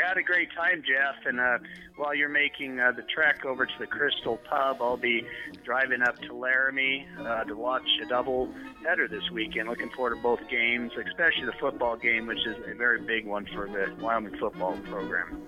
I 0.03 0.07
had 0.07 0.17
a 0.17 0.23
great 0.23 0.49
time, 0.55 0.81
Jeff. 0.85 1.25
And 1.25 1.39
uh, 1.39 1.59
while 1.95 2.15
you're 2.15 2.29
making 2.29 2.79
uh, 2.79 2.91
the 2.91 3.03
trek 3.03 3.45
over 3.45 3.65
to 3.65 3.73
the 3.79 3.85
Crystal 3.85 4.37
Pub, 4.49 4.77
I'll 4.81 4.97
be 4.97 5.23
driving 5.63 6.01
up 6.01 6.19
to 6.23 6.33
Laramie 6.33 7.05
uh, 7.19 7.43
to 7.43 7.55
watch 7.55 7.87
a 8.03 8.07
double 8.07 8.51
header 8.85 9.07
this 9.07 9.29
weekend. 9.31 9.69
Looking 9.69 9.89
forward 9.91 10.15
to 10.15 10.21
both 10.21 10.39
games, 10.49 10.91
especially 10.97 11.45
the 11.45 11.53
football 11.59 11.97
game, 11.97 12.25
which 12.27 12.45
is 12.45 12.57
a 12.67 12.75
very 12.75 13.01
big 13.01 13.25
one 13.25 13.45
for 13.53 13.67
the 13.67 13.93
Wyoming 14.01 14.37
football 14.37 14.75
program. 14.89 15.43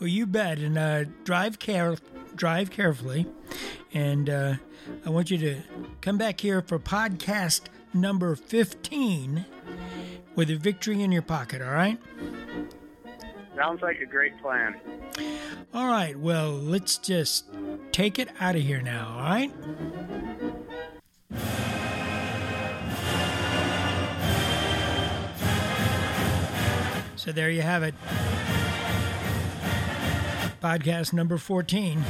Well, 0.00 0.08
you 0.08 0.26
bet. 0.26 0.58
And 0.58 0.78
uh, 0.78 1.04
drive 1.24 1.58
care, 1.58 1.96
drive 2.34 2.70
carefully. 2.70 3.26
And 3.92 4.30
uh, 4.30 4.54
I 5.04 5.10
want 5.10 5.30
you 5.30 5.38
to 5.38 5.56
come 6.00 6.16
back 6.16 6.40
here 6.40 6.62
for 6.62 6.78
podcast 6.78 7.62
number 7.94 8.34
15 8.36 9.44
with 10.34 10.50
a 10.50 10.56
victory 10.56 11.02
in 11.02 11.12
your 11.12 11.22
pocket, 11.22 11.62
all 11.62 11.72
right? 11.72 11.98
Sounds 13.56 13.82
like 13.82 14.00
a 14.00 14.06
great 14.06 14.40
plan. 14.40 14.76
All 15.74 15.86
right, 15.88 16.16
well, 16.16 16.52
let's 16.52 16.96
just 16.98 17.46
take 17.92 18.18
it 18.18 18.28
out 18.40 18.54
of 18.54 18.62
here 18.62 18.80
now, 18.80 19.16
all 19.16 19.20
right? 19.20 19.52
So 27.16 27.32
there 27.32 27.50
you 27.50 27.62
have 27.62 27.82
it. 27.82 27.94
Podcast 30.62 31.12
number 31.12 31.36
14. 31.36 32.02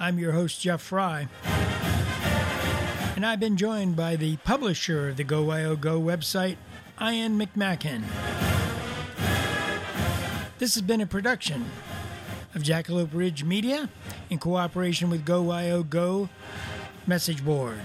I'm 0.00 0.18
your 0.18 0.32
host, 0.32 0.60
Jeff 0.60 0.80
Fry. 0.80 1.28
And 3.18 3.26
I've 3.26 3.40
been 3.40 3.56
joined 3.56 3.96
by 3.96 4.14
the 4.14 4.36
publisher 4.36 5.08
of 5.08 5.16
the 5.16 5.24
Go 5.24 5.44
Wyo 5.44 5.74
Go 5.74 6.00
website, 6.00 6.56
Ian 7.02 7.36
McMacken. 7.36 8.04
This 10.58 10.76
has 10.76 10.82
been 10.82 11.00
a 11.00 11.06
production 11.06 11.68
of 12.54 12.62
Jackalope 12.62 13.12
Ridge 13.12 13.42
Media 13.42 13.88
in 14.30 14.38
cooperation 14.38 15.10
with 15.10 15.24
Go 15.24 15.42
Wyo 15.42 15.82
Go 15.82 16.28
Message 17.08 17.44
Board. 17.44 17.80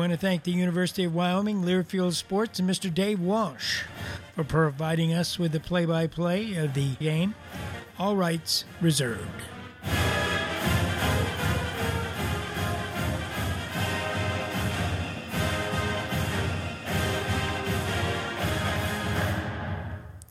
Want 0.00 0.12
to 0.12 0.16
thank 0.16 0.44
the 0.44 0.50
University 0.50 1.04
of 1.04 1.14
Wyoming, 1.14 1.62
Learfield 1.62 2.14
Sports, 2.14 2.58
and 2.58 2.66
Mr. 2.66 2.92
Dave 2.92 3.20
Walsh 3.20 3.82
for 4.34 4.44
providing 4.44 5.12
us 5.12 5.38
with 5.38 5.52
the 5.52 5.60
play 5.60 5.84
by 5.84 6.06
play 6.06 6.54
of 6.54 6.72
the 6.72 6.94
game. 6.94 7.34
All 7.98 8.16
rights 8.16 8.64
reserved. 8.80 9.49